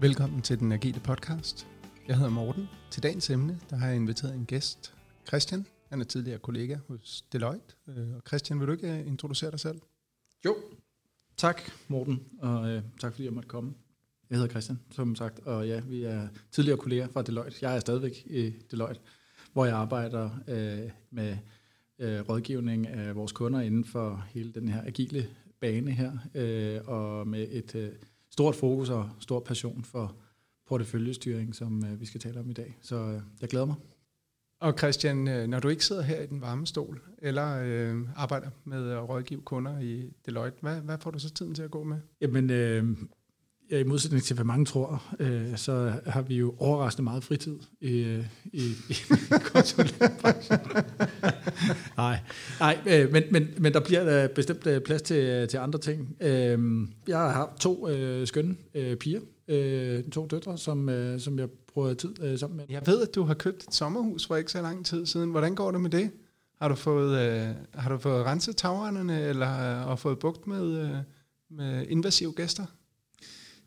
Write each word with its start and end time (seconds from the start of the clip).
Velkommen 0.00 0.42
til 0.42 0.58
den 0.58 0.72
Agile 0.72 1.00
Podcast. 1.00 1.66
Jeg 2.08 2.16
hedder 2.16 2.30
Morten. 2.30 2.68
Til 2.90 3.02
dagens 3.02 3.30
emne 3.30 3.60
der 3.70 3.76
har 3.76 3.86
jeg 3.86 3.96
inviteret 3.96 4.34
en 4.34 4.46
gæst, 4.46 4.94
Christian. 5.26 5.66
Han 5.90 6.00
er 6.00 6.04
tidligere 6.04 6.38
kollega 6.38 6.76
hos 6.88 7.24
Deloitte. 7.32 7.66
Øh, 7.88 8.14
og 8.16 8.22
Christian, 8.26 8.60
vil 8.60 8.66
du 8.66 8.72
ikke 8.72 8.92
øh, 8.92 9.06
introducere 9.06 9.50
dig 9.50 9.60
selv? 9.60 9.80
Jo, 10.44 10.56
tak 11.36 11.62
Morten, 11.88 12.22
og 12.38 12.68
øh, 12.68 12.82
tak 13.00 13.12
fordi 13.12 13.24
jeg 13.24 13.32
måtte 13.32 13.48
komme. 13.48 13.74
Jeg 14.30 14.38
hedder 14.38 14.50
Christian, 14.50 14.78
som 14.90 15.14
sagt, 15.14 15.38
og 15.38 15.68
ja, 15.68 15.80
vi 15.80 16.04
er 16.04 16.28
tidligere 16.50 16.78
kolleger 16.78 17.08
fra 17.08 17.22
Deloitte. 17.22 17.58
Jeg 17.62 17.76
er 17.76 17.80
stadigvæk 17.80 18.26
i 18.26 18.50
Deloitte, 18.70 19.00
hvor 19.52 19.64
jeg 19.64 19.74
arbejder 19.76 20.30
øh, 20.48 20.90
med 21.10 21.36
øh, 21.98 22.20
rådgivning 22.28 22.86
af 22.86 23.16
vores 23.16 23.32
kunder 23.32 23.60
inden 23.60 23.84
for 23.84 24.24
hele 24.30 24.52
den 24.52 24.68
her 24.68 24.82
agile 24.86 25.28
bane 25.60 25.90
her, 25.90 26.12
øh, 26.34 26.80
og 26.88 27.28
med 27.28 27.46
et 27.50 27.74
øh, 27.74 27.92
stort 28.36 28.54
fokus 28.54 28.90
og 28.90 29.10
stor 29.20 29.40
passion 29.40 29.84
for 29.84 30.16
porteføljestyring, 30.68 31.54
som 31.54 31.84
øh, 31.84 32.00
vi 32.00 32.06
skal 32.06 32.20
tale 32.20 32.40
om 32.40 32.50
i 32.50 32.52
dag. 32.52 32.78
Så 32.80 32.96
øh, 32.96 33.20
jeg 33.40 33.48
glæder 33.48 33.66
mig. 33.66 33.76
Og 34.60 34.74
Christian, 34.78 35.28
øh, 35.28 35.46
når 35.46 35.60
du 35.60 35.68
ikke 35.68 35.84
sidder 35.84 36.02
her 36.02 36.20
i 36.22 36.26
den 36.26 36.40
varme 36.40 36.66
stol, 36.66 37.00
eller 37.18 37.60
øh, 37.64 38.08
arbejder 38.16 38.50
med 38.64 38.90
at 38.90 39.08
rådgive 39.08 39.40
kunder 39.40 39.80
i 39.80 40.12
Deloitte, 40.26 40.58
hvad, 40.60 40.80
hvad 40.80 40.98
får 40.98 41.10
du 41.10 41.18
så 41.18 41.30
tiden 41.30 41.54
til 41.54 41.62
at 41.62 41.70
gå 41.70 41.84
med? 41.84 41.96
Jamen, 42.20 42.50
øh, 42.50 42.96
ja, 43.70 43.78
i 43.78 43.84
modsætning 43.84 44.22
til, 44.22 44.34
hvad 44.34 44.44
mange 44.44 44.64
tror, 44.64 45.02
øh, 45.18 45.56
så 45.56 45.92
har 46.06 46.22
vi 46.22 46.36
jo 46.36 46.54
overraskende 46.58 47.04
meget 47.04 47.24
fritid 47.24 47.58
i, 47.80 48.22
i, 48.44 48.62
i 48.88 48.94
konsulentbranchen. 49.52 50.58
nej, 51.96 52.18
nej 52.60 52.78
øh, 52.86 53.12
men, 53.12 53.22
men, 53.30 53.48
men 53.58 53.72
der 53.72 53.80
bliver 53.80 54.04
der 54.04 54.28
bestemt 54.28 54.66
øh, 54.66 54.80
plads 54.80 55.02
til, 55.02 55.48
til 55.48 55.58
andre 55.58 55.78
ting. 55.78 56.16
Øh, 56.20 56.88
jeg 57.08 57.18
har 57.18 57.56
to 57.60 57.88
øh, 57.88 58.26
skønne 58.26 58.56
øh, 58.74 58.96
piger, 58.96 59.20
øh, 59.48 60.04
to 60.04 60.26
døtre, 60.26 60.58
som, 60.58 60.88
øh, 60.88 61.20
som 61.20 61.38
jeg 61.38 61.48
bruger 61.74 61.94
tid 61.94 62.22
øh, 62.22 62.38
sammen 62.38 62.56
med. 62.56 62.64
Jeg 62.68 62.82
ved, 62.86 63.02
at 63.02 63.14
du 63.14 63.22
har 63.22 63.34
købt 63.34 63.62
et 63.62 63.74
sommerhus 63.74 64.26
for 64.26 64.36
ikke 64.36 64.52
så 64.52 64.62
lang 64.62 64.86
tid 64.86 65.06
siden. 65.06 65.30
Hvordan 65.30 65.54
går 65.54 65.70
det 65.70 65.80
med 65.80 65.90
det? 65.90 66.10
Har 66.60 66.68
du 66.68 66.74
fået, 66.74 67.18
øh, 67.20 67.48
har 67.74 67.90
du 67.90 67.98
fået 67.98 68.24
renset 68.24 68.56
tagerne, 68.56 69.20
eller 69.22 69.80
øh, 69.80 69.88
og 69.88 69.98
fået 69.98 70.18
bugt 70.18 70.46
med, 70.46 70.78
øh, 70.78 70.96
med 71.50 71.86
invasive 71.88 72.32
gæster? 72.32 72.66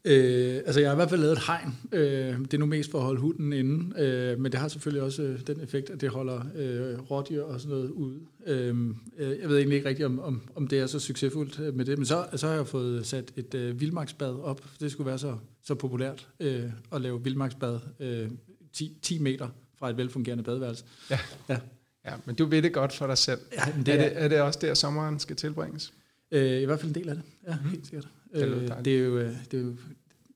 Øh, 0.05 0.55
altså 0.55 0.79
jeg 0.79 0.89
har 0.89 0.93
i 0.93 0.95
hvert 0.95 1.09
fald 1.09 1.21
lavet 1.21 1.37
et 1.37 1.43
hegn. 1.47 1.77
Øh, 1.91 2.39
det 2.39 2.53
er 2.53 2.57
nu 2.57 2.65
mest 2.65 2.91
for 2.91 2.97
at 2.97 3.03
holde 3.05 3.21
hunden 3.21 3.53
inde, 3.53 4.03
øh, 4.03 4.39
men 4.39 4.51
det 4.51 4.59
har 4.59 4.67
selvfølgelig 4.67 5.03
også 5.03 5.21
øh, 5.21 5.39
den 5.47 5.61
effekt, 5.61 5.89
at 5.89 6.01
det 6.01 6.09
holder 6.09 6.41
øh, 6.55 6.99
rådyr 7.11 7.43
og 7.43 7.61
sådan 7.61 7.77
noget 7.77 7.89
ude. 7.89 8.19
Øh, 8.45 8.75
jeg 9.17 9.49
ved 9.49 9.57
egentlig 9.57 9.75
ikke 9.75 9.89
rigtigt, 9.89 10.05
om, 10.05 10.19
om, 10.19 10.41
om 10.55 10.67
det 10.67 10.79
er 10.79 10.87
så 10.87 10.99
succesfuldt 10.99 11.59
øh, 11.59 11.73
med 11.73 11.85
det, 11.85 11.97
men 11.97 12.05
så, 12.05 12.25
så 12.35 12.47
har 12.47 12.53
jeg 12.53 12.67
fået 12.67 13.05
sat 13.05 13.31
et 13.35 13.55
øh, 13.55 13.79
vildmarksbad 13.79 14.35
op. 14.35 14.63
Det 14.79 14.91
skulle 14.91 15.07
være 15.07 15.19
så, 15.19 15.37
så 15.63 15.75
populært 15.75 16.27
øh, 16.39 16.63
at 16.91 17.01
lave 17.01 17.23
vildmarksbad 17.23 17.79
øh, 17.99 18.29
10, 18.73 18.97
10 19.01 19.19
meter 19.19 19.47
fra 19.79 19.89
et 19.89 19.97
velfungerende 19.97 20.43
badeværelse. 20.43 20.85
Ja. 21.09 21.19
ja. 21.49 21.57
Ja, 22.05 22.13
men 22.25 22.35
du 22.35 22.45
ved 22.45 22.61
det 22.61 22.73
godt 22.73 22.93
for 22.93 23.07
dig 23.07 23.17
selv. 23.17 23.39
Ja, 23.53 23.73
men 23.75 23.85
det 23.85 23.93
er, 23.93 23.97
er, 23.97 24.09
det, 24.09 24.23
er 24.23 24.27
det 24.27 24.41
også 24.41 24.59
der, 24.61 24.73
sommeren 24.73 25.19
skal 25.19 25.35
tilbringes? 25.35 25.93
Øh, 26.31 26.61
I 26.61 26.65
hvert 26.65 26.79
fald 26.79 26.89
en 26.89 26.95
del 26.95 27.09
af 27.09 27.15
det, 27.15 27.23
ja, 27.47 27.57
mm. 27.63 27.69
helt 27.69 27.87
sikkert. 27.87 28.07
Det, 28.33 28.47
øh, 28.47 28.85
det, 28.85 28.95
er 28.95 28.99
jo, 28.99 29.17
øh, 29.17 29.33
det, 29.51 29.59
er 29.59 29.63
jo, 29.63 29.75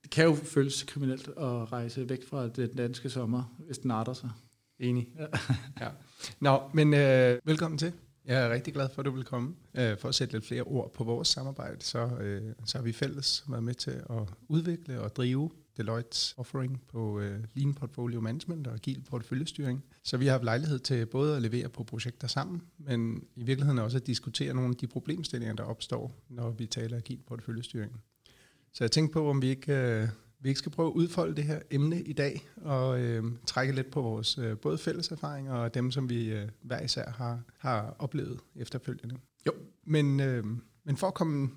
det 0.04 0.12
kan 0.12 0.26
jo 0.26 0.36
føles 0.36 0.84
kriminelt 0.84 1.28
at 1.28 1.72
rejse 1.72 2.10
væk 2.10 2.28
fra 2.28 2.48
den 2.48 2.76
danske 2.76 3.10
sommer, 3.10 3.56
hvis 3.66 3.78
den 3.78 3.92
arter 3.92 4.14
sig. 4.14 4.30
Enig. 4.80 5.08
Ja. 5.20 5.26
ja. 5.86 5.90
Nå, 6.40 6.62
men 6.74 6.94
øh, 6.94 7.40
velkommen 7.46 7.78
til. 7.78 7.94
Jeg 8.26 8.46
er 8.46 8.54
rigtig 8.54 8.74
glad 8.74 8.90
for, 8.94 9.02
at 9.02 9.06
du 9.06 9.12
vil 9.12 9.24
komme. 9.24 9.56
Øh, 9.76 9.98
for 9.98 10.10
at 10.10 10.16
sætte 10.16 10.34
lidt 10.34 10.46
flere 10.46 10.62
ord 10.62 10.94
på 10.94 11.04
vores 11.04 11.28
samarbejde, 11.28 11.82
så, 11.82 12.08
øh, 12.08 12.42
så 12.66 12.78
har 12.78 12.84
vi 12.84 12.92
fælles 12.92 13.44
været 13.48 13.64
med 13.64 13.74
til 13.74 13.92
at 13.92 14.30
udvikle 14.48 15.02
og 15.02 15.16
drive 15.16 15.52
Deloitte's 15.80 16.34
offering 16.38 16.82
på 16.88 17.20
øh, 17.20 17.44
Lean 17.54 17.74
Portfolio 17.74 18.22
Management 18.22 18.68
og 18.68 18.74
Agil 18.74 19.02
Porteføljestyring. 19.10 19.84
Så 20.04 20.18
vi 20.18 20.26
har 20.26 20.32
haft 20.32 20.44
lejlighed 20.44 20.80
til 20.80 21.06
både 21.06 21.36
at 21.36 21.42
levere 21.42 21.70
på 21.70 21.84
projekter 21.84 22.28
sammen, 22.28 22.62
men 22.78 23.24
i 23.36 23.44
virkeligheden 23.44 23.80
også 23.80 23.98
at 23.98 24.08
diskutere 24.08 24.54
nogle 24.54 24.70
af 24.70 24.76
de 24.76 24.88
problemstillinger, 24.88 25.56
der 25.56 25.64
opstår, 25.64 26.24
når 26.30 26.52
vi 26.52 26.66
taler 26.66 26.98
Agil 26.98 27.20
Porteføljestyring. 27.28 27.92
Så 28.74 28.84
jeg 28.84 28.92
tænkte 28.92 29.14
på, 29.14 29.30
om 29.30 29.42
vi 29.42 29.48
ikke, 29.48 29.74
øh, 29.74 30.08
vi 30.40 30.50
ikke 30.50 30.60
skal 30.60 30.72
prøve 30.72 30.88
at 30.88 30.94
udfolde 30.94 31.36
det 31.36 31.44
her 31.44 31.60
emne 31.72 32.02
i 32.02 32.14
dag, 32.14 32.48
og 32.56 33.02
øh, 33.02 33.24
trække 33.46 33.76
lidt 33.76 33.92
på 33.92 34.02
vores 34.02 34.38
øh, 34.38 34.58
både 34.58 34.78
fælles 34.78 35.12
erfaringer 35.12 35.54
og 35.54 35.74
dem, 35.74 35.92
som 35.92 36.10
vi 36.10 36.30
øh, 36.30 36.50
hver 36.62 36.82
især 36.82 37.10
har, 37.10 37.42
har 37.58 37.96
oplevet 38.00 38.40
efterfølgende. 38.56 39.16
Jo. 39.46 39.52
Men, 39.84 40.20
øh, 40.20 40.46
men 40.84 40.98
for 40.98 41.08
at 41.08 41.14
komme 41.14 41.50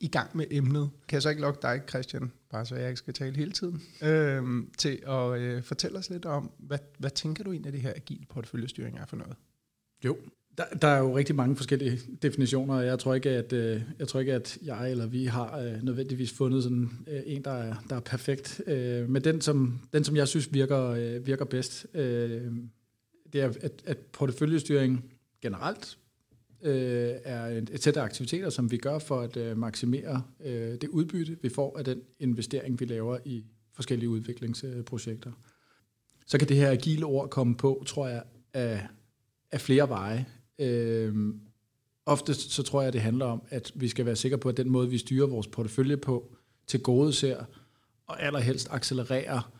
i 0.00 0.08
gang 0.08 0.36
med 0.36 0.46
emnet, 0.50 0.90
kan 1.08 1.14
jeg 1.14 1.22
så 1.22 1.28
ikke 1.28 1.42
lokke 1.42 1.58
dig, 1.62 1.82
Christian, 1.88 2.32
bare 2.50 2.66
så 2.66 2.76
jeg 2.76 2.88
ikke 2.88 2.98
skal 2.98 3.14
tale 3.14 3.36
hele 3.36 3.52
tiden, 3.52 3.82
øh, 4.02 4.62
til 4.78 5.02
at 5.06 5.40
øh, 5.40 5.62
fortælle 5.62 5.98
os 5.98 6.10
lidt 6.10 6.24
om, 6.24 6.50
hvad, 6.58 6.78
hvad 6.98 7.10
tænker 7.10 7.44
du 7.44 7.52
egentlig, 7.52 7.68
at 7.68 7.74
det 7.74 7.82
her 7.82 7.92
agil 7.96 8.26
porteføljestyring 8.28 8.98
er 8.98 9.06
for 9.06 9.16
noget? 9.16 9.36
Jo, 10.04 10.16
der, 10.58 10.64
der 10.82 10.88
er 10.88 10.98
jo 10.98 11.16
rigtig 11.16 11.34
mange 11.34 11.56
forskellige 11.56 12.00
definitioner, 12.22 12.74
og 12.74 12.86
jeg 12.86 12.98
tror 12.98 13.14
ikke, 13.14 13.30
at, 13.30 13.52
øh, 13.52 13.82
jeg, 13.98 14.08
tror 14.08 14.20
ikke, 14.20 14.34
at 14.34 14.58
jeg 14.62 14.90
eller 14.90 15.06
vi 15.06 15.24
har 15.24 15.58
øh, 15.58 15.82
nødvendigvis 15.82 16.32
fundet 16.32 16.62
sådan 16.62 16.90
øh, 17.08 17.22
en, 17.26 17.44
der 17.44 17.50
er, 17.50 17.74
der 17.90 17.96
er 17.96 18.00
perfekt. 18.00 18.62
Øh, 18.66 19.08
men 19.08 19.24
den 19.24 19.40
som, 19.40 19.80
den, 19.92 20.04
som 20.04 20.16
jeg 20.16 20.28
synes 20.28 20.52
virker, 20.52 20.88
øh, 20.88 21.26
virker 21.26 21.44
bedst, 21.44 21.86
øh, 21.94 22.52
det 23.32 23.40
er, 23.40 23.52
at, 23.62 23.82
at 23.86 23.98
porteføljestyring 23.98 25.04
generelt 25.42 25.98
øh, 26.66 27.14
er 27.24 27.46
et, 27.46 27.70
et 27.72 27.82
sæt 27.82 27.96
af 27.96 28.02
aktiviteter, 28.02 28.50
som 28.50 28.70
vi 28.70 28.76
gør 28.76 28.98
for 28.98 29.20
at 29.20 29.36
øh, 29.36 29.56
maksimere 29.56 30.22
øh, 30.44 30.72
det 30.80 30.88
udbytte, 30.88 31.36
vi 31.42 31.48
får 31.48 31.78
af 31.78 31.84
den 31.84 32.00
investering, 32.20 32.80
vi 32.80 32.84
laver 32.84 33.18
i 33.24 33.44
forskellige 33.72 34.08
udviklingsprojekter. 34.08 35.32
Så 36.26 36.38
kan 36.38 36.48
det 36.48 36.56
her 36.56 36.70
agile 36.70 37.06
ord 37.06 37.30
komme 37.30 37.56
på, 37.56 37.82
tror 37.86 38.08
jeg, 38.08 38.22
af, 38.54 38.86
af 39.50 39.60
flere 39.60 39.88
veje. 39.88 40.26
Øh, 40.58 41.34
oftest 42.06 42.50
så 42.50 42.62
tror 42.62 42.82
jeg, 42.82 42.92
det 42.92 43.00
handler 43.00 43.26
om, 43.26 43.42
at 43.48 43.72
vi 43.74 43.88
skal 43.88 44.06
være 44.06 44.16
sikre 44.16 44.38
på, 44.38 44.48
at 44.48 44.56
den 44.56 44.70
måde, 44.70 44.90
vi 44.90 44.98
styrer 44.98 45.26
vores 45.26 45.46
portefølje 45.46 45.96
på, 45.96 46.36
til 46.66 46.82
gode 46.82 47.12
ser 47.12 47.44
og 48.06 48.22
allerhelst 48.22 48.68
accelererer 48.70 49.55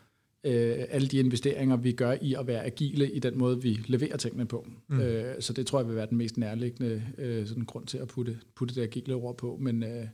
øh, 0.47 0.85
alle 0.89 1.07
de 1.07 1.17
investeringer, 1.17 1.77
vi 1.77 1.91
gør 1.91 2.15
i 2.21 2.33
at 2.39 2.47
være 2.47 2.65
agile 2.65 3.11
i 3.11 3.19
den 3.19 3.37
måde, 3.37 3.61
vi 3.61 3.79
leverer 3.87 4.17
tingene 4.17 4.45
på. 4.45 4.67
Mm. 4.87 4.99
Øh, 4.99 5.35
så 5.39 5.53
det 5.53 5.67
tror 5.67 5.79
jeg 5.79 5.87
vil 5.87 5.95
være 5.95 6.07
den 6.09 6.17
mest 6.17 6.37
nærliggende 6.37 7.03
øh, 7.17 7.47
sådan 7.47 7.65
grund 7.65 7.85
til 7.85 7.97
at 7.97 8.07
putte, 8.07 8.37
putte 8.55 8.75
det 8.75 8.81
agile 8.81 9.15
ord 9.15 9.37
på. 9.37 9.57
Men, 9.61 9.83
øh, 9.83 10.05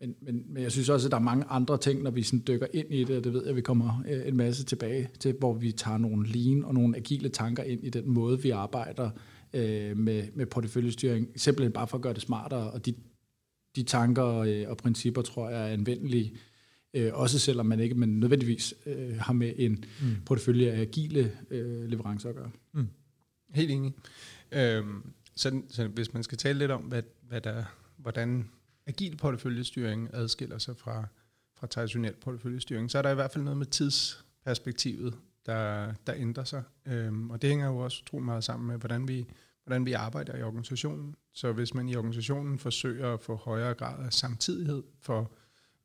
men, 0.00 0.14
men, 0.20 0.44
men 0.48 0.62
jeg 0.62 0.72
synes 0.72 0.88
også, 0.88 1.06
at 1.06 1.12
der 1.12 1.18
er 1.18 1.22
mange 1.22 1.44
andre 1.44 1.78
ting, 1.78 2.02
når 2.02 2.10
vi 2.10 2.22
sådan 2.22 2.42
dykker 2.46 2.66
ind 2.74 2.94
i 2.94 3.04
det, 3.04 3.16
og 3.16 3.24
det 3.24 3.32
ved 3.32 3.40
jeg, 3.42 3.50
at 3.50 3.56
vi 3.56 3.60
kommer 3.60 4.04
øh, 4.08 4.28
en 4.28 4.36
masse 4.36 4.64
tilbage 4.64 5.08
til, 5.18 5.34
hvor 5.38 5.52
vi 5.52 5.72
tager 5.72 5.98
nogle 5.98 6.28
lean 6.28 6.64
og 6.64 6.74
nogle 6.74 6.96
agile 6.96 7.28
tanker 7.28 7.62
ind 7.62 7.84
i 7.84 7.90
den 7.90 8.10
måde, 8.10 8.42
vi 8.42 8.50
arbejder 8.50 9.10
øh, 9.54 9.96
med, 9.96 10.24
med 10.34 10.46
porteføljestyring, 10.46 11.28
simpelthen 11.36 11.72
bare 11.72 11.86
for 11.86 11.96
at 11.96 12.02
gøre 12.02 12.14
det 12.14 12.22
smartere, 12.22 12.70
og 12.70 12.86
de, 12.86 12.94
de 13.76 13.82
tanker 13.82 14.26
øh, 14.26 14.64
og 14.68 14.76
principper, 14.76 15.22
tror 15.22 15.50
jeg, 15.50 15.62
er 15.62 15.72
anvendelige 15.72 16.32
Øh, 16.94 17.10
også 17.14 17.38
selvom 17.38 17.66
man 17.66 17.80
ikke 17.80 17.94
man 17.94 18.08
nødvendigvis 18.08 18.74
øh, 18.86 19.18
har 19.18 19.32
med 19.32 19.52
en 19.56 19.84
mm. 20.02 20.16
portefølje 20.26 20.70
af 20.70 20.80
agile 20.80 21.32
øh, 21.50 21.88
leverancer 21.88 22.28
at 22.28 22.34
gøre. 22.34 22.50
Mm. 22.72 22.88
Helt 23.54 23.70
enig. 23.70 23.94
Øhm, 24.52 25.02
så, 25.36 25.62
så 25.68 25.86
hvis 25.86 26.14
man 26.14 26.22
skal 26.22 26.38
tale 26.38 26.58
lidt 26.58 26.70
om, 26.70 26.82
hvad, 26.82 27.02
hvad 27.28 27.40
der, 27.40 27.64
hvordan 27.96 28.48
agil 28.86 29.16
porteføljestyring 29.16 30.08
adskiller 30.12 30.58
sig 30.58 30.76
fra, 30.76 31.06
fra 31.56 31.66
traditionel 31.66 32.14
porteføljestyring, 32.14 32.90
så 32.90 32.98
er 32.98 33.02
der 33.02 33.10
i 33.10 33.14
hvert 33.14 33.30
fald 33.30 33.44
noget 33.44 33.58
med 33.58 33.66
tidsperspektivet, 33.66 35.14
der, 35.46 35.92
der 36.06 36.14
ændrer 36.16 36.44
sig. 36.44 36.62
Øhm, 36.86 37.30
og 37.30 37.42
det 37.42 37.50
hænger 37.50 37.66
jo 37.66 37.76
også 37.76 38.02
utrolig 38.02 38.24
meget 38.24 38.44
sammen 38.44 38.68
med, 38.68 38.76
hvordan 38.78 39.08
vi, 39.08 39.26
hvordan 39.64 39.86
vi 39.86 39.92
arbejder 39.92 40.36
i 40.36 40.42
organisationen. 40.42 41.14
Så 41.32 41.52
hvis 41.52 41.74
man 41.74 41.88
i 41.88 41.96
organisationen 41.96 42.58
forsøger 42.58 43.14
at 43.14 43.20
få 43.20 43.34
højere 43.34 43.74
grad 43.74 44.04
af 44.04 44.12
samtidighed 44.12 44.82
for 45.00 45.32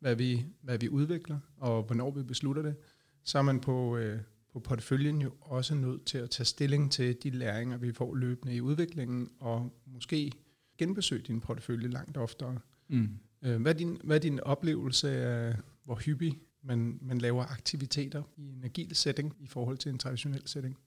hvad 0.06 0.16
vi, 0.16 0.46
hvad 0.62 0.78
vi 0.78 0.90
udvikler, 0.90 1.40
og 1.58 1.84
hvornår 1.84 2.12
vi 2.12 2.24
beslutter 2.24 2.62
det, 2.62 2.76
så 3.24 3.38
er 3.38 3.42
man 3.42 3.60
på, 3.60 3.98
øh, 3.98 4.20
på 4.54 4.60
porteføljen 4.60 5.22
jo 5.22 5.32
også 5.42 5.76
nødt 5.76 6.06
til 6.06 6.18
at 6.18 6.30
tage 6.30 6.46
stilling 6.46 6.92
til 6.92 7.18
de 7.24 7.30
læringer, 7.30 7.78
vi 7.78 7.92
får 7.92 8.16
løbende 8.16 8.56
i 8.56 8.62
udviklingen, 8.62 9.30
og 9.40 9.74
måske 9.86 10.32
genbesøge 10.78 11.22
din 11.22 11.42
portefølje 11.42 11.88
langt 11.88 12.18
oftere. 12.18 12.60
Mm. 12.88 13.10
Øh, 13.42 13.62
hvad, 13.62 13.74
er 13.74 13.78
din, 13.78 13.98
hvad 14.04 14.16
er 14.16 14.22
din 14.22 14.40
oplevelse 14.40 15.10
af, 15.10 15.56
hvor 15.84 15.96
hyppig 15.96 16.40
man, 16.64 17.00
man 17.02 17.18
laver 17.18 17.44
aktiviteter 17.44 18.24
i 18.38 18.50
en 18.50 18.64
agil 18.64 18.96
setting 18.96 19.36
i 19.40 19.48
forhold 19.48 19.78
til 19.78 19.92
en 19.92 19.98
traditionel 19.98 20.48
setting? 20.48 20.78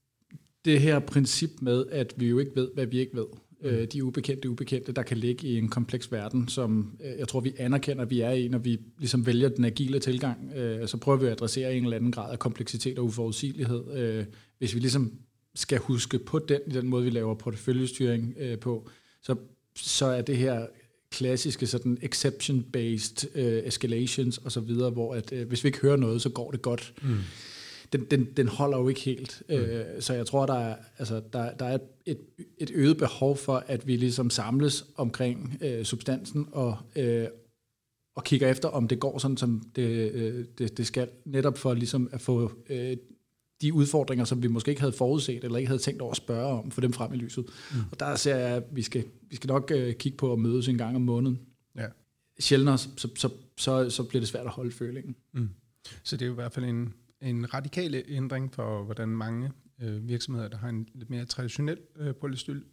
Det 0.64 0.80
her 0.80 0.98
princip 0.98 1.50
med, 1.62 1.86
at 1.86 2.14
vi 2.16 2.28
jo 2.28 2.38
ikke 2.38 2.52
ved, 2.54 2.70
hvad 2.74 2.86
vi 2.86 2.98
ikke 2.98 3.16
ved 3.16 3.26
øh, 3.62 3.86
de 3.92 4.04
ubekendte 4.04 4.50
ubekendte, 4.50 4.92
der 4.92 5.02
kan 5.02 5.16
ligge 5.16 5.48
i 5.48 5.58
en 5.58 5.68
kompleks 5.68 6.12
verden, 6.12 6.48
som 6.48 6.96
øh, 7.04 7.18
jeg 7.18 7.28
tror, 7.28 7.40
vi 7.40 7.54
anerkender, 7.58 8.02
at 8.02 8.10
vi 8.10 8.20
er 8.20 8.30
i, 8.30 8.48
når 8.48 8.58
vi 8.58 8.78
ligesom 8.98 9.26
vælger 9.26 9.48
den 9.48 9.64
agile 9.64 9.98
tilgang. 9.98 10.52
Øh, 10.56 10.88
så 10.88 10.96
prøver 10.96 11.18
vi 11.18 11.26
at 11.26 11.32
adressere 11.32 11.74
en 11.74 11.84
eller 11.84 11.96
anden 11.96 12.12
grad 12.12 12.32
af 12.32 12.38
kompleksitet 12.38 12.98
og 12.98 13.04
uforudsigelighed. 13.04 13.96
Øh, 13.96 14.24
hvis 14.58 14.74
vi 14.74 14.80
ligesom 14.80 15.12
skal 15.54 15.78
huske 15.78 16.18
på 16.18 16.38
den, 16.38 16.60
i 16.66 16.70
den 16.70 16.88
måde, 16.88 17.04
vi 17.04 17.10
laver 17.10 17.34
porteføljestyring 17.34 18.34
øh, 18.38 18.58
på, 18.58 18.88
så, 19.22 19.36
så 19.76 20.06
er 20.06 20.22
det 20.22 20.36
her 20.36 20.66
klassiske 21.10 21.66
sådan 21.66 21.98
exception-based 22.02 23.38
øh, 23.38 23.62
escalations 23.64 24.38
og 24.38 24.52
så 24.52 24.60
videre, 24.60 24.90
hvor 24.90 25.14
at, 25.14 25.32
øh, 25.32 25.48
hvis 25.48 25.64
vi 25.64 25.68
ikke 25.68 25.80
hører 25.80 25.96
noget, 25.96 26.22
så 26.22 26.28
går 26.28 26.50
det 26.50 26.62
godt. 26.62 26.94
Mm. 27.02 27.16
Den, 27.92 28.04
den, 28.04 28.24
den 28.36 28.48
holder 28.48 28.78
jo 28.78 28.88
ikke 28.88 29.00
helt. 29.00 29.42
Mm. 29.48 29.54
Uh, 29.54 29.60
så 30.00 30.14
jeg 30.14 30.26
tror, 30.26 30.46
der 30.46 30.54
er, 30.54 30.76
altså, 30.98 31.22
der, 31.32 31.54
der 31.54 31.64
er 31.64 31.78
et, 32.06 32.18
et 32.58 32.70
øget 32.74 32.96
behov 32.96 33.36
for, 33.36 33.64
at 33.66 33.86
vi 33.86 33.96
ligesom 33.96 34.30
samles 34.30 34.86
omkring 34.96 35.58
uh, 35.64 35.82
substansen 35.82 36.48
og, 36.52 36.78
uh, 36.96 37.24
og 38.16 38.24
kigger 38.24 38.48
efter, 38.50 38.68
om 38.68 38.88
det 38.88 39.00
går 39.00 39.18
sådan, 39.18 39.36
som 39.36 39.62
det, 39.76 40.12
uh, 40.14 40.44
det, 40.58 40.78
det 40.78 40.86
skal, 40.86 41.08
netop 41.24 41.58
for 41.58 41.74
ligesom 41.74 42.08
at 42.12 42.20
få 42.20 42.52
uh, 42.70 42.76
de 43.62 43.72
udfordringer, 43.72 44.24
som 44.24 44.42
vi 44.42 44.48
måske 44.48 44.68
ikke 44.68 44.80
havde 44.80 44.92
forudset, 44.92 45.44
eller 45.44 45.58
ikke 45.58 45.68
havde 45.68 45.82
tænkt 45.82 46.02
over 46.02 46.10
at 46.10 46.16
spørge 46.16 46.46
om, 46.46 46.70
for 46.70 46.80
dem 46.80 46.92
frem 46.92 47.12
i 47.12 47.16
lyset. 47.16 47.44
Mm. 47.72 47.78
Og 47.90 48.00
der 48.00 48.16
ser 48.16 48.36
jeg, 48.36 48.56
at 48.56 48.64
vi 48.72 48.82
skal, 48.82 49.04
vi 49.30 49.36
skal 49.36 49.48
nok 49.48 49.72
uh, 49.74 49.92
kigge 49.92 50.18
på 50.18 50.32
at 50.32 50.38
mødes 50.38 50.68
en 50.68 50.78
gang 50.78 50.96
om 50.96 51.02
måneden. 51.02 51.40
Ja. 51.76 51.86
Sjældnere, 52.40 52.78
så, 52.78 53.08
så, 53.16 53.28
så, 53.56 53.90
så 53.90 54.02
bliver 54.02 54.20
det 54.20 54.28
svært 54.28 54.46
at 54.46 54.52
holde 54.52 54.70
følingen. 54.70 55.16
Mm. 55.32 55.48
Så 56.02 56.16
det 56.16 56.22
er 56.22 56.26
jo 56.26 56.32
i 56.32 56.34
hvert 56.34 56.52
fald 56.52 56.66
en, 56.66 56.94
en 57.20 57.54
radikal 57.54 58.04
ændring 58.08 58.54
for, 58.54 58.84
hvordan 58.84 59.08
mange 59.08 59.50
øh, 59.82 60.08
virksomheder, 60.08 60.48
der 60.48 60.56
har 60.56 60.68
en 60.68 60.88
lidt 60.94 61.10
mere 61.10 61.24
traditionel 61.24 61.78
øh, 61.96 62.14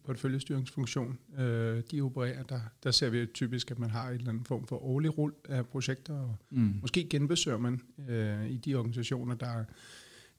porteføljestyringsfunktion, 0.04 1.18
øh, 1.38 1.82
de 1.90 2.00
opererer. 2.00 2.42
Der, 2.42 2.60
der 2.82 2.90
ser 2.90 3.10
vi 3.10 3.26
typisk, 3.26 3.70
at 3.70 3.78
man 3.78 3.90
har 3.90 4.08
en 4.08 4.14
eller 4.14 4.28
anden 4.28 4.44
form 4.44 4.66
for 4.66 4.84
årlig 4.84 5.18
rull 5.18 5.34
af 5.48 5.66
projekter, 5.66 6.14
og 6.14 6.36
mm. 6.50 6.78
måske 6.80 7.08
genbesøger 7.10 7.58
man 7.58 7.80
øh, 8.08 8.50
i 8.50 8.56
de 8.56 8.74
organisationer, 8.74 9.34
der 9.34 9.64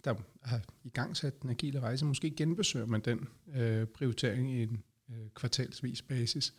der 0.04 0.16
har 0.42 0.62
i 0.84 0.90
gang 0.90 1.18
sat 1.18 1.42
den 1.42 1.50
agile 1.50 1.80
rejse, 1.80 2.06
måske 2.06 2.30
genbesøger 2.30 2.86
man 2.86 3.02
den 3.02 3.28
øh, 3.56 3.86
prioritering 3.86 4.52
i 4.52 4.64
en 4.64 4.84
øh, 5.10 5.30
kvartalsvis 5.36 6.02
basis. 6.02 6.54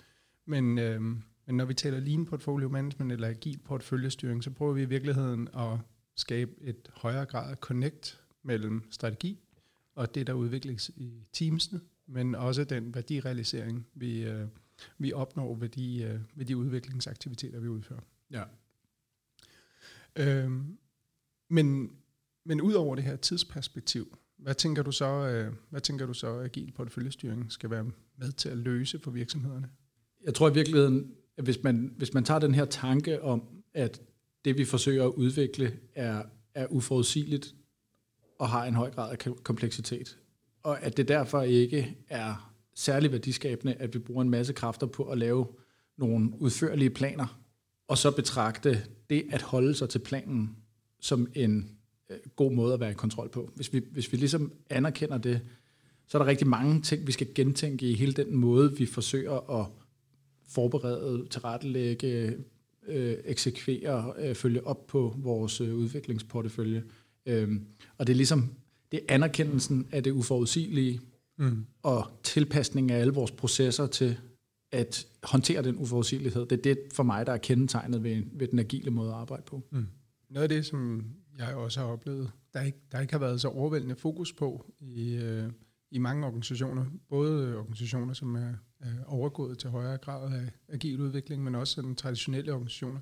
Men, 0.46 0.78
øh, 0.78 1.00
men 1.00 1.56
når 1.56 1.64
vi 1.64 1.74
taler 1.74 2.00
lean 2.00 2.26
portfolio 2.26 2.68
management 2.68 3.12
eller 3.12 3.28
agil 3.28 3.58
porteføljestyring, 3.58 4.44
så 4.44 4.50
prøver 4.50 4.72
vi 4.72 4.82
i 4.82 4.84
virkeligheden 4.84 5.48
at 5.56 5.78
skabe 6.18 6.52
et 6.60 6.88
højere 6.94 7.26
grad 7.26 7.50
af 7.50 7.56
connect 7.56 8.20
mellem 8.42 8.82
strategi 8.90 9.40
og 9.94 10.14
det, 10.14 10.26
der 10.26 10.32
udvikles 10.32 10.90
i 10.96 11.26
teamsene, 11.32 11.80
men 12.06 12.34
også 12.34 12.64
den 12.64 12.94
værdirealisering, 12.94 13.86
vi, 13.94 14.22
øh, 14.22 14.46
vi 14.98 15.12
opnår 15.12 15.54
ved 15.54 15.68
de, 15.68 16.02
øh, 16.02 16.20
ved 16.34 16.46
de 16.46 16.56
udviklingsaktiviteter, 16.56 17.60
vi 17.60 17.68
udfører. 17.68 18.00
Ja. 18.30 18.42
Øh, 20.16 20.50
men 21.48 21.90
men 22.48 22.60
ud 22.60 22.72
over 22.72 22.94
det 22.94 23.04
her 23.04 23.16
tidsperspektiv, 23.16 24.18
hvad 24.36 24.54
tænker 24.54 24.82
du 24.82 24.92
så, 24.92 25.06
øh, 25.06 25.52
hvad 25.70 25.80
tænker 25.80 26.06
du 26.06 26.14
så, 26.14 26.40
agil 26.40 26.72
porteføljestyring 26.72 27.52
skal 27.52 27.70
være 27.70 27.90
med 28.16 28.32
til 28.32 28.48
at 28.48 28.58
løse 28.58 28.98
for 28.98 29.10
virksomhederne? 29.10 29.70
Jeg 30.24 30.34
tror 30.34 30.50
i 30.50 30.54
virkeligheden, 30.54 31.12
at 31.36 31.44
hvis 31.44 31.62
man, 31.62 31.94
hvis 31.96 32.14
man 32.14 32.24
tager 32.24 32.40
den 32.40 32.54
her 32.54 32.64
tanke 32.64 33.22
om, 33.22 33.42
at 33.74 34.02
det 34.48 34.58
vi 34.58 34.64
forsøger 34.64 35.04
at 35.04 35.12
udvikle 35.12 35.78
er, 35.94 36.22
er 36.54 36.66
uforudsigeligt 36.66 37.54
og 38.38 38.48
har 38.48 38.64
en 38.64 38.74
høj 38.74 38.90
grad 38.90 39.10
af 39.12 39.18
kompleksitet, 39.42 40.18
og 40.62 40.82
at 40.82 40.96
det 40.96 41.08
derfor 41.08 41.42
ikke 41.42 41.96
er 42.08 42.52
særlig 42.74 43.12
værdiskabende, 43.12 43.74
at 43.74 43.94
vi 43.94 43.98
bruger 43.98 44.22
en 44.22 44.30
masse 44.30 44.52
kræfter 44.52 44.86
på 44.86 45.02
at 45.04 45.18
lave 45.18 45.46
nogle 45.96 46.30
udførlige 46.38 46.90
planer, 46.90 47.40
og 47.88 47.98
så 47.98 48.10
betragte 48.10 48.84
det 49.10 49.24
at 49.30 49.42
holde 49.42 49.74
sig 49.74 49.88
til 49.88 49.98
planen 49.98 50.56
som 51.00 51.28
en 51.34 51.78
Øh, 52.10 52.18
god 52.36 52.52
måde 52.52 52.74
at 52.74 52.80
være 52.80 52.90
i 52.90 52.94
kontrol 52.94 53.28
på. 53.28 53.50
Hvis 53.54 53.72
vi, 53.72 53.82
hvis 53.90 54.12
vi 54.12 54.16
ligesom 54.16 54.52
anerkender 54.70 55.18
det, 55.18 55.40
så 56.06 56.18
er 56.18 56.22
der 56.22 56.30
rigtig 56.30 56.46
mange 56.46 56.82
ting, 56.82 57.06
vi 57.06 57.12
skal 57.12 57.34
gentænke 57.34 57.90
i 57.90 57.94
hele 57.94 58.12
den 58.12 58.36
måde, 58.36 58.76
vi 58.76 58.86
forsøger 58.86 59.60
at 59.60 59.66
forberede, 60.48 61.26
tilrettelægge, 61.30 62.36
øh, 62.88 63.16
eksekvere, 63.24 64.12
øh, 64.18 64.34
følge 64.34 64.66
op 64.66 64.86
på 64.86 65.14
vores 65.18 65.60
øh, 65.60 65.74
udviklingsportefølje. 65.74 66.84
Øhm, 67.26 67.66
og 67.98 68.06
det 68.06 68.12
er 68.12 68.16
ligesom, 68.16 68.54
det 68.92 69.00
er 69.08 69.14
anerkendelsen 69.14 69.86
af 69.92 70.02
det 70.02 70.10
uforudsigelige, 70.10 71.00
mm. 71.38 71.66
og 71.82 72.10
tilpasning 72.22 72.90
af 72.90 73.00
alle 73.00 73.12
vores 73.12 73.30
processer 73.30 73.86
til 73.86 74.16
at 74.72 75.06
håndtere 75.22 75.62
den 75.62 75.76
uforudsigelighed. 75.76 76.46
Det 76.46 76.58
er 76.58 76.62
det 76.62 76.78
for 76.92 77.02
mig, 77.02 77.26
der 77.26 77.32
er 77.32 77.36
kendetegnet 77.36 78.02
ved, 78.02 78.22
ved 78.32 78.48
den 78.48 78.58
agile 78.58 78.90
måde 78.90 79.10
at 79.10 79.16
arbejde 79.16 79.42
på. 79.46 79.62
Mm. 79.70 79.86
Noget 80.30 80.42
af 80.42 80.48
det, 80.48 80.66
som 80.66 81.04
jeg 81.38 81.54
også 81.54 81.80
har 81.80 81.86
oplevet, 81.86 82.30
der 82.54 82.62
ikke, 82.62 82.78
der 82.92 83.00
ikke 83.00 83.12
har 83.12 83.20
været 83.20 83.40
så 83.40 83.48
overvældende 83.48 83.96
fokus 83.96 84.32
på 84.32 84.72
i, 84.80 85.14
øh, 85.14 85.50
i 85.90 85.98
mange 85.98 86.26
organisationer. 86.26 86.84
Både 87.08 87.56
organisationer, 87.56 88.12
som 88.14 88.34
er, 88.34 88.54
er 88.80 89.04
overgået 89.06 89.58
til 89.58 89.70
højere 89.70 89.98
grad 89.98 90.32
af 90.32 90.50
agil 90.68 91.00
udvikling, 91.00 91.44
men 91.44 91.54
også 91.54 91.82
den 91.82 91.96
traditionelle 91.96 92.52
organisationer. 92.52 93.00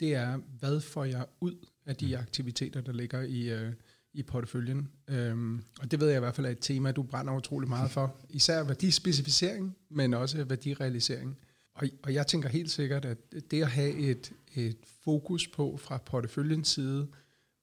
Det 0.00 0.14
er, 0.14 0.36
hvad 0.58 0.80
får 0.80 1.04
jeg 1.04 1.26
ud 1.40 1.66
af 1.86 1.96
de 1.96 2.18
aktiviteter, 2.18 2.80
der 2.80 2.92
ligger 2.92 3.22
i, 3.22 3.48
øh, 3.48 3.72
i 4.12 4.22
porteføljen. 4.22 4.90
Øhm, 5.08 5.62
og 5.80 5.90
det 5.90 6.00
ved 6.00 6.08
jeg 6.08 6.16
i 6.16 6.20
hvert 6.20 6.34
fald 6.34 6.46
er 6.46 6.50
et 6.50 6.58
tema, 6.60 6.92
du 6.92 7.02
brænder 7.02 7.36
utrolig 7.36 7.68
meget 7.68 7.90
for. 7.90 8.16
Især 8.30 8.64
værdispecificering, 8.64 9.76
men 9.88 10.14
også 10.14 10.44
værdirealisering. 10.44 11.38
Og, 11.74 11.88
og 12.02 12.14
jeg 12.14 12.26
tænker 12.26 12.48
helt 12.48 12.70
sikkert, 12.70 13.04
at 13.04 13.18
det 13.50 13.62
at 13.62 13.70
have 13.70 13.92
et, 13.92 14.32
et 14.54 14.76
fokus 15.04 15.48
på 15.48 15.76
fra 15.76 15.98
porteføljens 15.98 16.68
side, 16.68 17.08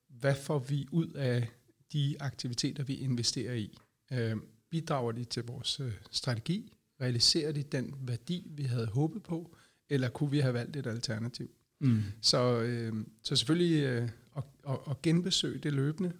hvad 0.10 0.36
får 0.36 0.60
vi 0.60 0.88
ud 0.92 1.08
af 1.08 1.48
de 1.94 2.16
aktiviteter, 2.20 2.84
vi 2.84 2.96
investerer 2.96 3.54
i? 3.54 3.78
Øh, 4.12 4.36
bidrager 4.70 5.12
de 5.12 5.24
til 5.24 5.44
vores 5.44 5.80
øh, 5.80 5.94
strategi? 6.12 6.74
Realiserer 7.02 7.52
de 7.52 7.64
den 7.64 7.96
værdi, 8.02 8.52
vi 8.56 8.64
havde 8.64 8.88
håbet 8.88 9.24
på? 9.24 9.56
Eller 9.90 10.10
kunne 10.10 10.32
vi 10.32 10.40
have 10.40 10.54
valgt 10.54 10.76
et 10.76 10.88
alternativ? 10.88 11.50
Mm. 11.80 12.02
Så, 12.22 12.62
øh, 12.62 12.94
så 13.24 13.36
selvfølgelig 13.36 13.84
øh, 13.84 14.10
at, 14.38 14.44
at, 14.70 14.78
at 14.90 15.02
genbesøge 15.02 15.60
det 15.60 15.74
løbende, 15.74 16.14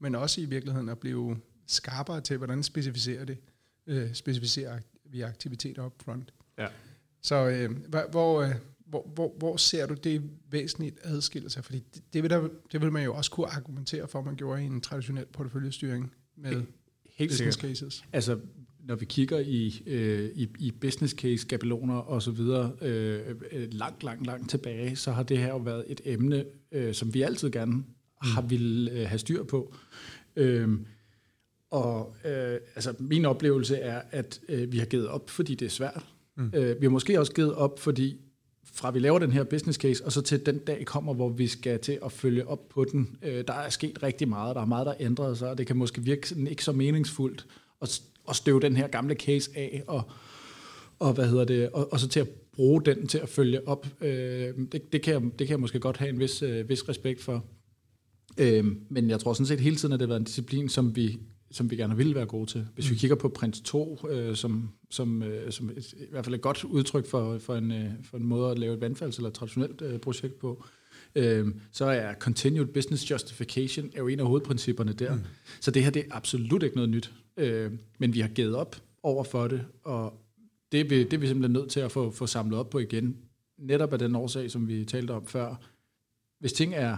men 0.00 0.14
også 0.14 0.40
i 0.40 0.44
virkeligheden 0.44 0.88
at 0.88 0.98
blive 0.98 1.36
skarpere 1.66 2.20
til, 2.20 2.36
hvordan 2.36 2.62
specificerer, 2.62 3.24
det, 3.24 3.38
øh, 3.86 4.14
specificerer 4.14 4.78
vi 5.04 5.20
aktiviteter 5.20 5.86
up 5.86 6.02
front. 6.02 6.34
Ja. 6.58 6.66
Så 7.22 7.48
øh, 7.48 7.70
hvor, 8.10 8.42
øh, 8.42 8.54
hvor, 8.86 9.10
hvor, 9.14 9.34
hvor 9.38 9.56
ser 9.56 9.86
du 9.86 9.94
det 9.94 10.30
væsentligt 10.50 10.98
adskille 11.02 11.50
sig? 11.50 11.64
Fordi 11.64 11.84
det, 11.94 12.02
det, 12.12 12.22
vil 12.22 12.30
der, 12.30 12.48
det 12.72 12.80
vil 12.80 12.92
man 12.92 13.04
jo 13.04 13.14
også 13.14 13.30
kunne 13.30 13.46
argumentere 13.46 14.08
for, 14.08 14.18
at 14.18 14.24
man 14.24 14.36
gjorde 14.36 14.62
i 14.62 14.66
en 14.66 14.80
traditionel 14.80 15.26
porteføljestyring 15.26 16.12
med 16.36 16.62
Helt 17.06 17.30
business 17.30 17.60
sikkert. 17.60 17.78
cases. 17.78 18.04
Altså, 18.12 18.40
når 18.88 18.94
vi 18.94 19.04
kigger 19.04 19.38
i, 19.38 19.82
øh, 19.86 20.30
i, 20.34 20.48
i 20.58 20.70
business 20.70 21.14
case, 21.14 21.38
skabeloner 21.38 21.96
og 21.96 22.22
så 22.22 22.30
videre, 22.30 22.72
øh, 22.82 23.20
øh, 23.52 23.68
langt, 23.72 24.02
langt, 24.02 24.26
langt 24.26 24.50
tilbage, 24.50 24.96
så 24.96 25.12
har 25.12 25.22
det 25.22 25.38
her 25.38 25.48
jo 25.48 25.56
været 25.56 25.84
et 25.88 26.00
emne, 26.04 26.44
øh, 26.72 26.94
som 26.94 27.14
vi 27.14 27.22
altid 27.22 27.50
gerne 27.50 27.72
mm. 27.72 27.84
har 28.20 28.42
vil 28.42 28.88
øh, 28.92 29.08
have 29.08 29.18
styr 29.18 29.42
på. 29.42 29.74
Øh, 30.36 30.68
og 31.70 32.16
øh, 32.24 32.58
altså, 32.74 32.94
min 32.98 33.24
oplevelse 33.24 33.76
er, 33.76 34.02
at 34.10 34.40
øh, 34.48 34.72
vi 34.72 34.78
har 34.78 34.86
givet 34.86 35.08
op, 35.08 35.30
fordi 35.30 35.54
det 35.54 35.66
er 35.66 35.70
svært. 35.70 36.06
Mm. 36.36 36.50
Øh, 36.54 36.80
vi 36.80 36.86
har 36.86 36.90
måske 36.90 37.20
også 37.20 37.32
givet 37.32 37.54
op, 37.54 37.80
fordi 37.80 38.16
fra 38.64 38.90
vi 38.90 38.98
laver 38.98 39.18
den 39.18 39.32
her 39.32 39.44
business 39.44 39.78
case, 39.78 40.04
og 40.04 40.12
så 40.12 40.22
til 40.22 40.46
den 40.46 40.58
dag 40.58 40.86
kommer, 40.86 41.14
hvor 41.14 41.28
vi 41.28 41.46
skal 41.46 41.80
til 41.80 41.98
at 42.04 42.12
følge 42.12 42.48
op 42.48 42.68
på 42.68 42.84
den. 42.84 43.16
Øh, 43.22 43.44
der 43.46 43.54
er 43.54 43.70
sket 43.70 44.02
rigtig 44.02 44.28
meget, 44.28 44.56
der 44.56 44.62
er 44.62 44.66
meget, 44.66 44.86
der 44.86 44.94
ændret 45.00 45.38
sig, 45.38 45.50
og 45.50 45.58
det 45.58 45.66
kan 45.66 45.76
måske 45.76 46.02
virke 46.02 46.28
sådan 46.28 46.46
ikke 46.46 46.64
så 46.64 46.72
meningsfuldt 46.72 47.46
at, 47.82 48.02
at 48.28 48.36
støve 48.36 48.60
den 48.60 48.76
her 48.76 48.86
gamle 48.86 49.14
case 49.14 49.50
af, 49.54 49.82
og, 49.86 50.02
og, 50.98 51.12
hvad 51.12 51.28
hedder 51.28 51.44
det, 51.44 51.70
og, 51.70 51.92
og 51.92 52.00
så 52.00 52.08
til 52.08 52.20
at 52.20 52.28
bruge 52.52 52.82
den 52.82 53.06
til 53.06 53.18
at 53.18 53.28
følge 53.28 53.68
op. 53.68 53.86
Øh, 54.00 54.54
det, 54.72 54.92
det, 54.92 55.02
kan 55.02 55.14
jeg, 55.14 55.22
det 55.22 55.46
kan 55.46 55.50
jeg 55.50 55.60
måske 55.60 55.80
godt 55.80 55.96
have 55.96 56.08
en 56.08 56.20
vis, 56.20 56.42
øh, 56.42 56.68
vis 56.68 56.88
respekt 56.88 57.22
for. 57.22 57.44
Øh, 58.38 58.64
men 58.88 59.10
jeg 59.10 59.20
tror 59.20 59.32
sådan 59.32 59.46
set 59.46 59.60
hele 59.60 59.76
tiden, 59.76 59.92
at 59.92 60.00
det 60.00 60.06
har 60.06 60.12
været 60.12 60.20
en 60.20 60.24
disciplin, 60.24 60.68
som 60.68 60.96
vi 60.96 61.18
som 61.54 61.70
vi 61.70 61.76
gerne 61.76 61.96
vil 61.96 62.14
være 62.14 62.26
gode 62.26 62.46
til. 62.46 62.66
Hvis 62.74 62.86
mm. 62.86 62.90
vi 62.90 62.96
kigger 62.96 63.16
på 63.16 63.28
Prins 63.28 63.60
2, 63.60 64.08
øh, 64.10 64.36
som, 64.36 64.70
som, 64.90 65.22
øh, 65.22 65.52
som 65.52 65.70
et, 65.70 65.92
i 65.92 66.10
hvert 66.10 66.24
fald 66.24 66.34
et 66.34 66.40
godt 66.40 66.64
udtryk 66.64 67.06
for, 67.06 67.38
for, 67.38 67.54
en, 67.56 67.72
øh, 67.72 67.90
for 68.02 68.16
en 68.16 68.24
måde 68.24 68.50
at 68.50 68.58
lave 68.58 68.74
et 68.74 68.82
vandfalds- 68.82 69.16
eller 69.16 69.28
et 69.28 69.34
traditionelt 69.34 69.82
øh, 69.82 69.98
projekt 69.98 70.38
på, 70.38 70.64
øh, 71.14 71.46
så 71.72 71.84
er 71.84 72.14
Continued 72.14 72.66
Business 72.66 73.10
Justification 73.10 73.90
er 73.94 73.98
jo 73.98 74.08
en 74.08 74.20
af 74.20 74.26
hovedprincipperne 74.26 74.92
der. 74.92 75.14
Mm. 75.14 75.20
Så 75.60 75.70
det 75.70 75.84
her 75.84 75.90
det 75.90 76.04
er 76.10 76.16
absolut 76.16 76.62
ikke 76.62 76.76
noget 76.76 76.90
nyt. 76.90 77.12
Øh, 77.36 77.72
men 77.98 78.14
vi 78.14 78.20
har 78.20 78.28
givet 78.28 78.56
op 78.56 78.76
over 79.02 79.24
for 79.24 79.48
det, 79.48 79.66
og 79.82 80.20
det 80.72 80.80
er 80.80 80.84
vi, 80.84 81.04
det 81.04 81.12
er 81.12 81.18
vi 81.18 81.26
simpelthen 81.26 81.52
nødt 81.52 81.70
til 81.70 81.80
at 81.80 81.92
få, 81.92 82.10
få 82.10 82.26
samlet 82.26 82.58
op 82.58 82.70
på 82.70 82.78
igen. 82.78 83.16
Netop 83.58 83.92
af 83.92 83.98
den 83.98 84.16
årsag, 84.16 84.50
som 84.50 84.68
vi 84.68 84.84
talte 84.84 85.10
om 85.10 85.26
før. 85.26 85.54
Hvis 86.38 86.52
ting 86.52 86.74
er 86.74 86.96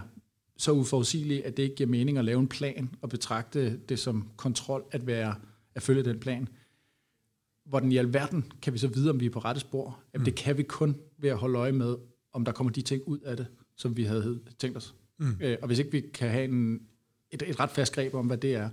så 0.57 0.71
uforudsigelige, 0.71 1.45
at 1.45 1.57
det 1.57 1.63
ikke 1.63 1.75
giver 1.75 1.89
mening 1.89 2.17
at 2.17 2.25
lave 2.25 2.39
en 2.39 2.47
plan 2.47 2.89
og 3.01 3.09
betragte 3.09 3.77
det 3.77 3.99
som 3.99 4.29
kontrol 4.37 4.85
at 4.91 5.07
være 5.07 5.35
at 5.75 5.81
følge 5.81 6.03
den 6.03 6.19
plan. 6.19 6.47
Hvordan 7.65 7.91
i 7.91 7.97
alverden 7.97 8.51
kan 8.61 8.73
vi 8.73 8.77
så 8.77 8.87
vide, 8.87 9.09
om 9.09 9.19
vi 9.19 9.25
er 9.25 9.29
på 9.29 9.39
rette 9.39 9.61
spor? 9.61 9.99
Jamen, 10.13 10.21
mm. 10.21 10.25
det 10.25 10.35
kan 10.35 10.57
vi 10.57 10.63
kun 10.63 10.95
ved 11.17 11.29
at 11.29 11.37
holde 11.37 11.59
øje 11.59 11.71
med, 11.71 11.95
om 12.33 12.45
der 12.45 12.51
kommer 12.51 12.73
de 12.73 12.81
ting 12.81 13.03
ud 13.07 13.19
af 13.19 13.37
det, 13.37 13.47
som 13.75 13.97
vi 13.97 14.03
havde 14.03 14.39
tænkt 14.59 14.77
os. 14.77 14.95
Mm. 15.17 15.37
Øh, 15.41 15.57
og 15.61 15.67
hvis 15.67 15.79
ikke 15.79 15.91
vi 15.91 16.01
kan 16.13 16.29
have 16.29 16.43
en, 16.43 16.81
et, 17.31 17.43
et 17.47 17.59
ret 17.59 17.69
fast 17.69 17.93
greb 17.93 18.13
om, 18.13 18.27
hvad 18.27 18.37
det 18.37 18.55
er, 18.55 18.69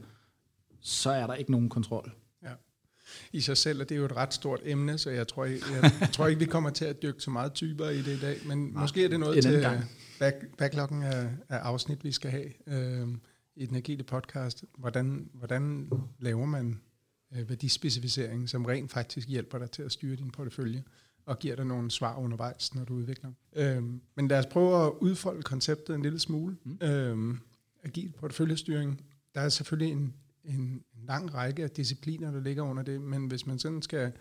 så 0.84 1.10
er 1.10 1.26
der 1.26 1.34
ikke 1.34 1.50
nogen 1.50 1.68
kontrol. 1.68 2.12
Ja. 2.42 2.52
i 3.32 3.40
sig 3.40 3.56
selv, 3.56 3.80
og 3.80 3.88
det 3.88 3.94
er 3.94 3.98
jo 3.98 4.04
et 4.04 4.16
ret 4.16 4.34
stort 4.34 4.60
emne, 4.64 4.98
så 4.98 5.10
jeg 5.10 5.28
tror, 5.28 5.44
jeg, 5.44 5.58
jeg 6.00 6.08
tror 6.12 6.26
ikke, 6.26 6.38
vi 6.38 6.46
kommer 6.46 6.70
til 6.70 6.84
at 6.84 7.02
dykke 7.02 7.20
så 7.20 7.30
meget 7.30 7.52
typer 7.52 7.88
i 7.88 7.98
det 7.98 8.16
i 8.16 8.20
dag, 8.20 8.38
men 8.46 8.58
Nej, 8.58 8.80
måske 8.80 9.04
er 9.04 9.08
det 9.08 9.20
noget 9.20 9.42
til 9.42 9.66
back, 10.18 10.56
backloggen 10.58 11.02
af, 11.02 11.28
af 11.48 11.56
afsnit, 11.56 12.04
vi 12.04 12.12
skal 12.12 12.30
have 12.30 12.52
øh, 12.66 13.08
i 13.56 13.66
den 13.66 13.76
agile 13.76 14.02
podcast. 14.02 14.64
Hvordan, 14.78 15.30
hvordan 15.34 15.90
laver 16.18 16.46
man 16.46 16.80
øh, 17.34 17.48
værdispecificering, 17.48 18.48
som 18.48 18.64
rent 18.64 18.92
faktisk 18.92 19.28
hjælper 19.28 19.58
dig 19.58 19.70
til 19.70 19.82
at 19.82 19.92
styre 19.92 20.16
din 20.16 20.30
portefølje? 20.30 20.84
og 21.26 21.38
giver 21.38 21.56
dig 21.56 21.66
nogle 21.66 21.90
svar 21.90 22.16
undervejs, 22.16 22.74
når 22.74 22.84
du 22.84 22.94
udvikler. 22.94 23.32
Øhm, 23.56 24.00
men 24.14 24.28
lad 24.28 24.38
os 24.38 24.46
prøve 24.46 24.86
at 24.86 24.92
udfolde 25.00 25.42
konceptet 25.42 25.94
en 25.94 26.02
lille 26.02 26.18
smule. 26.18 26.56
Mm. 26.64 26.78
Øhm, 26.82 27.40
agil 27.84 28.12
porteføljestyring, 28.18 29.00
der 29.34 29.40
er 29.40 29.48
selvfølgelig 29.48 29.92
en, 29.92 30.14
en, 30.44 30.60
en 30.60 31.06
lang 31.06 31.34
række 31.34 31.62
af 31.62 31.70
discipliner, 31.70 32.30
der 32.30 32.40
ligger 32.40 32.62
under 32.62 32.82
det, 32.82 33.00
men 33.00 33.26
hvis 33.26 33.46
man 33.46 33.58
sådan 33.58 33.82
skal, 33.82 34.12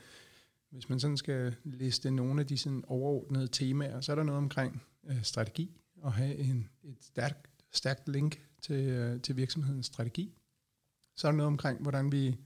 hvis 0.69 0.89
man 0.89 0.99
sådan 0.99 1.17
skal 1.17 1.55
liste 1.63 2.11
nogle 2.11 2.41
af 2.41 2.47
de 2.47 2.57
sådan 2.57 2.83
overordnede 2.87 3.47
temaer, 3.47 4.01
så 4.01 4.11
er 4.11 4.15
der 4.15 4.23
noget 4.23 4.37
omkring 4.37 4.83
øh, 5.09 5.23
strategi, 5.23 5.81
og 6.01 6.13
have 6.13 6.35
en, 6.35 6.69
et 6.83 6.97
stærkt, 7.01 7.47
stærkt 7.71 8.09
link 8.09 8.41
til, 8.61 8.89
øh, 8.89 9.21
til 9.21 9.37
virksomhedens 9.37 9.85
strategi. 9.85 10.33
Så 11.15 11.27
er 11.27 11.31
der 11.31 11.37
noget 11.37 11.47
omkring, 11.47 11.81
hvordan 11.81 12.11
vi 12.11 12.37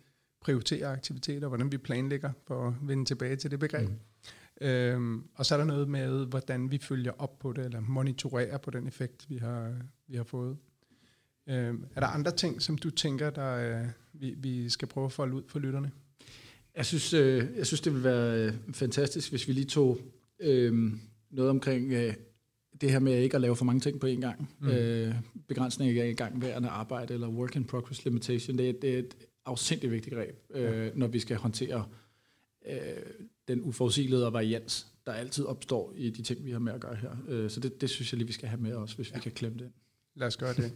prioriterer 0.41 0.91
aktiviteter, 0.91 1.47
hvordan 1.47 1.71
vi 1.71 1.77
planlægger, 1.77 2.31
for 2.47 2.67
at 2.67 2.73
vende 2.81 3.05
tilbage 3.05 3.35
til 3.35 3.51
det 3.51 3.59
begreb. 3.59 3.89
Mm. 3.89 3.97
Øhm, 4.61 5.29
og 5.35 5.45
så 5.45 5.55
er 5.55 5.57
der 5.57 5.65
noget 5.65 5.89
med, 5.89 6.25
hvordan 6.25 6.71
vi 6.71 6.77
følger 6.77 7.11
op 7.17 7.39
på 7.39 7.53
det, 7.53 7.65
eller 7.65 7.79
monitorerer 7.79 8.57
på 8.57 8.71
den 8.71 8.87
effekt, 8.87 9.29
vi 9.29 9.37
har, 9.37 9.81
vi 10.07 10.15
har 10.15 10.23
fået. 10.23 10.57
Øhm, 11.49 11.85
er 11.95 11.99
der 11.99 12.07
andre 12.07 12.31
ting, 12.31 12.61
som 12.61 12.77
du 12.77 12.89
tænker, 12.89 13.29
der 13.29 13.79
øh, 13.79 13.87
vi, 14.13 14.35
vi 14.37 14.69
skal 14.69 14.87
prøve 14.87 15.05
at 15.05 15.11
folde 15.11 15.35
ud 15.35 15.43
for 15.47 15.59
lytterne? 15.59 15.91
Jeg 16.75 16.85
synes, 16.85 17.13
øh, 17.13 17.45
jeg 17.57 17.67
synes 17.67 17.81
det 17.81 17.93
vil 17.93 18.03
være 18.03 18.47
øh, 18.47 18.53
fantastisk, 18.73 19.29
hvis 19.29 19.47
vi 19.47 19.53
lige 19.53 19.65
tog 19.65 19.99
øh, 20.39 20.91
noget 21.29 21.49
omkring 21.49 21.91
øh, 21.91 22.13
det 22.81 22.91
her 22.91 22.99
med 22.99 23.21
ikke 23.21 23.35
at 23.35 23.41
lave 23.41 23.55
for 23.55 23.65
mange 23.65 23.79
ting 23.79 23.99
på 23.99 24.07
én 24.07 24.19
gang. 24.19 24.49
Mm. 24.59 24.67
Øh, 24.67 25.15
begrænsning 25.47 25.99
af 25.99 26.09
igangværende 26.09 26.69
arbejde, 26.69 27.13
eller 27.13 27.27
work 27.27 27.55
in 27.55 27.63
progress 27.63 28.05
limitation, 28.05 28.57
det 28.57 28.69
er, 28.69 28.73
det 28.81 28.93
er 28.93 28.99
et 28.99 29.15
afsindigt 29.45 29.91
vigtigt 29.91 30.15
greb, 30.15 30.35
øh, 30.49 30.63
ja. 30.63 30.89
når 30.95 31.07
vi 31.07 31.19
skal 31.19 31.37
håndtere 31.37 31.85
øh, 32.69 32.77
den 33.47 33.61
uforudsigelighed 33.61 34.23
og 34.23 34.33
varians, 34.33 34.87
der 35.05 35.11
altid 35.11 35.45
opstår 35.45 35.93
i 35.95 36.09
de 36.09 36.23
ting, 36.23 36.45
vi 36.45 36.51
har 36.51 36.59
med 36.59 36.73
at 36.73 36.81
gøre 36.81 36.95
her. 36.95 37.11
Øh, 37.27 37.49
så 37.49 37.59
det, 37.59 37.81
det 37.81 37.89
synes 37.89 38.13
jeg 38.13 38.17
lige, 38.17 38.27
vi 38.27 38.33
skal 38.33 38.49
have 38.49 38.61
med 38.61 38.73
os, 38.73 38.93
hvis 38.93 39.11
ja. 39.11 39.15
vi 39.15 39.21
kan 39.21 39.31
klemme 39.31 39.57
det 39.57 39.65
ind. 39.65 39.73
Lad 40.15 40.27
os 40.27 40.37
gøre 40.37 40.53
det. 40.53 40.73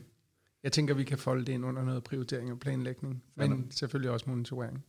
Jeg 0.63 0.71
tænker, 0.71 0.93
vi 0.93 1.03
kan 1.03 1.17
folde 1.17 1.45
det 1.45 1.53
ind 1.53 1.65
under 1.65 1.83
noget 1.83 2.03
prioritering 2.03 2.51
og 2.51 2.59
planlægning, 2.59 3.23
men 3.35 3.51
ja. 3.51 3.57
selvfølgelig 3.71 4.11
også 4.11 4.29
monitorering. 4.29 4.85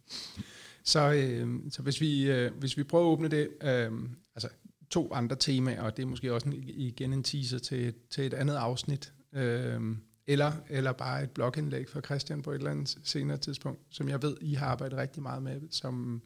Så, 0.85 1.13
øh, 1.13 1.71
så 1.71 1.83
hvis, 1.83 2.01
vi, 2.01 2.31
øh, 2.31 2.53
hvis 2.59 2.77
vi 2.77 2.83
prøver 2.83 3.05
at 3.05 3.13
åbne 3.13 3.29
det, 3.29 3.49
øh, 3.63 3.93
altså 4.35 4.49
to 4.91 5.13
andre 5.13 5.37
temaer, 5.37 5.83
og 5.83 5.97
det 5.97 6.03
er 6.03 6.07
måske 6.07 6.35
også 6.35 6.49
en, 6.49 6.55
igen 6.67 7.13
en 7.13 7.23
teaser 7.23 7.59
til, 7.59 7.95
til 8.11 8.27
et 8.27 8.35
andet 8.35 8.55
afsnit, 8.55 9.13
øh, 9.33 9.81
eller, 10.27 10.53
eller 10.69 10.93
bare 10.93 11.23
et 11.23 11.31
blogindlæg 11.31 11.89
fra 11.89 12.01
Christian 12.01 12.43
på 12.43 12.51
et 12.51 12.55
eller 12.55 12.71
andet 12.71 12.99
senere 13.05 13.37
tidspunkt, 13.37 13.81
som 13.91 14.09
jeg 14.09 14.23
ved, 14.23 14.37
I 14.41 14.55
har 14.55 14.67
arbejdet 14.67 14.99
rigtig 14.99 15.23
meget 15.23 15.43
med, 15.43 15.61
som, 15.71 16.23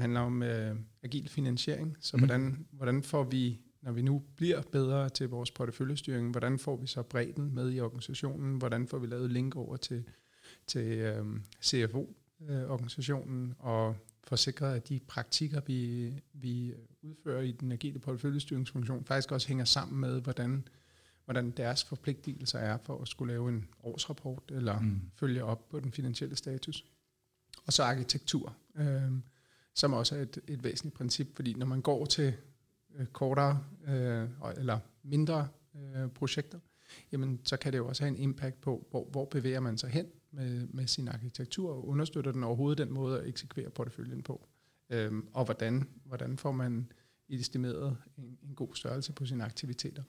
handler 0.00 0.20
om 0.20 0.42
øh, 0.42 0.76
agil 1.02 1.28
finansiering. 1.28 1.96
Så 2.00 2.16
mm. 2.16 2.20
hvordan, 2.20 2.66
hvordan 2.72 3.02
får 3.02 3.24
vi, 3.24 3.60
når 3.82 3.92
vi 3.92 4.02
nu 4.02 4.22
bliver 4.36 4.62
bedre 4.62 5.08
til 5.08 5.28
vores 5.28 5.50
porteføljestyring, 5.50 6.30
hvordan 6.30 6.58
får 6.58 6.76
vi 6.76 6.86
så 6.86 7.02
bredden 7.02 7.54
med 7.54 7.72
i 7.72 7.80
organisationen? 7.80 8.56
Hvordan 8.56 8.88
får 8.88 8.98
vi 8.98 9.06
lavet 9.06 9.30
link 9.30 9.56
over 9.56 9.76
til, 9.76 10.04
til 10.66 10.98
øh, 10.98 11.26
CFO-organisationen 11.62 13.54
og 13.58 13.96
får 14.24 14.36
sikret, 14.36 14.74
at 14.74 14.88
de 14.88 15.00
praktikker, 15.08 15.60
vi, 15.66 16.12
vi 16.32 16.74
udfører 17.02 17.42
i 17.42 17.52
den 17.52 17.72
agile 17.72 17.98
porteføljestyringsfunktion, 17.98 19.04
faktisk 19.04 19.32
også 19.32 19.48
hænger 19.48 19.64
sammen 19.64 20.00
med, 20.00 20.20
hvordan 20.20 20.64
hvordan 21.24 21.50
deres 21.50 21.84
forpligtelser 21.84 22.58
er 22.58 22.78
for 22.78 23.02
at 23.02 23.08
skulle 23.08 23.32
lave 23.32 23.48
en 23.48 23.68
årsrapport 23.82 24.42
eller 24.48 24.80
mm. 24.80 25.00
følge 25.14 25.44
op 25.44 25.68
på 25.68 25.80
den 25.80 25.92
finansielle 25.92 26.36
status. 26.36 26.84
Og 27.66 27.72
så 27.72 27.82
arkitektur, 27.82 28.56
øh, 28.74 29.12
som 29.74 29.92
også 29.92 30.16
er 30.16 30.22
et, 30.22 30.38
et 30.48 30.64
væsentligt 30.64 30.96
princip, 30.96 31.36
fordi 31.36 31.54
når 31.54 31.66
man 31.66 31.80
går 31.80 32.04
til 32.04 32.34
øh, 32.96 33.06
kortere 33.06 33.64
øh, 33.88 34.28
eller 34.56 34.78
mindre 35.02 35.48
øh, 35.76 36.08
projekter, 36.08 36.58
jamen 37.12 37.40
så 37.44 37.56
kan 37.56 37.72
det 37.72 37.78
jo 37.78 37.88
også 37.88 38.02
have 38.02 38.16
en 38.16 38.22
impact 38.22 38.60
på, 38.60 38.86
hvor, 38.90 39.08
hvor 39.10 39.24
bevæger 39.24 39.60
man 39.60 39.78
sig 39.78 39.90
hen 39.90 40.06
med, 40.30 40.66
med 40.66 40.86
sin 40.86 41.08
arkitektur, 41.08 41.72
og 41.72 41.88
understøtter 41.88 42.32
den 42.32 42.44
overhovedet 42.44 42.78
den 42.78 42.94
måde 42.94 43.20
at 43.20 43.28
eksekvere 43.28 43.70
porteføljen 43.70 44.22
på. 44.22 44.48
Øh, 44.90 45.12
og 45.32 45.44
hvordan, 45.44 45.88
hvordan 46.04 46.38
får 46.38 46.52
man 46.52 46.92
estimeret 47.28 47.96
en, 48.18 48.38
en 48.42 48.54
god 48.54 48.74
størrelse 48.74 49.12
på 49.12 49.26
sine 49.26 49.44
aktiviteter. 49.44 50.02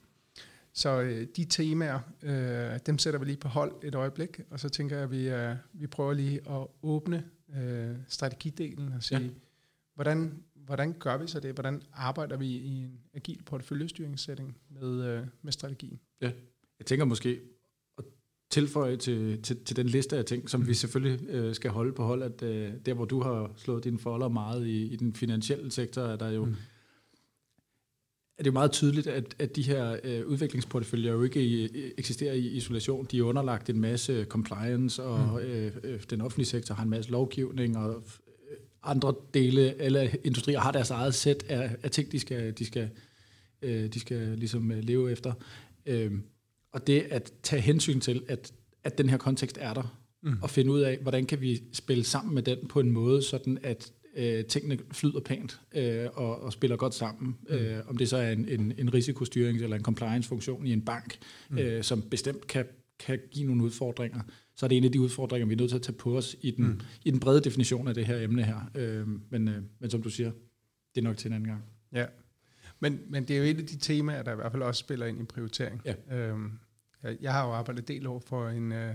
Så 0.72 1.00
øh, 1.00 1.26
de 1.36 1.44
temaer, 1.44 2.00
øh, 2.22 2.78
dem 2.86 2.98
sætter 2.98 3.20
vi 3.20 3.26
lige 3.26 3.36
på 3.36 3.48
hold 3.48 3.72
et 3.82 3.94
øjeblik, 3.94 4.40
og 4.50 4.60
så 4.60 4.68
tænker 4.68 4.96
jeg, 4.96 5.04
at 5.04 5.10
vi, 5.10 5.28
øh, 5.28 5.56
vi 5.72 5.86
prøver 5.86 6.12
lige 6.12 6.40
at 6.50 6.66
åbne 6.82 7.24
øh, 7.56 7.96
strategidelen 8.08 8.92
og 8.92 9.02
sige, 9.02 9.20
ja. 9.20 9.28
hvordan, 9.94 10.42
hvordan 10.66 10.92
gør 10.92 11.16
vi 11.16 11.26
så 11.26 11.40
det? 11.40 11.52
Hvordan 11.54 11.82
arbejder 11.92 12.36
vi 12.36 12.46
i 12.46 12.76
en 12.76 13.00
agil 13.14 13.42
porteføljestyringssætning 13.46 14.56
med, 14.70 15.04
øh, 15.04 15.26
med 15.42 15.52
strategien? 15.52 16.00
Ja, 16.20 16.32
jeg 16.78 16.86
tænker 16.86 17.04
måske 17.04 17.40
at 17.98 18.04
tilføje 18.50 18.96
til, 18.96 19.42
til, 19.42 19.64
til 19.64 19.76
den 19.76 19.86
liste 19.86 20.18
af 20.18 20.24
ting, 20.24 20.50
som 20.50 20.60
mm. 20.60 20.66
vi 20.66 20.74
selvfølgelig 20.74 21.28
øh, 21.28 21.54
skal 21.54 21.70
holde 21.70 21.92
på 21.92 22.04
hold, 22.04 22.22
at 22.22 22.42
øh, 22.42 22.72
der 22.86 22.94
hvor 22.94 23.04
du 23.04 23.22
har 23.22 23.52
slået 23.56 23.84
dine 23.84 23.98
folder 23.98 24.28
meget 24.28 24.66
i, 24.66 24.86
i 24.86 24.96
den 24.96 25.14
finansielle 25.14 25.70
sektor, 25.70 26.02
er 26.02 26.16
der 26.16 26.30
jo... 26.30 26.44
Mm 26.44 26.54
er 28.38 28.42
det 28.42 28.46
jo 28.46 28.52
meget 28.52 28.72
tydeligt, 28.72 29.06
at, 29.06 29.36
at 29.38 29.56
de 29.56 29.62
her 29.62 29.96
øh, 30.04 30.26
udviklingsporteføljer 30.26 31.12
jo 31.12 31.22
ikke 31.22 31.42
i, 31.42 31.68
eksisterer 31.98 32.34
i 32.34 32.46
isolation. 32.46 33.06
De 33.10 33.18
er 33.18 33.22
underlagt 33.22 33.70
en 33.70 33.80
masse 33.80 34.26
compliance, 34.28 35.02
og 35.02 35.40
mm. 35.42 35.48
øh, 35.48 35.72
øh, 35.84 36.00
den 36.10 36.20
offentlige 36.20 36.46
sektor 36.46 36.74
har 36.74 36.82
en 36.82 36.90
masse 36.90 37.10
lovgivning, 37.10 37.78
og 37.78 37.90
øh, 37.90 38.02
andre 38.84 39.14
dele, 39.34 39.74
alle 39.80 40.16
industrier 40.24 40.60
har 40.60 40.72
deres 40.72 40.90
eget 40.90 41.14
sæt 41.14 41.42
af, 41.48 41.76
af 41.82 41.90
ting, 41.90 42.12
de 42.12 42.18
skal, 42.18 42.52
de 42.58 42.66
skal, 42.66 42.90
øh, 43.62 43.92
de 43.94 44.00
skal 44.00 44.38
ligesom 44.38 44.72
øh, 44.72 44.84
leve 44.84 45.12
efter. 45.12 45.32
Øh, 45.86 46.12
og 46.72 46.86
det 46.86 47.00
at 47.10 47.32
tage 47.42 47.62
hensyn 47.62 48.00
til, 48.00 48.22
at, 48.28 48.52
at 48.84 48.98
den 48.98 49.08
her 49.08 49.16
kontekst 49.16 49.58
er 49.60 49.74
der, 49.74 49.98
mm. 50.22 50.36
og 50.42 50.50
finde 50.50 50.72
ud 50.72 50.80
af, 50.80 50.98
hvordan 50.98 51.26
kan 51.26 51.40
vi 51.40 51.62
spille 51.72 52.04
sammen 52.04 52.34
med 52.34 52.42
den 52.42 52.68
på 52.68 52.80
en 52.80 52.90
måde, 52.90 53.22
sådan 53.22 53.58
at 53.62 53.92
øh, 54.16 54.44
tingene 54.44 54.78
flyder 54.92 55.20
pænt 55.20 55.60
øh, 55.74 56.06
og, 56.14 56.42
og 56.42 56.52
spiller 56.52 56.76
godt 56.76 56.94
sammen. 56.94 57.36
Mm. 57.48 57.54
Øh, 57.54 57.88
om 57.88 57.96
det 57.96 58.08
så 58.08 58.16
er 58.16 58.30
en, 58.30 58.48
en, 58.48 58.72
en 58.78 58.94
risikostyring 58.94 59.58
eller 59.58 59.76
en 59.76 59.82
compliance-funktion 59.82 60.66
i 60.66 60.72
en 60.72 60.82
bank, 60.82 61.18
mm. 61.50 61.58
øh, 61.58 61.82
som 61.82 62.02
bestemt 62.02 62.46
kan, 62.46 62.64
kan 63.00 63.18
give 63.32 63.46
nogle 63.46 63.62
udfordringer, 63.62 64.20
så 64.56 64.66
er 64.66 64.68
det 64.68 64.78
en 64.78 64.84
af 64.84 64.92
de 64.92 65.00
udfordringer, 65.00 65.46
vi 65.46 65.52
er 65.52 65.58
nødt 65.58 65.70
til 65.70 65.76
at 65.76 65.82
tage 65.82 65.96
på 65.96 66.16
os 66.16 66.36
i 66.40 66.50
den, 66.50 66.66
mm. 66.66 66.80
i 67.04 67.10
den 67.10 67.20
brede 67.20 67.40
definition 67.40 67.88
af 67.88 67.94
det 67.94 68.06
her 68.06 68.20
emne 68.20 68.42
her. 68.42 68.70
Øh, 68.74 69.08
men, 69.30 69.48
øh, 69.48 69.62
men 69.78 69.90
som 69.90 70.02
du 70.02 70.10
siger, 70.10 70.30
det 70.94 71.00
er 71.00 71.04
nok 71.04 71.16
til 71.16 71.28
en 71.28 71.34
anden 71.34 71.48
gang. 71.48 71.64
Ja, 71.92 72.06
men, 72.80 73.00
men 73.08 73.28
det 73.28 73.36
er 73.36 73.38
jo 73.38 73.44
et 73.44 73.60
af 73.60 73.66
de 73.66 73.78
temaer, 73.78 74.22
der 74.22 74.32
i 74.32 74.34
hvert 74.34 74.52
fald 74.52 74.62
også 74.62 74.78
spiller 74.78 75.06
ind 75.06 75.20
i 75.20 75.24
prioritering. 75.24 75.82
Ja. 75.84 76.18
Øhm, 76.18 76.52
jeg 77.20 77.32
har 77.32 77.46
jo 77.46 77.52
arbejdet 77.52 77.88
del 77.88 78.06
år 78.06 78.22
for 78.26 78.48
en, 78.48 78.72
øh, 78.72 78.94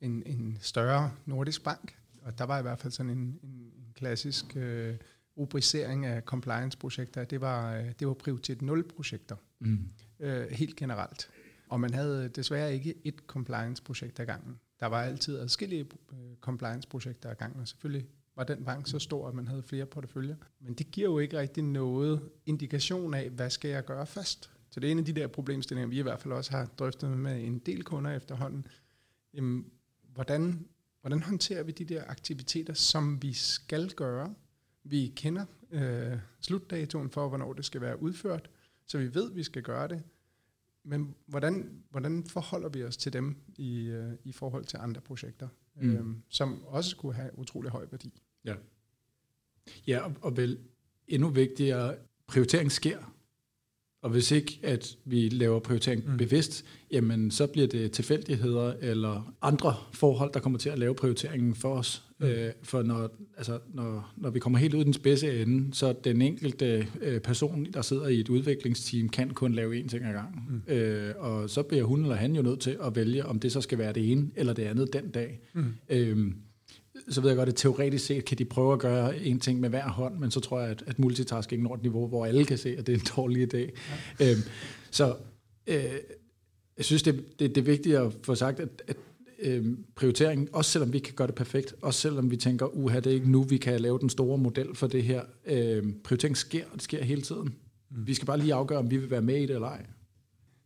en, 0.00 0.22
en 0.26 0.58
større 0.60 1.12
nordisk 1.26 1.64
bank, 1.64 1.96
og 2.22 2.38
der 2.38 2.44
var 2.44 2.58
i 2.58 2.62
hvert 2.62 2.78
fald 2.78 2.92
sådan 2.92 3.10
en, 3.10 3.38
en, 3.42 3.72
klassisk 3.94 4.56
øh, 4.56 4.94
rubricering 5.36 6.06
af 6.06 6.22
compliance-projekter, 6.22 7.24
det 7.24 7.40
var, 7.40 7.76
øh, 7.76 7.84
det 7.98 8.06
var 8.06 8.14
prioritet 8.14 8.62
0-projekter, 8.62 9.36
mm. 9.58 9.88
øh, 10.20 10.50
helt 10.50 10.76
generelt. 10.76 11.30
Og 11.68 11.80
man 11.80 11.94
havde 11.94 12.28
desværre 12.28 12.74
ikke 12.74 12.94
et 13.04 13.14
compliance-projekt 13.26 14.20
ad 14.20 14.26
gangen. 14.26 14.60
Der 14.80 14.86
var 14.86 15.02
altid 15.02 15.38
adskillige 15.38 15.86
øh, 16.12 16.36
compliance-projekter 16.40 17.30
i 17.30 17.34
gangen, 17.34 17.60
og 17.60 17.68
selvfølgelig 17.68 18.08
var 18.36 18.44
den 18.44 18.64
bank 18.64 18.86
så 18.86 18.98
stor, 18.98 19.28
at 19.28 19.34
man 19.34 19.48
havde 19.48 19.62
flere 19.62 19.86
porteføljer. 19.86 20.36
Men 20.60 20.74
det 20.74 20.90
giver 20.90 21.10
jo 21.10 21.18
ikke 21.18 21.38
rigtig 21.38 21.64
noget 21.64 22.20
indikation 22.46 23.14
af, 23.14 23.30
hvad 23.30 23.50
skal 23.50 23.70
jeg 23.70 23.84
gøre 23.84 24.06
først. 24.06 24.50
Så 24.70 24.80
det 24.80 24.86
er 24.86 24.92
en 24.92 24.98
af 24.98 25.04
de 25.04 25.12
der 25.12 25.26
problemstillinger, 25.26 25.88
vi 25.88 25.98
i 25.98 26.02
hvert 26.02 26.20
fald 26.20 26.34
også 26.34 26.50
har 26.50 26.66
drøftet 26.66 27.10
med 27.10 27.44
en 27.44 27.58
del 27.58 27.84
kunder 27.84 28.10
efterhånden. 28.10 28.66
Jamen, 29.34 29.66
hvordan 30.14 30.66
Hvordan 31.00 31.22
håndterer 31.22 31.62
vi 31.62 31.72
de 31.72 31.84
der 31.84 32.04
aktiviteter, 32.06 32.74
som 32.74 33.22
vi 33.22 33.32
skal 33.32 33.90
gøre? 33.90 34.34
Vi 34.84 35.12
kender 35.16 35.44
øh, 35.70 36.18
slutdatoen 36.40 37.10
for, 37.10 37.28
hvornår 37.28 37.52
det 37.52 37.64
skal 37.64 37.80
være 37.80 38.02
udført, 38.02 38.50
så 38.86 38.98
vi 38.98 39.14
ved, 39.14 39.30
at 39.30 39.36
vi 39.36 39.42
skal 39.42 39.62
gøre 39.62 39.88
det. 39.88 40.02
Men 40.84 41.14
hvordan, 41.26 41.82
hvordan 41.90 42.24
forholder 42.24 42.68
vi 42.68 42.84
os 42.84 42.96
til 42.96 43.12
dem 43.12 43.36
i, 43.56 43.84
øh, 43.84 44.12
i 44.24 44.32
forhold 44.32 44.64
til 44.64 44.78
andre 44.82 45.00
projekter, 45.00 45.48
mm. 45.76 45.90
øh, 45.90 46.04
som 46.28 46.64
også 46.64 46.90
skulle 46.90 47.14
have 47.14 47.38
utrolig 47.38 47.70
høj 47.70 47.86
værdi? 47.90 48.22
Ja, 48.44 48.54
ja 49.86 49.98
og, 49.98 50.12
og 50.22 50.36
vel 50.36 50.58
endnu 51.08 51.28
vigtigere, 51.28 51.96
prioritering 52.26 52.72
sker 52.72 52.98
og 54.02 54.10
hvis 54.10 54.30
ikke, 54.30 54.60
at 54.62 54.96
vi 55.04 55.28
laver 55.28 55.58
prioritering 55.58 56.10
mm. 56.10 56.16
bevidst, 56.16 56.64
jamen 56.90 57.30
så 57.30 57.46
bliver 57.46 57.68
det 57.68 57.92
tilfældigheder 57.92 58.74
eller 58.80 59.34
andre 59.42 59.74
forhold, 59.92 60.32
der 60.32 60.40
kommer 60.40 60.58
til 60.58 60.70
at 60.70 60.78
lave 60.78 60.94
prioriteringen 60.94 61.54
for 61.54 61.74
os. 61.74 62.09
Mm. 62.20 62.26
Øh, 62.26 62.52
for 62.62 62.82
når, 62.82 63.10
altså, 63.36 63.58
når, 63.74 64.12
når 64.16 64.30
vi 64.30 64.38
kommer 64.38 64.58
helt 64.58 64.74
ud 64.74 64.80
i 64.80 64.84
den 64.84 64.92
spidse 64.92 65.42
ende, 65.42 65.74
så 65.74 65.94
den 66.04 66.22
enkelte 66.22 66.88
øh, 67.00 67.20
person, 67.20 67.66
der 67.74 67.82
sidder 67.82 68.06
i 68.06 68.20
et 68.20 68.28
udviklingsteam, 68.28 69.08
kan 69.08 69.30
kun 69.30 69.52
lave 69.52 69.80
én 69.80 69.88
ting 69.88 70.04
ad 70.04 70.12
gangen. 70.12 70.62
Mm. 70.66 70.72
Øh, 70.72 71.14
og 71.18 71.50
så 71.50 71.62
bliver 71.62 71.84
hun 71.84 72.02
eller 72.02 72.16
han 72.16 72.36
jo 72.36 72.42
nødt 72.42 72.60
til 72.60 72.76
at 72.84 72.96
vælge, 72.96 73.26
om 73.26 73.38
det 73.38 73.52
så 73.52 73.60
skal 73.60 73.78
være 73.78 73.92
det 73.92 74.12
ene 74.12 74.30
eller 74.36 74.52
det 74.52 74.62
andet 74.62 74.92
den 74.92 75.10
dag. 75.10 75.40
Mm. 75.52 75.64
Øh, 75.88 76.32
så 77.08 77.20
ved 77.20 77.30
jeg 77.30 77.36
godt, 77.36 77.48
at 77.48 77.54
teoretisk 77.56 78.06
set 78.06 78.24
kan 78.24 78.38
de 78.38 78.44
prøve 78.44 78.72
at 78.72 78.78
gøre 78.78 79.18
en 79.18 79.40
ting 79.40 79.60
med 79.60 79.68
hver 79.68 79.88
hånd, 79.88 80.18
men 80.18 80.30
så 80.30 80.40
tror 80.40 80.60
jeg, 80.60 80.70
at, 80.70 80.82
at 80.86 80.98
multitasking 80.98 81.62
når 81.62 81.74
et 81.74 81.82
niveau, 81.82 82.06
hvor 82.08 82.26
alle 82.26 82.44
kan 82.44 82.58
se, 82.58 82.76
at 82.78 82.86
det 82.86 82.92
er 82.94 82.98
en 82.98 83.06
dårlig 83.16 83.54
idé. 83.54 83.70
Ja. 84.20 84.30
Øhm, 84.30 84.40
så 84.90 85.14
øh, 85.66 85.74
jeg 86.76 86.84
synes, 86.84 87.02
det, 87.02 87.24
det, 87.38 87.54
det 87.54 87.58
er 87.58 87.64
vigtigt 87.64 87.96
at 87.96 88.12
få 88.22 88.34
sagt, 88.34 88.60
at, 88.60 88.82
at 88.88 88.96
øh, 89.42 89.64
prioritering, 89.94 90.54
også 90.54 90.70
selvom 90.70 90.92
vi 90.92 90.98
kan 90.98 91.14
gøre 91.14 91.26
det 91.26 91.34
perfekt, 91.34 91.74
også 91.82 92.00
selvom 92.00 92.30
vi 92.30 92.36
tænker, 92.36 92.66
uha, 92.66 92.96
det 92.96 93.06
er 93.06 93.14
ikke 93.14 93.30
nu, 93.30 93.42
vi 93.42 93.56
kan 93.56 93.80
lave 93.80 93.98
den 93.98 94.08
store 94.08 94.38
model 94.38 94.74
for 94.74 94.86
det 94.86 95.02
her. 95.02 95.22
Øh, 95.46 95.82
prioritering 96.04 96.36
sker, 96.36 96.64
og 96.64 96.72
det 96.74 96.82
sker 96.82 97.04
hele 97.04 97.22
tiden. 97.22 97.54
Mm. 97.90 98.06
Vi 98.06 98.14
skal 98.14 98.26
bare 98.26 98.38
lige 98.38 98.54
afgøre, 98.54 98.78
om 98.78 98.90
vi 98.90 98.96
vil 98.96 99.10
være 99.10 99.22
med 99.22 99.36
i 99.36 99.46
det 99.46 99.50
eller 99.50 99.68
ej. 99.68 99.86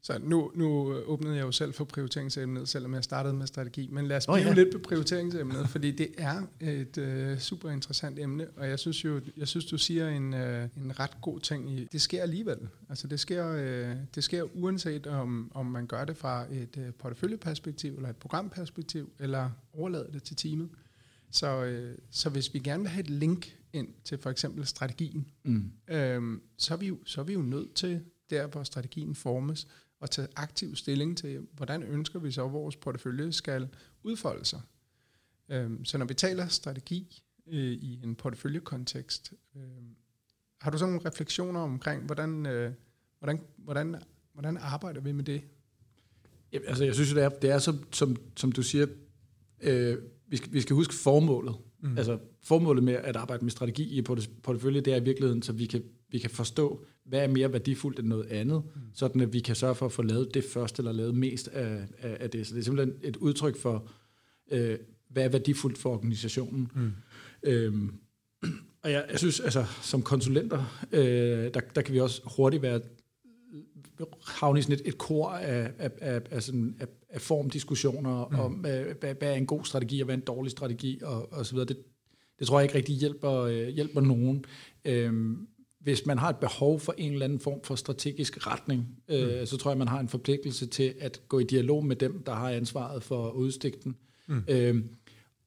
Så 0.04 0.18
nu, 0.22 0.50
nu 0.54 0.94
åbnede 0.94 1.36
jeg 1.36 1.42
jo 1.42 1.52
selv 1.52 1.74
for 1.74 1.84
prioriteringsemnet, 1.84 2.68
selvom 2.68 2.94
jeg 2.94 3.04
startede 3.04 3.34
med 3.34 3.46
strategi. 3.46 3.88
Men 3.92 4.06
lad 4.06 4.16
os 4.16 4.26
blive 4.26 4.40
oh, 4.40 4.46
ja. 4.46 4.54
lidt 4.54 4.72
på 4.72 4.78
prioriteringsemnet, 4.78 5.68
fordi 5.68 5.90
det 5.90 6.08
er 6.18 6.42
et 6.60 6.98
uh, 6.98 7.38
super 7.38 7.70
interessant 7.70 8.18
emne, 8.18 8.46
og 8.56 8.68
jeg 8.68 8.78
synes 8.78 9.04
jo, 9.04 9.20
jeg 9.36 9.48
synes 9.48 9.64
du 9.64 9.78
siger 9.78 10.08
en, 10.08 10.34
uh, 10.34 10.84
en 10.84 11.00
ret 11.00 11.20
god 11.20 11.40
ting 11.40 11.70
i, 11.72 11.88
det 11.92 12.00
sker 12.00 12.22
alligevel. 12.22 12.58
Altså 12.88 13.06
det 13.06 13.20
sker, 13.20 13.50
uh, 13.50 13.96
det 14.14 14.24
sker 14.24 14.56
uanset 14.56 15.06
om, 15.06 15.52
om 15.54 15.66
man 15.66 15.86
gør 15.86 16.04
det 16.04 16.16
fra 16.16 16.46
et 16.52 16.76
uh, 16.76 16.94
porteføljeperspektiv, 16.98 17.94
eller 17.94 18.08
et 18.08 18.16
programperspektiv, 18.16 19.12
eller 19.20 19.50
overlader 19.72 20.10
det 20.10 20.22
til 20.22 20.36
teamet. 20.36 20.68
Så, 21.30 21.64
uh, 21.64 21.98
så 22.10 22.28
hvis 22.30 22.54
vi 22.54 22.58
gerne 22.58 22.82
vil 22.82 22.90
have 22.90 23.04
et 23.04 23.10
link 23.10 23.56
ind 23.72 23.88
til 24.04 24.18
for 24.18 24.30
eksempel 24.30 24.66
strategien, 24.66 25.26
mm. 25.44 25.72
øhm, 25.88 26.42
så, 26.58 26.74
er 26.74 26.78
vi 26.78 26.86
jo, 26.86 26.98
så 27.04 27.20
er 27.20 27.24
vi 27.24 27.32
jo 27.32 27.42
nødt 27.42 27.74
til, 27.74 28.00
der 28.30 28.46
hvor 28.46 28.62
strategien 28.62 29.14
formes, 29.14 29.66
og 30.04 30.10
tage 30.10 30.28
aktiv 30.36 30.76
stilling 30.76 31.18
til, 31.18 31.46
hvordan 31.52 31.82
ønsker 31.82 32.18
vi 32.18 32.30
så, 32.30 32.44
at 32.44 32.52
vores 32.52 32.76
portefølje 32.76 33.32
skal 33.32 33.68
udfolde 34.02 34.44
sig. 34.44 34.60
Øhm, 35.48 35.84
så 35.84 35.98
når 35.98 36.06
vi 36.06 36.14
taler 36.14 36.48
strategi 36.48 37.22
øh, 37.46 37.72
i 37.72 38.00
en 38.04 38.14
porteføljekontekst, 38.14 39.32
øh, 39.56 39.62
har 40.60 40.70
du 40.70 40.78
så 40.78 40.86
nogle 40.86 41.00
refleksioner 41.04 41.60
omkring, 41.60 42.02
hvordan, 42.02 42.46
øh, 42.46 42.72
hvordan, 43.18 43.40
hvordan, 43.56 43.96
hvordan 44.32 44.56
arbejder 44.56 45.00
vi 45.00 45.12
med 45.12 45.24
det? 45.24 45.42
Ja, 46.52 46.58
altså 46.66 46.84
jeg 46.84 46.94
synes 46.94 47.12
det 47.12 47.22
er, 47.22 47.28
det 47.28 47.50
er 47.50 47.58
som, 47.58 47.92
som, 47.92 48.16
som 48.36 48.52
du 48.52 48.62
siger, 48.62 48.86
øh, 49.60 49.98
vi, 50.26 50.36
skal, 50.36 50.52
vi 50.52 50.60
skal 50.60 50.74
huske 50.74 50.94
formålet. 50.94 51.54
Mm. 51.80 51.98
Altså 51.98 52.18
formålet 52.42 52.84
med 52.84 52.94
at 52.94 53.16
arbejde 53.16 53.44
med 53.44 53.50
strategi 53.50 53.98
i 53.98 54.02
portefølje, 54.42 54.80
det 54.80 54.92
er 54.92 54.96
i 54.96 55.04
virkeligheden, 55.04 55.42
så 55.42 55.52
vi 55.52 55.66
kan, 55.66 55.84
vi 56.08 56.18
kan 56.18 56.30
forstå, 56.30 56.86
hvad 57.04 57.22
er 57.22 57.28
mere 57.28 57.52
værdifuldt 57.52 57.98
end 57.98 58.08
noget 58.08 58.26
andet, 58.26 58.62
mm. 58.64 58.80
sådan 58.94 59.20
at 59.20 59.32
vi 59.32 59.40
kan 59.40 59.56
sørge 59.56 59.74
for 59.74 59.86
at 59.86 59.92
få 59.92 60.02
lavet 60.02 60.34
det 60.34 60.44
først, 60.44 60.78
eller 60.78 60.92
lavet 60.92 61.14
mest 61.14 61.48
af, 61.48 61.86
af, 61.98 62.16
af 62.20 62.30
det. 62.30 62.46
Så 62.46 62.54
det 62.54 62.60
er 62.60 62.64
simpelthen 62.64 62.96
et 63.02 63.16
udtryk 63.16 63.56
for, 63.56 63.88
øh, 64.50 64.78
hvad 65.08 65.24
er 65.24 65.28
værdifuldt 65.28 65.78
for 65.78 65.90
organisationen. 65.90 66.70
Mm. 66.74 66.92
Øhm, 67.42 67.94
og 68.82 68.92
jeg, 68.92 69.04
jeg 69.10 69.18
synes, 69.18 69.40
altså 69.40 69.64
som 69.82 70.02
konsulenter, 70.02 70.86
øh, 70.92 71.54
der, 71.54 71.60
der 71.74 71.82
kan 71.82 71.94
vi 71.94 72.00
også 72.00 72.22
hurtigt 72.36 72.62
være 72.62 72.80
havne 74.26 74.58
i 74.58 74.62
sådan 74.62 74.74
et, 74.74 74.88
et 74.88 74.98
kor 74.98 75.28
af, 75.28 75.70
af, 75.78 75.90
af, 76.00 76.20
af, 76.30 76.42
sådan, 76.42 76.76
af, 76.80 76.86
af 77.08 77.20
formdiskussioner 77.20 78.28
mm. 78.28 78.38
om, 78.38 78.52
hvad, 78.52 78.84
hvad 79.00 79.14
er 79.20 79.34
en 79.34 79.46
god 79.46 79.64
strategi, 79.64 80.00
og 80.00 80.04
hvad 80.04 80.14
er 80.14 80.18
en 80.18 80.24
dårlig 80.24 80.50
strategi, 80.50 81.00
og, 81.02 81.32
og 81.32 81.46
så 81.46 81.52
videre. 81.52 81.68
Det, 81.68 81.78
det 82.38 82.46
tror 82.46 82.58
jeg 82.58 82.64
ikke 82.64 82.74
rigtig 82.74 82.94
hjælper, 82.94 83.32
øh, 83.32 83.68
hjælper 83.68 84.00
nogen. 84.00 84.44
Øhm, 84.84 85.48
hvis 85.84 86.06
man 86.06 86.18
har 86.18 86.30
et 86.30 86.36
behov 86.36 86.80
for 86.80 86.94
en 86.98 87.12
eller 87.12 87.24
anden 87.24 87.40
form 87.40 87.60
for 87.62 87.74
strategisk 87.74 88.46
retning, 88.46 88.98
øh, 89.08 89.40
mm. 89.40 89.46
så 89.46 89.56
tror 89.56 89.70
jeg, 89.70 89.78
man 89.78 89.88
har 89.88 90.00
en 90.00 90.08
forpligtelse 90.08 90.66
til 90.66 90.94
at 91.00 91.20
gå 91.28 91.38
i 91.38 91.44
dialog 91.44 91.84
med 91.84 91.96
dem, 91.96 92.22
der 92.22 92.34
har 92.34 92.50
ansvaret 92.50 93.02
for 93.02 93.32
den. 93.84 93.96
Mm. 94.26 94.42
Øh, 94.48 94.84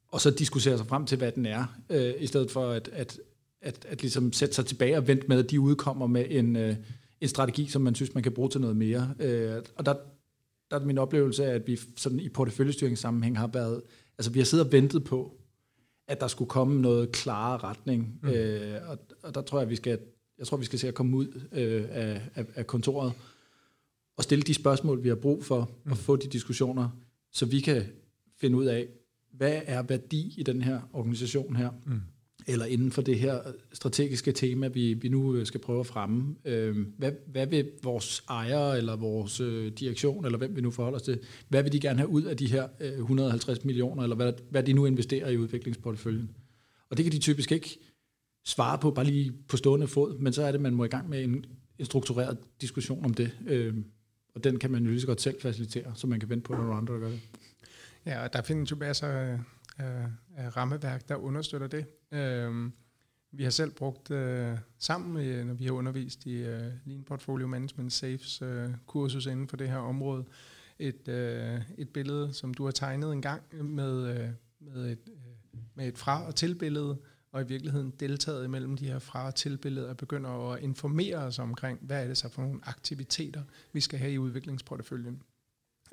og 0.08 0.21
så 0.21 0.32
diskutere 0.32 0.78
sig 0.78 0.88
frem 0.88 1.06
til, 1.06 1.17
hvad 1.17 1.32
den 1.32 1.45
er, 1.45 1.65
øh, 1.89 2.13
i 2.19 2.28
stedet 2.28 2.52
for 2.52 2.69
at, 2.69 2.89
at, 2.93 3.19
at, 3.62 3.86
at 3.89 4.02
ligesom 4.02 4.34
sætte 4.34 4.56
sig 4.56 4.65
tilbage 4.65 4.97
og 4.97 5.08
vente 5.08 5.28
med, 5.28 5.39
at 5.39 5.52
de 5.52 5.60
udkommer 5.60 6.08
med 6.08 6.26
en, 6.30 6.56
øh, 6.56 6.76
en 7.21 7.28
strategi, 7.28 7.67
som 7.67 7.82
man 7.82 7.95
synes, 7.95 8.13
man 8.13 8.23
kan 8.23 8.32
bruge 8.32 8.50
til 8.50 8.62
noget 8.62 8.78
mere. 8.78 9.13
Øh, 9.19 9.62
og 9.76 9.86
der, 9.86 9.95
der 10.71 10.80
er 10.80 10.86
min 10.86 10.97
oplevelse 10.97 11.45
af, 11.45 11.56
at 11.56 11.67
vi 11.67 11.80
sådan 11.95 12.19
i 12.19 12.30
porteføljestyringssammenhæng 12.30 13.38
har 13.38 13.47
været, 13.47 13.82
altså 14.17 14.32
vi 14.32 14.39
har 14.39 14.45
siddet 14.45 14.65
og 14.65 14.71
ventet 14.71 15.04
på, 15.04 15.38
at 16.08 16.21
der 16.21 16.28
skulle 16.28 16.50
komme 16.50 16.82
noget 16.82 17.12
klarere 17.12 17.58
retning. 17.58 18.19
Mm. 18.23 18.30
Øh, 18.30 18.89
og, 18.89 18.97
og 19.23 19.36
der 19.36 19.41
tror 19.41 19.58
jeg, 19.58 19.63
at 19.63 19.69
vi 19.69 19.76
skal 19.76 20.00
jeg 20.39 20.47
tror, 20.47 20.58
vi 20.58 20.65
skal 20.65 20.80
se 20.80 20.88
at 20.88 20.93
komme 20.93 21.17
ud 21.17 21.41
øh, 21.52 21.86
af, 21.89 22.21
af, 22.36 22.45
af 22.56 22.67
kontoret 22.67 23.13
og 24.17 24.23
stille 24.23 24.41
de 24.41 24.54
spørgsmål, 24.54 25.04
vi 25.04 25.10
har 25.10 25.15
brug 25.15 25.45
for, 25.45 25.71
mm. 25.86 25.91
og 25.91 25.97
få 25.97 26.15
de 26.15 26.28
diskussioner, 26.28 26.89
så 27.32 27.45
vi 27.45 27.60
kan 27.60 27.84
finde 28.39 28.58
ud 28.58 28.65
af, 28.65 28.88
hvad 29.34 29.62
er 29.65 29.82
værdi 29.82 30.34
i 30.38 30.43
den 30.43 30.62
her 30.62 30.82
organisation 30.93 31.56
her, 31.56 31.69
mm. 31.86 32.02
eller 32.47 32.65
inden 32.65 32.91
for 32.91 33.02
det 33.02 33.19
her 33.19 33.39
strategiske 33.73 34.32
tema, 34.32 34.67
vi, 34.67 34.93
vi 34.93 35.10
nu 35.10 35.36
øh, 35.36 35.45
skal 35.45 35.60
prøve 35.60 35.80
at 35.80 35.86
fremme. 35.86 36.36
Øh, 36.45 36.88
hvad, 36.97 37.12
hvad 37.28 37.47
vil 37.47 37.71
vores 37.84 38.23
ejere, 38.30 38.78
eller 38.78 38.95
vores 38.95 39.39
øh, 39.39 39.71
direktion, 39.71 40.26
eller 40.26 40.38
hvem 40.38 40.56
vi 40.56 40.62
nu 40.62 40.71
forholder 40.71 41.00
os 41.00 41.04
til, 41.04 41.19
hvad 41.50 41.63
vil 41.63 41.71
de 41.71 41.80
gerne 41.80 42.00
have 42.00 42.10
ud 42.10 42.23
af 42.23 42.38
de 42.38 42.47
her 42.47 42.67
øh, 42.80 42.91
150 42.91 43.65
millioner, 43.65 44.04
eller 44.04 44.15
hvad, 44.15 44.34
hvad 44.50 44.63
de 44.63 44.73
nu 44.73 44.86
investerer 44.86 45.30
i 45.30 45.38
udviklingsporteføljen? 45.38 46.30
Og 46.89 46.97
det 46.97 47.06
kan 47.06 47.12
de 47.12 47.19
typisk 47.19 47.52
ikke 47.52 47.80
svare 48.48 48.78
på, 48.78 48.92
bare 48.92 49.06
lige 49.06 49.34
på 49.48 49.58
stående 49.58 49.88
fod, 49.88 50.20
men 50.20 50.34
så 50.34 50.44
er 50.44 50.52
det, 50.52 50.62
man 50.62 50.74
må 50.74 50.84
i 50.84 50.88
gang 50.88 51.10
med 51.10 51.24
en, 51.24 51.46
en 51.80 51.86
struktureret 51.86 52.38
diskussion 52.62 53.06
om 53.06 53.14
det. 53.14 53.32
Øh, 53.48 53.76
og 54.36 54.44
den 54.44 54.60
kan 54.60 54.72
man 54.72 54.84
jo 54.84 54.90
lige 54.90 55.02
så 55.02 55.08
godt 55.08 55.22
selv 55.22 55.42
facilitere, 55.42 55.92
så 55.96 56.08
man 56.08 56.20
kan 56.20 56.30
vente 56.30 56.44
på, 56.44 56.54
når 56.54 56.74
andre 56.74 56.94
der 56.94 57.00
gør 57.00 57.10
det. 57.10 57.22
Ja, 58.06 58.24
og 58.24 58.34
der 58.34 58.42
findes 58.42 58.72
jo 58.72 58.76
masser 58.76 59.08
af, 59.08 59.40
af, 59.78 60.06
af 60.36 60.58
rammeværk, 60.58 61.10
der 61.10 61.16
understøtter 61.16 61.68
det. 61.68 61.86
Øh, 62.12 62.72
vi 63.32 63.44
har 63.44 63.50
selv 63.50 63.72
brugt 63.72 64.12
øh, 64.12 64.58
sammen, 64.80 65.14
med, 65.14 65.44
når 65.44 65.54
vi 65.54 65.66
har 65.66 65.72
undervist 65.72 66.26
i 66.26 66.36
øh, 66.36 66.72
Lean 66.86 67.04
Portfolio 67.04 67.48
Management 67.48 67.94
Safes 67.94 68.42
øh, 68.42 68.70
kursus 68.86 69.26
inden 69.26 69.48
for 69.48 69.58
det 69.58 69.70
her 69.70 69.78
område, 69.78 70.26
et, 70.80 71.08
øh, 71.08 71.62
et 71.78 71.90
billede, 71.90 72.34
som 72.34 72.54
du 72.54 72.64
har 72.64 72.72
tegnet 72.72 73.14
en 73.14 73.22
gang 73.22 73.42
med, 73.52 74.20
øh, 74.20 74.30
med, 74.60 74.92
et, 74.92 75.00
øh, 75.08 75.60
med 75.76 75.88
et 75.88 75.98
fra- 75.98 76.28
og 76.28 76.36
tilbillede, 76.36 76.98
og 77.38 77.43
i 77.43 77.47
virkeligheden 77.47 77.93
deltaget 78.00 78.45
imellem 78.45 78.78
de 78.78 78.88
her 78.88 79.00
fra- 79.00 79.28
og 79.28 79.36
tilbilleder 79.36 79.89
og 79.89 79.97
begynder 79.97 80.52
at 80.52 80.63
informere 80.63 81.17
os 81.17 81.39
omkring, 81.39 81.80
hvad 81.82 82.04
er 82.04 82.08
det 82.08 82.17
så 82.17 82.30
for 82.30 82.41
nogle 82.41 82.60
aktiviteter, 82.63 83.43
vi 83.73 83.82
skal 83.82 84.00
have 84.00 84.12
i 84.12 84.17
udviklingsporteføljen. 84.17 85.21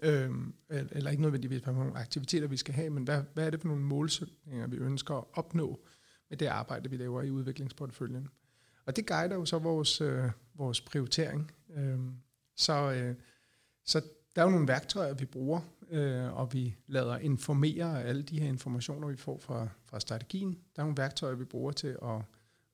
Øhm, 0.03 0.55
eller 0.69 1.11
ikke 1.11 1.23
nødvendigvis 1.23 1.63
for 1.63 1.73
nogle 1.73 1.99
aktiviteter, 1.99 2.49
vi 2.49 2.57
skal 2.57 2.75
have, 2.75 2.91
men 2.91 3.05
hvad, 3.05 3.23
hvad 3.35 3.47
er 3.47 3.51
det 3.51 3.61
for 3.61 3.69
nogle 3.69 3.83
målsætninger, 3.83 4.67
vi 4.67 4.77
ønsker 4.77 5.15
at 5.15 5.25
opnå 5.33 5.81
med 6.31 6.39
det 6.39 6.47
arbejde, 6.47 6.91
vi 6.91 6.97
laver 6.97 7.23
i 7.23 7.31
udviklingsporteføljen. 7.31 8.29
Og 8.87 8.97
det 8.97 9.07
guider 9.07 9.35
jo 9.35 9.45
så 9.45 9.59
vores, 9.59 10.01
øh, 10.01 10.31
vores 10.55 10.81
prioritering. 10.81 11.53
Øhm, 11.77 12.15
så, 12.57 12.93
øh, 12.93 13.15
så 13.85 14.03
der 14.37 14.43
er 14.43 14.47
jo 14.47 14.51
nogle 14.51 14.69
værktøjer, 14.69 15.15
vi 15.15 15.25
bruger, 15.25 15.61
øh, 15.91 16.39
og 16.39 16.53
vi 16.53 16.77
lader 16.87 17.19
informere 17.19 18.05
alle 18.05 18.23
de 18.23 18.41
her 18.41 18.49
informationer, 18.49 19.09
vi 19.09 19.17
får 19.17 19.39
fra, 19.39 19.69
fra 19.85 20.01
strategien. 20.01 20.59
Der 20.77 20.83
er 20.83 20.87
nogle 20.87 20.97
værktøjer, 20.97 21.35
vi 21.35 21.45
bruger 21.45 21.73
til 21.73 21.97
at, 22.03 22.21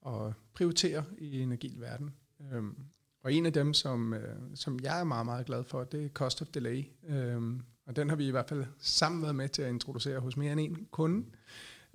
at 0.07 0.33
prioritere 0.55 1.05
i 1.19 1.41
en 1.41 1.53
agil 1.53 1.81
verden. 1.81 2.11
Øhm, 2.53 2.77
og 3.23 3.33
en 3.33 3.47
af 3.47 3.53
dem, 3.53 3.75
som, 3.75 4.15
øh, 4.15 4.37
som 4.55 4.79
jeg 4.83 5.01
er 5.01 5.05
meget, 5.05 5.27
meget 5.27 5.47
glad 5.47 5.65
for, 5.65 5.85
det 5.85 6.05
er 6.05 6.09
Cost 6.09 6.43
of 6.43 6.49
Delay. 6.49 6.85
Øhm, 7.09 7.63
og 7.87 7.97
den 7.97 8.09
har 8.09 8.17
vi 8.17 8.29
i 8.29 8.31
hvert 8.31 8.49
fald 8.49 8.65
sammen 8.79 9.23
været 9.23 9.35
med 9.35 9.49
til 9.49 9.63
at 9.63 9.69
introducere 9.69 10.21
hos 10.21 10.37
mere 10.37 10.53
end 10.53 10.61
en 10.61 10.87
kunde. 10.91 11.27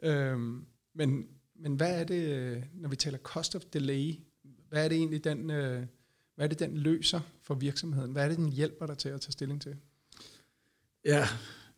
Øhm, 0.03 0.65
men, 0.93 1.27
men 1.55 1.75
hvad 1.75 1.99
er 1.99 2.03
det, 2.03 2.63
når 2.73 2.89
vi 2.89 2.95
taler 2.95 3.17
Cost 3.17 3.55
of 3.55 3.61
Delay, 3.73 4.13
hvad 4.69 4.85
er 4.85 4.89
det 4.89 4.97
egentlig, 4.97 5.23
den, 5.23 5.49
øh, 5.51 5.85
hvad 6.35 6.45
er 6.45 6.49
det, 6.49 6.59
den 6.59 6.77
løser 6.77 7.19
for 7.43 7.55
virksomheden? 7.55 8.11
Hvad 8.11 8.23
er 8.23 8.27
det, 8.27 8.37
den 8.37 8.51
hjælper 8.51 8.85
dig 8.85 8.97
til 8.97 9.09
at 9.09 9.21
tage 9.21 9.31
stilling 9.31 9.61
til? 9.61 9.75
Ja, 11.05 11.27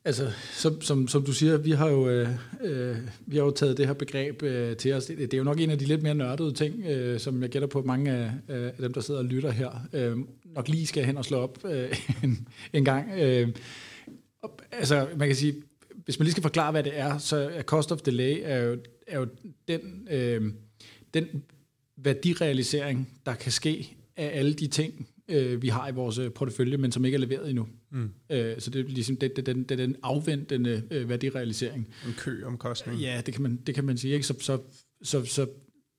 altså 0.06 0.32
som, 0.54 0.82
som, 0.82 1.08
som 1.08 1.26
du 1.26 1.34
siger, 1.34 1.58
vi 1.58 1.72
har 1.72 1.90
jo, 1.90 2.10
øh, 2.10 2.30
øh 2.62 2.98
vi 3.26 3.38
har 3.38 3.44
jo 3.44 3.52
taget 3.52 3.78
det 3.78 3.88
her 3.88 3.94
begreb 3.94 4.44
øh, 4.44 4.78
til 4.78 4.94
os. 4.94 5.06
Det, 5.06 5.18
det 5.18 5.34
er 5.34 5.38
jo 5.38 5.44
nok 5.44 5.60
en 5.60 5.70
af 5.70 5.80
de 5.80 5.86
lidt 5.86 6.04
mere 6.04 6.16
nørdede 6.16 6.54
ting, 6.54 6.86
øh, 6.86 7.20
som 7.20 7.42
jeg 7.42 7.50
gætter 7.50 7.68
på, 7.68 7.82
mange 7.82 8.12
af, 8.12 8.32
øh, 8.50 8.68
af 8.68 8.78
dem, 8.80 8.94
der 8.94 9.02
sidder 9.02 9.20
og 9.20 9.26
lytter 9.26 9.52
her, 9.52 9.72
øh, 9.94 10.18
nok 10.46 10.68
lige 10.68 10.88
skal 10.88 11.06
hen 11.06 11.18
og 11.18 11.26
slå 11.26 11.38
op 11.38 11.66
øh, 11.66 12.00
en, 12.24 12.48
en 12.74 12.86
gang. 12.86 13.12
Øh, 13.20 13.50
og, 14.42 14.60
altså, 14.72 15.08
man 15.18 15.28
kan 15.28 15.36
sige, 15.36 15.56
hvis 16.06 16.20
man 16.20 16.24
lige 16.24 16.32
skal 16.32 16.44
forklare, 16.44 16.72
hvad 16.72 16.84
det 16.84 17.00
er, 17.00 17.18
så 17.18 17.38
er 17.38 17.64
cost 17.64 17.92
of 17.92 18.02
delay 18.02 18.40
er 18.44 18.58
jo, 18.58 18.78
er 19.08 19.20
jo 19.20 19.28
den, 19.68 20.08
øh, 20.12 20.54
den 21.14 21.44
værdirealisering, 21.98 23.10
der 23.26 23.36
kan 23.36 23.52
ske 23.52 23.97
af 24.18 24.40
alle 24.40 24.54
de 24.54 24.68
ting, 24.68 25.08
øh, 25.28 25.62
vi 25.62 25.68
har 25.68 25.90
i 25.90 25.92
vores 25.92 26.18
øh, 26.18 26.32
portefølje, 26.32 26.78
men 26.78 26.92
som 26.92 27.06
ikke 27.06 27.16
er 27.16 27.20
leveret 27.20 27.50
endnu. 27.50 27.68
Mm. 27.92 28.10
Øh, 28.30 28.60
så 28.60 28.70
det 28.70 28.86
er 28.86 28.90
ligesom 28.90 29.18
det, 29.18 29.36
det, 29.36 29.46
den, 29.46 29.64
det, 29.64 29.78
den 29.78 29.96
afventende 30.04 30.84
øh, 30.92 31.10
værdirealisering. 31.10 31.88
En 32.08 32.14
kø-omkostning. 32.18 33.00
Ja, 33.00 33.22
det 33.26 33.34
kan 33.34 33.44
man, 33.44 33.56
det 33.68 33.76
kan 33.76 33.84
man 33.84 33.98
sige. 33.98 34.14
Ikke? 34.14 34.28
Så, 34.28 34.34
så, 34.40 34.60
så, 35.02 35.26
så 35.26 35.48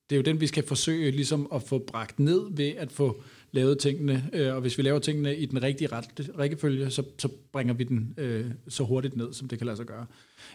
det 0.09 0.15
er 0.15 0.17
jo 0.17 0.23
den, 0.23 0.41
vi 0.41 0.47
skal 0.47 0.63
forsøge 0.63 1.11
ligesom 1.11 1.47
at 1.53 1.63
få 1.63 1.77
bragt 1.77 2.19
ned 2.19 2.41
ved 2.51 2.67
at 2.77 2.91
få 2.91 3.21
lavet 3.51 3.79
tingene. 3.79 4.29
Øh, 4.33 4.55
og 4.55 4.61
hvis 4.61 4.77
vi 4.77 4.83
laver 4.83 4.99
tingene 4.99 5.37
i 5.37 5.45
den 5.45 5.63
rigtige 5.63 5.87
ret, 5.87 6.29
rækkefølge, 6.37 6.89
så, 6.89 7.03
så 7.17 7.29
bringer 7.51 7.73
vi 7.73 7.83
den 7.83 8.13
øh, 8.17 8.45
så 8.67 8.83
hurtigt 8.83 9.17
ned, 9.17 9.33
som 9.33 9.47
det 9.47 9.57
kan 9.57 9.65
lade 9.65 9.77
sig 9.77 9.85
gøre. 9.85 10.05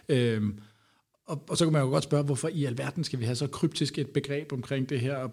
Øh, 0.09 0.41
og, 1.25 1.43
og 1.49 1.57
så 1.57 1.65
kan 1.65 1.73
man 1.73 1.81
jo 1.81 1.87
godt 1.87 2.03
spørge, 2.03 2.23
hvorfor 2.23 2.47
i 2.47 2.65
alverden 2.65 3.03
skal 3.03 3.19
vi 3.19 3.25
have 3.25 3.35
så 3.35 3.47
kryptisk 3.47 3.99
et 3.99 4.09
begreb 4.09 4.53
omkring 4.53 4.89
det 4.89 4.99
her? 4.99 5.27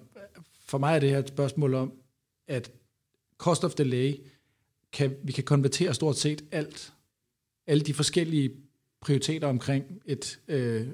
For 0.68 0.78
mig 0.78 0.94
er 0.94 0.98
det 0.98 1.10
her 1.10 1.18
et 1.18 1.28
spørgsmål 1.28 1.74
om, 1.74 1.92
at 2.48 2.72
cost 3.38 3.64
of 3.64 3.74
delay, 3.74 4.14
kan, 4.92 5.16
vi 5.22 5.32
kan 5.32 5.44
konvertere 5.44 5.94
stort 5.94 6.16
set 6.16 6.44
alt, 6.52 6.92
alle 7.66 7.82
de 7.82 7.94
forskellige 7.94 8.50
prioriteter 9.00 9.48
omkring 9.48 9.84
et, 10.06 10.40
øh, 10.48 10.86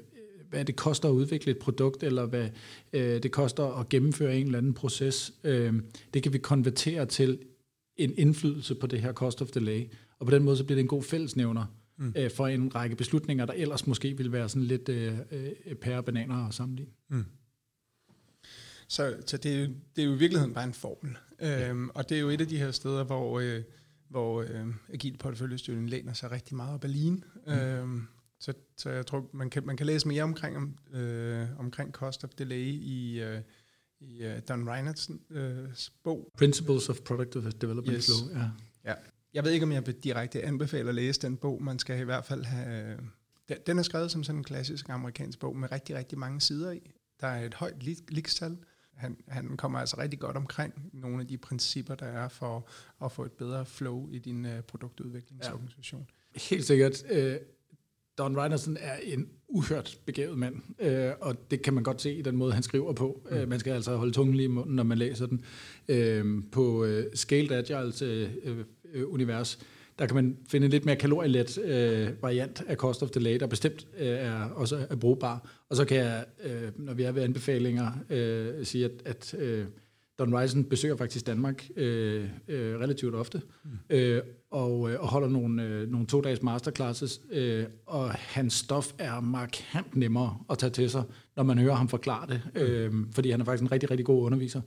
hvad 0.49 0.65
det 0.65 0.75
koster 0.75 1.09
at 1.09 1.13
udvikle 1.13 1.51
et 1.51 1.57
produkt, 1.57 2.03
eller 2.03 2.25
hvad 2.25 2.49
øh, 2.93 3.23
det 3.23 3.31
koster 3.31 3.79
at 3.79 3.89
gennemføre 3.89 4.37
en 4.37 4.45
eller 4.45 4.57
anden 4.57 4.73
proces. 4.73 5.33
Øh, 5.43 5.73
det 6.13 6.23
kan 6.23 6.33
vi 6.33 6.37
konvertere 6.37 7.05
til 7.05 7.39
en 7.97 8.13
indflydelse 8.17 8.75
på 8.75 8.87
det 8.87 9.01
her 9.01 9.13
cost 9.13 9.41
of 9.41 9.47
delay. 9.47 9.85
Og 10.19 10.25
på 10.25 10.31
den 10.31 10.43
måde 10.43 10.57
så 10.57 10.63
bliver 10.63 10.75
det 10.75 10.81
en 10.81 10.87
god 10.87 11.03
fællesnævner 11.03 11.65
mm. 11.97 12.13
øh, 12.15 12.31
for 12.31 12.47
en 12.47 12.75
række 12.75 12.95
beslutninger, 12.95 13.45
der 13.45 13.53
ellers 13.53 13.87
måske 13.87 14.17
ville 14.17 14.31
være 14.31 14.49
sådan 14.49 14.63
lidt 14.63 14.89
øh, 14.89 15.13
øh, 15.31 15.75
pære 15.75 16.03
bananer 16.03 16.45
og 16.45 16.53
sammenligne. 16.53 16.91
Mm. 17.09 17.25
Så, 18.89 19.17
så 19.25 19.37
det, 19.37 19.55
er 19.55 19.59
jo, 19.59 19.67
det 19.95 20.01
er 20.01 20.05
jo 20.05 20.13
i 20.13 20.17
virkeligheden 20.17 20.53
bare 20.53 20.63
en 20.63 20.73
formel. 20.73 21.17
Ja. 21.41 21.69
Øhm, 21.69 21.89
og 21.89 22.09
det 22.09 22.17
er 22.17 22.21
jo 22.21 22.29
et 22.29 22.41
af 22.41 22.47
de 22.47 22.57
her 22.57 22.71
steder, 22.71 23.03
hvor, 23.03 23.39
øh, 23.39 23.63
hvor 24.07 24.41
øh, 24.41 24.67
agil 24.93 25.17
porteføljestyring 25.17 25.89
læner 25.89 26.13
sig 26.13 26.31
rigtig 26.31 26.55
meget 26.55 26.73
op 26.73 26.83
ad 26.83 26.89
lean. 26.89 27.23
Mm. 27.47 27.53
Øhm, 27.53 28.07
så, 28.39 28.53
så 28.77 28.89
jeg 28.89 29.05
tror, 29.05 29.29
man 29.33 29.49
kan, 29.49 29.65
man 29.65 29.77
kan 29.77 29.85
læse 29.85 30.07
mere 30.07 30.23
omkring, 30.23 30.57
om, 30.57 30.77
øh, 30.93 31.47
omkring 31.59 31.91
cost 31.91 32.23
of 32.23 32.29
delay 32.29 32.65
i, 32.65 33.21
øh, 33.21 33.41
i 33.99 34.25
uh, 34.25 34.31
Don 34.47 34.69
Reinerts 34.69 35.09
øh, 35.29 35.57
bog. 36.03 36.31
Principles 36.37 36.89
of 36.89 36.99
Product 36.99 37.33
Development 37.61 37.97
yes. 37.97 38.05
Flow. 38.05 38.39
Ja. 38.39 38.49
ja. 38.85 38.93
Jeg 39.33 39.43
ved 39.43 39.51
ikke, 39.51 39.63
om 39.63 39.71
jeg 39.71 39.87
vil 39.87 39.95
direkte 39.95 40.43
anbefale 40.43 40.89
at 40.89 40.95
læse 40.95 41.21
den 41.21 41.37
bog. 41.37 41.63
Man 41.63 41.79
skal 41.79 41.99
i 41.99 42.03
hvert 42.03 42.25
fald 42.25 42.43
have... 42.43 42.97
Den, 43.49 43.57
den 43.67 43.79
er 43.79 43.83
skrevet 43.83 44.11
som 44.11 44.23
sådan 44.23 44.39
en 44.39 44.43
klassisk 44.43 44.89
amerikansk 44.89 45.39
bog 45.39 45.57
med 45.57 45.71
rigtig, 45.71 45.95
rigtig 45.95 46.17
mange 46.17 46.41
sider 46.41 46.71
i. 46.71 46.91
Der 47.21 47.27
er 47.27 47.45
et 47.45 47.53
højt 47.53 47.83
likstal. 48.09 48.57
Han, 48.99 49.17
han 49.27 49.57
kommer 49.57 49.79
altså 49.79 49.97
rigtig 49.97 50.19
godt 50.19 50.37
omkring 50.37 50.89
nogle 50.93 51.21
af 51.21 51.27
de 51.27 51.37
principper, 51.37 51.95
der 51.95 52.05
er 52.05 52.27
for 52.27 52.69
at 53.05 53.11
få 53.11 53.25
et 53.25 53.31
bedre 53.31 53.65
flow 53.65 54.09
i 54.11 54.19
din 54.19 54.45
uh, 54.45 54.51
produktudviklingsorganisation. 54.67 56.07
Ja. 56.35 56.39
Helt 56.49 56.65
sikkert. 56.65 57.03
Uh, 57.11 57.35
Don 58.17 58.37
Reinerson 58.37 58.77
er 58.79 58.95
en 59.03 59.29
uhørt 59.47 59.99
begavet 60.05 60.37
mand, 60.37 60.55
øh, 60.79 61.11
og 61.21 61.51
det 61.51 61.61
kan 61.61 61.73
man 61.73 61.83
godt 61.83 62.01
se 62.01 62.13
i 62.13 62.21
den 62.21 62.35
måde, 62.35 62.53
han 62.53 62.63
skriver 62.63 62.93
på. 62.93 63.27
Mm. 63.31 63.37
Øh, 63.37 63.49
man 63.49 63.59
skal 63.59 63.73
altså 63.73 63.95
holde 63.95 64.11
tungen 64.11 64.35
lige 64.35 64.45
i 64.45 64.47
munden, 64.47 64.75
når 64.75 64.83
man 64.83 64.97
læser 64.97 65.25
den. 65.25 65.43
Øh, 65.87 66.43
på 66.51 66.85
øh, 66.85 67.05
Scaled 67.15 67.51
Agiles 67.51 68.01
øh, 68.01 68.29
øh, 68.93 69.13
univers, 69.13 69.59
der 69.99 70.05
kan 70.05 70.15
man 70.15 70.37
finde 70.49 70.65
en 70.65 70.71
lidt 70.71 70.85
mere 70.85 70.95
kalorielet 70.95 71.57
øh, 71.57 72.09
variant 72.21 72.63
af 72.67 72.75
Cost 72.75 73.03
of 73.03 73.09
Delay, 73.09 73.39
der 73.39 73.47
bestemt 73.47 73.87
øh, 73.97 74.07
er 74.07 74.43
også 74.43 74.85
er 74.89 74.95
brugbar. 74.95 75.49
Og 75.69 75.75
så 75.75 75.85
kan 75.85 75.97
jeg, 75.97 76.25
øh, 76.43 76.71
når 76.75 76.93
vi 76.93 77.03
er 77.03 77.11
ved 77.11 77.23
anbefalinger, 77.23 77.91
øh, 78.09 78.65
sige, 78.65 78.85
at, 78.85 78.91
at 79.05 79.33
øh, 79.33 79.65
Don 80.19 80.35
Risen 80.35 80.63
besøger 80.63 80.95
faktisk 80.95 81.27
Danmark 81.27 81.67
øh, 81.75 82.25
øh, 82.47 82.79
relativt 82.79 83.15
ofte, 83.15 83.41
mm. 83.63 83.69
øh, 83.89 84.21
og, 84.51 84.91
øh, 84.91 85.01
og 85.01 85.07
holder 85.07 85.29
nogle, 85.29 85.63
øh, 85.63 85.91
nogle 85.91 86.07
to-dages 86.07 86.41
masterclasses, 86.41 87.21
øh, 87.31 87.65
og 87.85 88.11
hans 88.11 88.53
stof 88.53 88.93
er 88.97 89.19
markant 89.19 89.95
nemmere 89.95 90.37
at 90.49 90.57
tage 90.57 90.69
til 90.69 90.89
sig, 90.89 91.03
når 91.35 91.43
man 91.43 91.57
hører 91.57 91.75
ham 91.75 91.87
forklare 91.87 92.27
det, 92.27 92.41
øh, 92.55 92.93
fordi 93.11 93.31
han 93.31 93.41
er 93.41 93.45
faktisk 93.45 93.63
en 93.63 93.71
rigtig, 93.71 93.91
rigtig 93.91 94.05
god 94.05 94.23
underviser. 94.23 94.61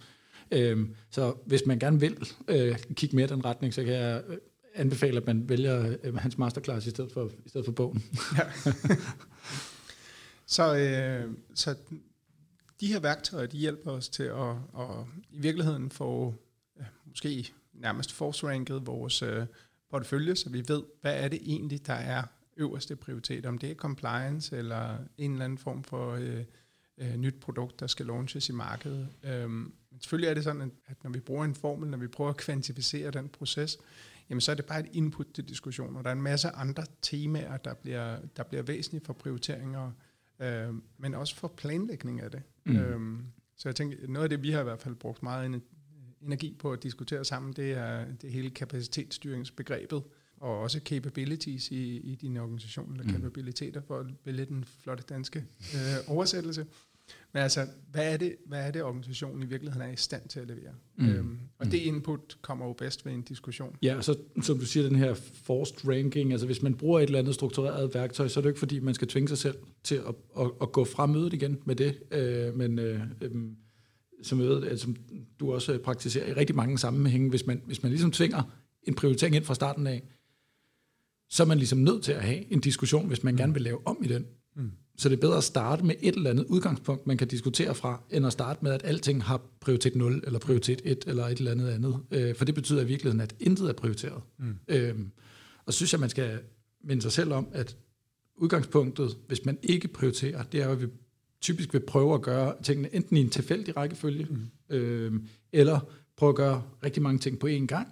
Øh, 0.52 0.78
så 1.10 1.34
hvis 1.46 1.66
man 1.66 1.78
gerne 1.78 2.00
vil 2.00 2.16
øh, 2.48 2.78
kigge 2.94 3.16
mere 3.16 3.26
i 3.26 3.28
den 3.28 3.44
retning, 3.44 3.74
så 3.74 3.84
kan 3.84 3.92
jeg 3.92 4.22
øh, 4.28 4.36
anbefale, 4.74 5.16
at 5.16 5.26
man 5.26 5.48
vælger 5.48 5.96
øh, 6.02 6.16
hans 6.16 6.38
masterclass 6.38 6.87
i 6.87 6.90
stedet 6.90 7.12
for, 7.12 7.30
i 7.46 7.48
stedet 7.48 7.64
for 7.64 7.72
bogen. 7.72 8.02
Ja. 8.38 8.72
så, 10.56 10.76
øh, 10.76 11.35
så 11.54 11.74
de 12.80 12.87
her 12.87 13.00
værktøjer, 13.00 13.46
de 13.46 13.56
hjælper 13.56 13.90
os 13.90 14.08
til 14.08 14.22
at, 14.22 14.50
at 14.78 15.06
i 15.30 15.38
virkeligheden 15.38 15.90
få 15.90 16.35
måske 17.06 17.52
nærmest 17.72 18.12
force-ranket 18.12 18.87
vores 18.87 19.22
øh, 19.22 19.46
portefølje, 19.90 20.37
så 20.37 20.50
vi 20.50 20.64
ved, 20.68 20.82
hvad 21.00 21.24
er 21.24 21.28
det 21.28 21.40
egentlig, 21.42 21.87
der 21.87 21.92
er 21.92 22.22
øverste 22.56 22.96
prioritet, 22.96 23.46
om 23.46 23.58
det 23.58 23.70
er 23.70 23.74
compliance 23.74 24.58
eller 24.58 24.98
en 25.18 25.32
eller 25.32 25.44
anden 25.44 25.58
form 25.58 25.85
for 25.85 26.12
øh, 26.12 26.44
øh, 26.98 27.16
nyt 27.16 27.35
produkt, 27.40 27.80
der 27.80 27.87
skal 27.87 28.06
launches 28.06 28.48
i 28.48 28.52
markedet. 28.52 29.08
Øhm, 29.22 29.74
selvfølgelig 30.00 30.28
er 30.28 30.35
det 30.35 30.44
sådan, 30.44 30.72
at 30.87 31.04
når 31.04 31.11
vi 31.11 31.20
bruger 31.20 31.44
en 31.44 31.54
formel, 31.54 31.90
når 31.90 31.98
vi 31.98 32.06
prøver 32.06 32.30
at 32.30 32.37
kvantificere 32.37 33.11
den 33.11 33.28
proces, 33.28 33.78
jamen 34.32 34.40
så 34.40 34.50
er 34.50 34.54
det 34.54 34.64
bare 34.64 34.80
et 34.80 34.86
input 34.92 35.26
til 35.34 35.48
diskussioner. 35.48 36.02
Der 36.02 36.08
er 36.08 36.14
en 36.14 36.22
masse 36.22 36.48
andre 36.48 36.84
temaer, 37.02 37.56
der 37.56 37.74
bliver, 37.74 38.18
der 38.36 38.42
bliver 38.42 38.62
væsentlige 38.62 39.04
for 39.04 39.12
prioriteringer, 39.12 39.90
øh, 40.40 40.74
men 40.98 41.14
også 41.14 41.36
for 41.36 41.48
planlægning 41.48 42.20
af 42.20 42.30
det. 42.30 42.42
Mm. 42.64 42.76
Øhm, 42.76 43.26
så 43.56 43.68
jeg 43.68 43.76
tænker, 43.76 43.96
noget 44.08 44.24
af 44.24 44.28
det, 44.28 44.42
vi 44.42 44.50
har 44.50 44.60
i 44.60 44.64
hvert 44.64 44.80
fald 44.80 44.94
brugt 44.94 45.22
meget 45.22 45.62
energi 46.22 46.56
på 46.58 46.72
at 46.72 46.82
diskutere 46.82 47.24
sammen, 47.24 47.52
det 47.52 47.72
er 47.72 48.04
det 48.22 48.30
hele 48.30 48.50
kapacitetsstyringsbegrebet, 48.50 50.02
og 50.36 50.58
også 50.58 50.80
capabilities 50.84 51.70
i, 51.70 51.96
i 51.96 52.14
din 52.14 52.36
organisation, 52.36 52.92
eller 52.92 53.04
mm. 53.04 53.10
capabiliteter, 53.10 53.80
for 53.86 53.98
at 53.98 54.06
vælge 54.24 54.44
den 54.44 54.64
flotte 54.64 55.04
danske 55.08 55.44
øh, 55.74 56.14
oversættelse. 56.14 56.66
Men 57.33 57.42
altså, 57.42 57.66
hvad 57.90 58.12
er, 58.12 58.16
det, 58.16 58.37
hvad 58.46 58.66
er 58.66 58.70
det, 58.70 58.83
organisationen 58.83 59.42
i 59.42 59.46
virkeligheden 59.46 59.88
er 59.88 59.92
i 59.92 59.96
stand 59.96 60.29
til 60.29 60.40
at 60.40 60.46
levere? 60.46 60.72
Mm. 60.96 61.09
Øhm, 61.09 61.38
og 61.59 61.66
det 61.66 61.79
input 61.79 62.38
kommer 62.42 62.66
jo 62.66 62.72
bedst 62.72 63.07
ved 63.07 63.12
en 63.12 63.22
diskussion. 63.22 63.77
Ja, 63.83 64.01
så 64.01 64.16
som 64.42 64.59
du 64.59 64.66
siger, 64.66 64.88
den 64.88 64.96
her 64.96 65.14
forced 65.14 65.88
ranking, 65.88 66.33
altså 66.33 66.46
hvis 66.46 66.62
man 66.62 66.75
bruger 66.75 67.01
et 67.01 67.07
eller 67.07 67.18
andet 67.18 67.35
struktureret 67.35 67.94
værktøj, 67.94 68.29
så 68.29 68.40
er 68.40 68.42
det 68.42 68.51
ikke 68.51 68.59
fordi, 68.59 68.81
man 68.81 68.94
skal 68.94 69.09
tvinge 69.09 69.29
sig 69.29 69.38
selv 69.38 69.57
til 69.83 69.94
at, 69.94 70.14
at, 70.40 70.51
at 70.62 70.72
gå 70.72 70.85
fra 70.85 71.07
mødet 71.07 71.33
igen 71.33 71.59
med 71.64 71.77
det. 71.77 71.98
Øh, 72.11 72.55
men 72.57 72.79
øh, 72.79 73.01
øh, 73.20 73.31
som 74.22 74.40
jeg 74.40 74.48
ved, 74.48 74.66
altså, 74.66 74.94
du 75.40 75.53
også 75.53 75.79
praktiserer 75.85 76.27
i 76.27 76.33
rigtig 76.33 76.57
mange 76.57 76.79
sammenhænge, 76.79 77.31
hvis 77.31 77.46
man, 77.46 77.62
hvis 77.66 77.83
man 77.83 77.90
ligesom 77.90 78.12
tvinger 78.12 78.42
en 78.83 78.94
prioritering 78.94 79.37
ind 79.37 79.44
fra 79.44 79.55
starten 79.55 79.87
af, 79.87 80.03
så 81.31 81.42
er 81.42 81.46
man 81.46 81.59
ligesom 81.59 81.79
nødt 81.79 82.05
til 82.05 82.12
at 82.12 82.22
have 82.22 82.53
en 82.53 82.61
diskussion, 82.61 83.07
hvis 83.07 83.22
man 83.22 83.35
mm. 83.35 83.38
gerne 83.38 83.53
vil 83.53 83.62
lave 83.62 83.87
om 83.87 84.03
i 84.05 84.09
den. 84.09 84.27
Mm. 84.57 84.70
Så 85.02 85.08
det 85.08 85.16
er 85.16 85.20
bedre 85.20 85.36
at 85.36 85.44
starte 85.44 85.84
med 85.84 85.94
et 86.00 86.14
eller 86.14 86.30
andet 86.30 86.44
udgangspunkt, 86.44 87.06
man 87.06 87.16
kan 87.16 87.28
diskutere 87.28 87.74
fra, 87.74 88.02
end 88.10 88.26
at 88.26 88.32
starte 88.32 88.58
med, 88.62 88.72
at 88.72 88.80
alting 88.84 89.24
har 89.24 89.40
prioritet 89.60 89.96
0, 89.96 90.22
eller 90.26 90.38
prioritet 90.38 90.82
1, 90.84 91.04
eller 91.06 91.26
et 91.26 91.38
eller 91.38 91.50
andet 91.50 91.68
andet. 91.68 92.00
Øh, 92.10 92.34
for 92.34 92.44
det 92.44 92.54
betyder 92.54 92.82
i 92.82 92.84
virkeligheden, 92.84 93.20
at 93.20 93.34
intet 93.40 93.68
er 93.68 93.72
prioriteret. 93.72 94.22
Mm. 94.38 94.54
Øhm, 94.68 95.10
og 95.66 95.74
synes 95.74 95.92
jeg, 95.92 96.00
man 96.00 96.10
skal 96.10 96.38
minde 96.84 97.02
sig 97.02 97.12
selv 97.12 97.32
om, 97.32 97.48
at 97.52 97.76
udgangspunktet, 98.36 99.16
hvis 99.26 99.44
man 99.44 99.58
ikke 99.62 99.88
prioriterer, 99.88 100.42
det 100.42 100.62
er 100.62 100.68
at 100.68 100.82
vi 100.82 100.86
typisk 101.40 101.72
vil 101.72 101.80
prøve 101.80 102.14
at 102.14 102.22
gøre 102.22 102.54
tingene 102.62 102.94
enten 102.94 103.16
i 103.16 103.20
en 103.20 103.30
tilfældig 103.30 103.76
rækkefølge, 103.76 104.26
mm. 104.30 104.76
øhm, 104.76 105.26
eller 105.52 105.80
prøve 106.16 106.30
at 106.30 106.36
gøre 106.36 106.62
rigtig 106.84 107.02
mange 107.02 107.18
ting 107.18 107.38
på 107.38 107.46
én 107.46 107.66
gang, 107.66 107.88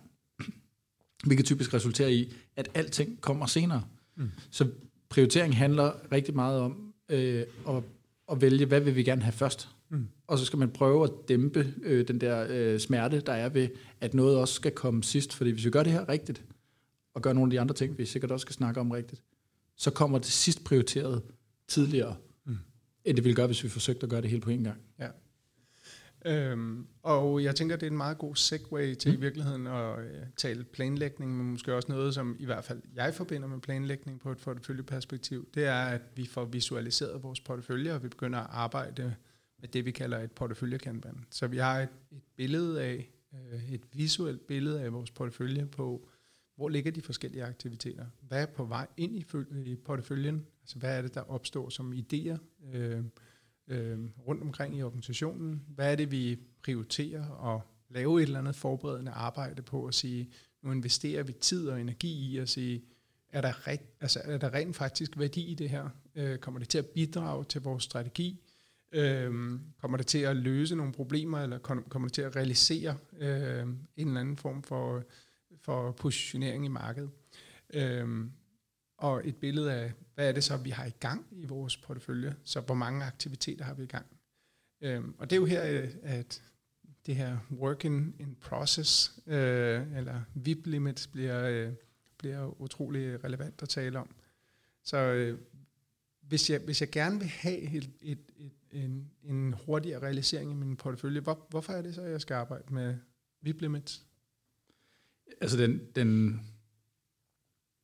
hvilket 1.26 1.46
typisk 1.46 1.74
resulterer 1.74 2.08
i, 2.08 2.32
at 2.56 2.68
alting 2.74 3.20
kommer 3.20 3.46
senere. 3.46 3.82
Mm. 4.16 4.30
Så 4.50 4.68
prioritering 5.08 5.56
handler 5.56 5.92
rigtig 6.12 6.34
meget 6.34 6.60
om, 6.60 6.89
øh, 7.10 7.46
og, 7.64 7.84
og 8.26 8.40
vælge, 8.40 8.66
hvad 8.66 8.80
vil 8.80 8.96
vi 8.96 9.02
gerne 9.02 9.22
have 9.22 9.32
først. 9.32 9.68
Mm. 9.88 10.08
Og 10.26 10.38
så 10.38 10.44
skal 10.44 10.58
man 10.58 10.70
prøve 10.70 11.04
at 11.04 11.10
dæmpe 11.28 11.74
øh, 11.82 12.08
den 12.08 12.20
der 12.20 12.46
øh, 12.50 12.80
smerte, 12.80 13.20
der 13.20 13.32
er 13.32 13.48
ved, 13.48 13.68
at 14.00 14.14
noget 14.14 14.38
også 14.38 14.54
skal 14.54 14.72
komme 14.72 15.02
sidst. 15.02 15.34
Fordi 15.34 15.50
hvis 15.50 15.64
vi 15.64 15.70
gør 15.70 15.82
det 15.82 15.92
her 15.92 16.08
rigtigt, 16.08 16.44
og 17.14 17.22
gør 17.22 17.32
nogle 17.32 17.48
af 17.48 17.50
de 17.50 17.60
andre 17.60 17.74
ting, 17.74 17.98
vi 17.98 18.06
sikkert 18.06 18.30
også 18.30 18.44
skal 18.44 18.54
snakke 18.54 18.80
om 18.80 18.90
rigtigt, 18.90 19.22
så 19.76 19.90
kommer 19.90 20.18
det 20.18 20.26
sidst 20.26 20.64
prioriteret 20.64 21.22
tidligere, 21.68 22.16
mm. 22.44 22.56
end 23.04 23.16
det 23.16 23.24
ville 23.24 23.36
gøre, 23.36 23.46
hvis 23.46 23.64
vi 23.64 23.68
forsøgte 23.68 24.02
at 24.04 24.10
gøre 24.10 24.22
det 24.22 24.30
hele 24.30 24.42
på 24.42 24.50
en 24.50 24.64
gang. 24.64 24.78
Ja. 24.98 25.08
Øhm, 26.24 26.86
og 27.02 27.44
jeg 27.44 27.56
tænker, 27.56 27.76
det 27.76 27.86
er 27.86 27.90
en 27.90 27.96
meget 27.96 28.18
god 28.18 28.36
segue 28.36 28.94
til 28.94 29.10
mm. 29.10 29.18
i 29.18 29.20
virkeligheden 29.20 29.66
at 29.66 29.98
uh, 29.98 30.04
tale 30.36 30.64
planlægning, 30.64 31.36
men 31.36 31.46
måske 31.46 31.74
også 31.74 31.92
noget, 31.92 32.14
som 32.14 32.36
i 32.38 32.44
hvert 32.44 32.64
fald 32.64 32.82
jeg 32.94 33.14
forbinder 33.14 33.48
med 33.48 33.60
planlægning 33.60 34.20
på 34.20 34.32
et 34.32 34.38
porteføljeperspektiv, 34.38 35.48
det 35.54 35.64
er, 35.64 35.82
at 35.82 36.02
vi 36.16 36.26
får 36.26 36.44
visualiseret 36.44 37.22
vores 37.22 37.40
portefølje, 37.40 37.94
og 37.94 38.02
vi 38.02 38.08
begynder 38.08 38.38
at 38.38 38.46
arbejde 38.50 39.14
med 39.60 39.68
det, 39.68 39.84
vi 39.84 39.90
kalder 39.90 40.18
et 40.18 40.32
porteføljekanban. 40.32 41.24
Så 41.30 41.46
vi 41.46 41.56
har 41.56 41.80
et, 41.80 41.88
et 42.12 42.22
billede 42.36 42.82
af, 42.82 43.10
uh, 43.32 43.72
et 43.72 43.82
visuelt 43.92 44.46
billede 44.46 44.80
af 44.80 44.92
vores 44.92 45.10
portefølje 45.10 45.66
på, 45.66 46.08
hvor 46.56 46.68
ligger 46.68 46.92
de 46.92 47.02
forskellige 47.02 47.44
aktiviteter? 47.44 48.06
Hvad 48.20 48.42
er 48.42 48.46
på 48.46 48.64
vej 48.64 48.86
ind 48.96 49.16
i, 49.16 49.24
i 49.70 49.76
porteføljen? 49.76 50.46
Altså, 50.62 50.78
hvad 50.78 50.98
er 50.98 51.02
det, 51.02 51.14
der 51.14 51.30
opstår 51.30 51.68
som 51.68 51.92
idéer? 51.92 52.38
Uh, 52.76 53.04
øh, 53.70 53.98
rundt 54.26 54.42
omkring 54.42 54.76
i 54.76 54.82
organisationen. 54.82 55.62
Hvad 55.68 55.92
er 55.92 55.96
det, 55.96 56.10
vi 56.10 56.38
prioriterer 56.62 57.26
og 57.26 57.62
lave 57.88 58.22
et 58.22 58.26
eller 58.26 58.38
andet 58.38 58.56
forberedende 58.56 59.12
arbejde 59.12 59.62
på 59.62 59.86
at 59.86 59.94
sige, 59.94 60.30
nu 60.62 60.72
investerer 60.72 61.22
vi 61.22 61.32
tid 61.32 61.68
og 61.68 61.80
energi 61.80 62.32
i 62.32 62.38
at 62.38 62.48
sige, 62.48 62.82
er 63.32 63.40
der, 63.40 63.66
rigt, 63.66 63.82
altså, 64.00 64.20
er 64.24 64.38
der 64.38 64.54
rent 64.54 64.76
faktisk 64.76 65.18
værdi 65.18 65.46
i 65.46 65.54
det 65.54 65.68
her? 65.68 65.88
Øh, 66.14 66.38
kommer 66.38 66.60
det 66.60 66.68
til 66.68 66.78
at 66.78 66.86
bidrage 66.86 67.44
til 67.44 67.60
vores 67.60 67.84
strategi? 67.84 68.40
Øh, 68.92 69.60
kommer 69.80 69.96
det 69.96 70.06
til 70.06 70.18
at 70.18 70.36
løse 70.36 70.76
nogle 70.76 70.92
problemer, 70.92 71.40
eller 71.40 71.58
kommer 71.58 72.08
det 72.08 72.12
til 72.12 72.22
at 72.22 72.36
realisere 72.36 72.96
øh, 73.18 73.62
en 73.96 74.08
eller 74.08 74.20
anden 74.20 74.36
form 74.36 74.62
for, 74.62 75.02
for 75.60 75.92
positionering 75.92 76.64
i 76.64 76.68
markedet? 76.68 77.10
Øh, 77.74 78.24
og 79.00 79.28
et 79.28 79.36
billede 79.36 79.72
af, 79.72 79.92
hvad 80.14 80.28
er 80.28 80.32
det 80.32 80.44
så, 80.44 80.56
vi 80.56 80.70
har 80.70 80.84
i 80.84 80.92
gang 81.00 81.26
i 81.32 81.46
vores 81.46 81.76
portefølje? 81.76 82.36
Så 82.44 82.60
hvor 82.60 82.74
mange 82.74 83.04
aktiviteter 83.04 83.64
har 83.64 83.74
vi 83.74 83.82
i 83.82 83.86
gang? 83.86 84.06
Øh, 84.80 85.04
og 85.18 85.30
det 85.30 85.36
er 85.36 85.40
jo 85.40 85.46
her, 85.46 85.82
øh, 85.82 85.88
at 86.02 86.42
det 87.06 87.16
her 87.16 87.38
work 87.50 87.84
in, 87.84 88.14
in 88.18 88.36
process, 88.40 89.12
øh, 89.26 89.96
eller 89.96 90.22
VIP 90.34 90.66
limits, 90.66 91.06
bliver, 91.06 91.44
øh, 91.44 91.72
bliver 92.18 92.60
utrolig 92.60 93.24
relevant 93.24 93.62
at 93.62 93.68
tale 93.68 93.98
om. 93.98 94.14
Så 94.84 94.96
øh, 94.96 95.38
hvis, 96.20 96.50
jeg, 96.50 96.60
hvis 96.64 96.80
jeg 96.80 96.90
gerne 96.90 97.18
vil 97.18 97.28
have 97.28 97.58
et, 97.58 97.90
et, 98.00 98.18
et, 98.36 98.52
en, 98.72 99.10
en 99.22 99.52
hurtigere 99.52 100.02
realisering 100.02 100.50
i 100.50 100.54
min 100.54 100.76
portefølje, 100.76 101.20
hvor, 101.20 101.46
hvorfor 101.50 101.72
er 101.72 101.82
det 101.82 101.94
så, 101.94 102.02
at 102.02 102.10
jeg 102.10 102.20
skal 102.20 102.34
arbejde 102.34 102.74
med 102.74 102.96
VIP 103.40 103.60
limits? 103.60 104.06
Altså 105.40 105.56
den, 105.56 105.80
den, 105.94 106.40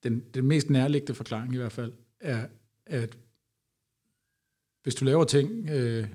den, 0.03 0.23
den 0.35 0.45
mest 0.45 0.71
nærliggende 0.71 1.15
forklaring 1.15 1.55
i 1.55 1.57
hvert 1.57 1.73
fald, 1.73 1.93
er, 2.21 2.47
at 2.87 3.19
hvis 4.83 4.95
du 4.95 5.05
laver 5.05 5.25
ting, 5.25 5.71
øh, 5.71 6.07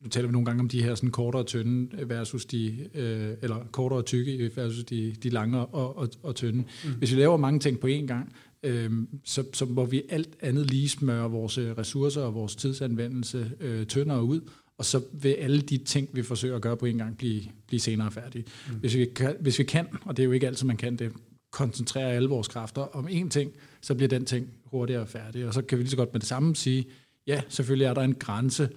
nu 0.00 0.08
taler 0.08 0.28
vi 0.28 0.32
nogle 0.32 0.46
gange 0.46 0.60
om 0.60 0.68
de 0.68 0.82
her 0.82 0.94
sådan 0.94 1.10
kortere 1.10 1.42
og 1.42 1.46
tynde 1.46 2.08
versus 2.08 2.46
de, 2.46 2.88
øh, 2.94 3.36
eller 3.42 3.66
kortere 3.72 3.98
og 3.98 4.06
tykke 4.06 4.56
versus 4.56 4.84
de, 4.84 5.14
de 5.22 5.28
lange 5.28 5.58
og, 5.58 5.96
og, 5.96 6.08
og 6.22 6.34
tynde. 6.34 6.64
Mm. 6.84 6.90
Hvis 6.98 7.12
vi 7.12 7.16
laver 7.16 7.36
mange 7.36 7.60
ting 7.60 7.80
på 7.80 7.86
én 7.86 8.06
gang, 8.06 8.32
øh, 8.62 8.90
så, 9.24 9.44
så 9.52 9.64
må 9.64 9.84
vi 9.84 10.02
alt 10.08 10.36
andet 10.40 10.70
lige 10.70 10.88
smøre 10.88 11.30
vores 11.30 11.58
ressourcer 11.58 12.22
og 12.22 12.34
vores 12.34 12.56
tidsanvendelse 12.56 13.52
øh, 13.60 13.86
tyndere 13.86 14.22
ud, 14.22 14.40
og 14.78 14.84
så 14.84 15.02
vil 15.12 15.28
alle 15.28 15.60
de 15.60 15.78
ting, 15.78 16.08
vi 16.12 16.22
forsøger 16.22 16.56
at 16.56 16.62
gøre 16.62 16.76
på 16.76 16.86
en 16.86 16.98
gang, 16.98 17.18
blive, 17.18 17.42
blive 17.66 17.80
senere 17.80 18.10
færdige. 18.10 18.44
Mm. 18.68 18.74
Hvis, 18.74 18.96
vi 18.96 19.04
kan, 19.04 19.36
hvis 19.40 19.58
vi 19.58 19.64
kan, 19.64 19.86
og 20.04 20.16
det 20.16 20.22
er 20.22 20.24
jo 20.24 20.32
ikke 20.32 20.46
altid, 20.46 20.66
man 20.66 20.76
kan 20.76 20.96
det, 20.96 21.12
koncentrere 21.52 22.12
alle 22.12 22.28
vores 22.28 22.48
kræfter 22.48 22.82
om 22.82 23.06
én 23.06 23.28
ting, 23.28 23.52
så 23.80 23.94
bliver 23.94 24.08
den 24.08 24.24
ting 24.24 24.48
hurtigere 24.64 25.06
færdig. 25.06 25.46
Og 25.46 25.54
så 25.54 25.62
kan 25.62 25.78
vi 25.78 25.82
lige 25.82 25.90
så 25.90 25.96
godt 25.96 26.12
med 26.12 26.20
det 26.20 26.28
samme 26.28 26.56
sige, 26.56 26.86
ja, 27.26 27.42
selvfølgelig 27.48 27.84
er 27.84 27.94
der 27.94 28.02
en 28.02 28.14
grænse 28.14 28.68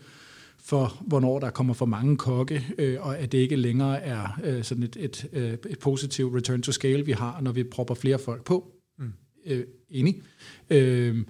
for, 0.59 1.03
hvornår 1.07 1.39
der 1.39 1.49
kommer 1.49 1.73
for 1.73 1.85
mange 1.85 2.17
kokke, 2.17 2.65
øh, 2.77 2.97
og 3.01 3.19
at 3.19 3.31
det 3.31 3.37
ikke 3.37 3.55
længere 3.55 4.01
er 4.01 4.39
øh, 4.43 4.63
sådan 4.63 4.83
et, 4.83 4.97
et, 4.99 5.29
øh, 5.33 5.53
et 5.53 5.79
positivt 5.79 6.35
return 6.35 6.61
to 6.61 6.71
scale, 6.71 7.05
vi 7.05 7.11
har, 7.11 7.41
når 7.41 7.51
vi 7.51 7.63
propper 7.63 7.95
flere 7.95 8.19
folk 8.19 8.43
på. 8.43 8.71
Mm. 8.99 9.13
Øh, 9.45 9.65
enig. 9.89 10.21
Øh, 10.69 11.25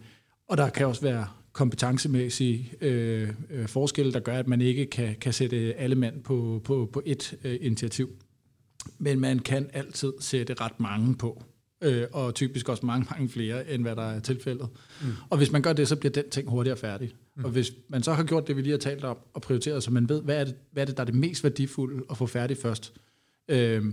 og 0.47 0.57
der 0.57 0.69
kan 0.69 0.87
også 0.87 1.01
være 1.01 1.27
kompetencemæssige 1.53 2.71
øh, 2.81 3.29
øh, 3.49 3.67
forskelle, 3.67 4.13
der 4.13 4.19
gør, 4.19 4.33
at 4.33 4.47
man 4.47 4.61
ikke 4.61 4.85
kan, 4.85 5.15
kan 5.21 5.33
sætte 5.33 5.73
alle 5.73 5.95
mand 5.95 6.23
på, 6.23 6.61
på, 6.63 6.89
på 6.93 7.01
et 7.05 7.37
øh, 7.43 7.57
initiativ. 7.61 8.09
Men 8.97 9.19
man 9.19 9.39
kan 9.39 9.69
altid 9.73 10.13
sætte 10.19 10.53
ret 10.53 10.79
mange 10.79 11.15
på 11.15 11.43
øh, 11.81 12.07
og 12.11 12.35
typisk 12.35 12.69
også 12.69 12.85
mange, 12.85 13.07
mange 13.11 13.29
flere, 13.29 13.71
end 13.71 13.81
hvad 13.81 13.95
der 13.95 14.01
er 14.01 14.19
tilfældet. 14.19 14.69
Mm. 15.01 15.07
Og 15.29 15.37
hvis 15.37 15.51
man 15.51 15.61
gør 15.61 15.73
det, 15.73 15.87
så 15.87 15.95
bliver 15.95 16.11
den 16.11 16.29
ting 16.29 16.49
hurtigere 16.49 16.77
færdig. 16.77 17.13
Mm. 17.35 17.43
Og 17.43 17.51
hvis 17.51 17.71
man 17.89 18.03
så 18.03 18.13
har 18.13 18.23
gjort 18.23 18.47
det, 18.47 18.57
vi 18.57 18.61
lige 18.61 18.71
har 18.71 18.77
talt 18.77 19.03
om, 19.03 19.17
og 19.33 19.41
prioriteret, 19.41 19.83
så 19.83 19.91
man 19.91 20.09
ved, 20.09 20.21
hvad 20.21 20.39
er 20.39 20.43
det, 20.43 20.55
hvad 20.71 20.83
er 20.83 20.85
det 20.85 20.97
der 20.97 21.03
er 21.03 21.05
det 21.05 21.15
mest 21.15 21.43
værdifulde 21.43 22.03
at 22.09 22.17
få 22.17 22.25
færdigt 22.25 22.61
først, 22.61 22.93
øh, 23.49 23.85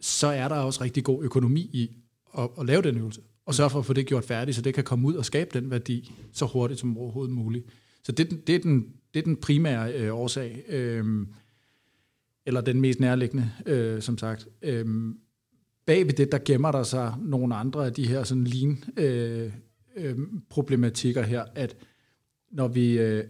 så 0.00 0.26
er 0.26 0.48
der 0.48 0.56
også 0.56 0.84
rigtig 0.84 1.04
god 1.04 1.24
økonomi 1.24 1.60
i 1.60 1.90
at, 2.38 2.48
at 2.60 2.66
lave 2.66 2.82
den 2.82 2.98
øvelse, 2.98 3.20
og 3.46 3.54
sørge 3.54 3.70
for 3.70 3.78
at 3.78 3.86
få 3.86 3.92
det 3.92 4.06
gjort 4.06 4.24
færdigt, 4.24 4.56
så 4.56 4.62
det 4.62 4.74
kan 4.74 4.84
komme 4.84 5.08
ud 5.08 5.14
og 5.14 5.24
skabe 5.24 5.50
den 5.60 5.70
værdi 5.70 6.12
så 6.32 6.46
hurtigt 6.46 6.80
som 6.80 6.98
overhovedet 6.98 7.34
muligt. 7.34 7.66
Så 8.04 8.12
det, 8.12 8.46
det, 8.46 8.54
er, 8.54 8.58
den, 8.58 8.86
det 9.14 9.20
er 9.20 9.24
den 9.24 9.36
primære 9.36 9.92
øh, 9.92 10.14
årsag, 10.14 10.64
øh, 10.68 11.26
eller 12.46 12.60
den 12.60 12.80
mest 12.80 13.00
nærliggende, 13.00 13.50
øh, 13.66 14.02
som 14.02 14.18
sagt. 14.18 14.48
Øh, 14.62 15.14
bag 15.86 16.06
ved 16.06 16.12
det, 16.12 16.32
der 16.32 16.38
gemmer 16.44 16.72
der 16.72 16.82
sig 16.82 17.14
nogle 17.22 17.54
andre 17.54 17.86
af 17.86 17.92
de 17.92 18.08
her 18.08 18.24
sådan 18.24 18.44
lean 18.44 18.84
øh, 18.96 19.52
øh, 19.96 20.18
problematikker 20.50 21.22
her, 21.22 21.44
at 21.54 21.76
når 22.52 22.68
vi, 22.68 22.98
øh, 22.98 23.24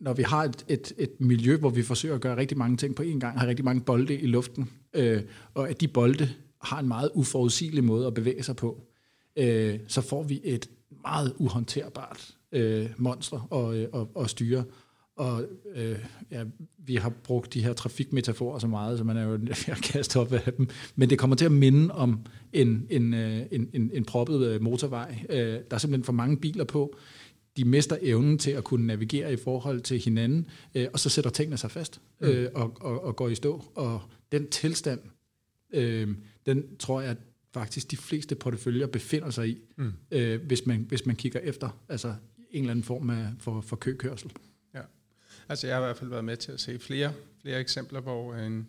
når 0.00 0.14
vi 0.14 0.22
har 0.22 0.44
et, 0.44 0.64
et, 0.68 0.92
et 0.98 1.20
miljø, 1.20 1.56
hvor 1.56 1.70
vi 1.70 1.82
forsøger 1.82 2.14
at 2.14 2.20
gøre 2.20 2.36
rigtig 2.36 2.58
mange 2.58 2.76
ting 2.76 2.94
på 2.94 3.02
én 3.02 3.18
gang, 3.18 3.40
har 3.40 3.46
rigtig 3.46 3.64
mange 3.64 3.80
bolde 3.80 4.14
i 4.14 4.26
luften, 4.26 4.70
øh, 4.94 5.22
og 5.54 5.70
at 5.70 5.80
de 5.80 5.88
bolde 5.88 6.28
har 6.62 6.80
en 6.80 6.88
meget 6.88 7.10
uforudsigelig 7.14 7.84
måde 7.84 8.06
at 8.06 8.14
bevæge 8.14 8.42
sig 8.42 8.56
på, 8.56 8.86
øh, 9.36 9.78
så 9.88 10.00
får 10.00 10.22
vi 10.22 10.40
et 10.44 10.70
meget 11.02 11.32
uhåndterbart 11.38 12.34
øh, 12.52 12.90
monster 12.98 13.52
at, 13.52 13.76
øh, 13.76 13.88
at, 13.94 14.22
at 14.22 14.30
styre. 14.30 14.64
Og 15.20 15.44
øh, 15.74 15.98
ja, 16.30 16.44
vi 16.78 16.94
har 16.94 17.08
brugt 17.08 17.54
de 17.54 17.62
her 17.62 17.72
trafikmetaforer 17.72 18.58
så 18.58 18.66
meget, 18.66 18.98
så 18.98 19.04
man 19.04 19.16
er 19.16 19.22
jo 19.22 19.30
ved 19.30 19.48
at 19.66 19.82
kaste 19.82 20.20
op 20.20 20.32
af 20.32 20.52
dem. 20.52 20.68
Men 20.96 21.10
det 21.10 21.18
kommer 21.18 21.36
til 21.36 21.44
at 21.44 21.52
minde 21.52 21.94
om 21.94 22.20
en, 22.52 22.86
en, 22.90 23.14
øh, 23.14 23.42
en, 23.50 23.70
en, 23.72 23.90
en 23.94 24.04
proppet 24.04 24.46
øh, 24.46 24.62
motorvej. 24.62 25.24
Øh, 25.28 25.38
der 25.38 25.62
er 25.70 25.78
simpelthen 25.78 26.04
for 26.04 26.12
mange 26.12 26.36
biler 26.36 26.64
på. 26.64 26.96
De 27.56 27.64
mister 27.64 27.96
evnen 28.02 28.38
til 28.38 28.50
at 28.50 28.64
kunne 28.64 28.86
navigere 28.86 29.32
i 29.32 29.36
forhold 29.36 29.80
til 29.80 29.98
hinanden, 29.98 30.46
og 30.92 31.00
så 31.00 31.08
sætter 31.08 31.30
tingene 31.30 31.56
sig 31.56 31.70
fast 31.70 32.00
mm. 32.20 32.28
og, 32.54 32.76
og, 32.80 33.04
og 33.04 33.16
går 33.16 33.28
i 33.28 33.34
stå. 33.34 33.64
Og 33.74 34.00
den 34.32 34.48
tilstand, 34.48 35.00
den 36.46 36.76
tror 36.78 37.00
jeg, 37.00 37.10
at 37.10 37.16
faktisk 37.54 37.90
de 37.90 37.96
fleste 37.96 38.34
porteføljer 38.34 38.86
befinder 38.86 39.30
sig 39.30 39.48
i, 39.48 39.58
mm. 39.76 39.92
hvis, 40.46 40.66
man, 40.66 40.86
hvis 40.88 41.06
man 41.06 41.16
kigger 41.16 41.40
efter 41.40 41.78
altså 41.88 42.14
en 42.50 42.60
eller 42.60 42.70
anden 42.70 42.84
form 42.84 43.10
af 43.10 43.26
for, 43.38 43.60
for 43.60 43.76
køkørsel. 43.76 44.32
Altså 45.48 45.66
jeg 45.66 45.76
har 45.76 45.82
i 45.82 45.86
hvert 45.86 45.96
fald 45.96 46.10
været 46.10 46.24
med 46.24 46.36
til 46.36 46.52
at 46.52 46.60
se 46.60 46.78
flere, 46.78 47.12
flere 47.42 47.60
eksempler, 47.60 48.00
hvor 48.00 48.34
en, 48.34 48.68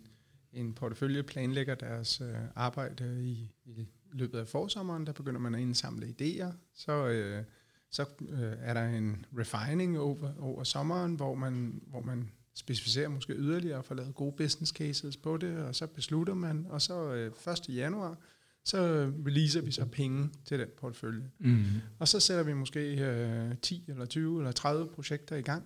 en 0.52 0.72
portefølje 0.72 1.22
planlægger 1.22 1.74
deres 1.74 2.20
øh, 2.20 2.34
arbejde 2.54 3.24
i, 3.24 3.50
i 3.64 3.88
løbet 4.12 4.38
af 4.38 4.48
forsommeren. 4.48 5.06
Der 5.06 5.12
begynder 5.12 5.40
man 5.40 5.54
at 5.54 5.60
indsamle 5.60 6.14
idéer. 6.20 6.52
Så, 6.74 7.08
øh, 7.08 7.44
så 7.90 8.02
øh, 8.28 8.52
er 8.60 8.74
der 8.74 8.84
en 8.88 9.24
refining 9.38 9.98
over, 9.98 10.32
over 10.40 10.64
sommeren, 10.64 11.14
hvor 11.14 11.34
man, 11.34 11.82
hvor 11.86 12.00
man 12.00 12.30
specificerer 12.54 13.08
måske 13.08 13.32
yderligere 13.32 13.78
og 13.78 13.84
får 13.84 13.94
lavet 13.94 14.14
gode 14.14 14.32
business 14.36 14.72
cases 14.72 15.16
på 15.16 15.36
det, 15.36 15.58
og 15.58 15.74
så 15.74 15.86
beslutter 15.86 16.34
man, 16.34 16.66
og 16.68 16.82
så 16.82 17.12
øh, 17.12 17.32
1. 17.68 17.76
januar, 17.76 18.18
så 18.64 18.78
releaser 19.26 19.60
vi 19.60 19.70
så 19.70 19.84
penge 19.84 20.30
til 20.44 20.58
den 20.58 20.68
portefølje. 20.78 21.30
Mm. 21.38 21.64
Og 21.98 22.08
så 22.08 22.20
sætter 22.20 22.44
vi 22.44 22.52
måske 22.52 22.80
øh, 22.80 23.54
10 23.62 23.84
eller 23.88 24.06
20 24.06 24.38
eller 24.38 24.52
30 24.52 24.86
projekter 24.86 25.36
i 25.36 25.42
gang, 25.42 25.64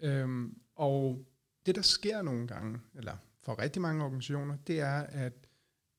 Øhm, 0.00 0.58
og 0.76 1.26
det, 1.66 1.74
der 1.74 1.82
sker 1.82 2.22
nogle 2.22 2.46
gange, 2.46 2.80
eller 2.94 3.16
for 3.42 3.58
rigtig 3.58 3.82
mange 3.82 4.04
organisationer, 4.04 4.56
det 4.66 4.80
er, 4.80 5.00
at, 5.00 5.32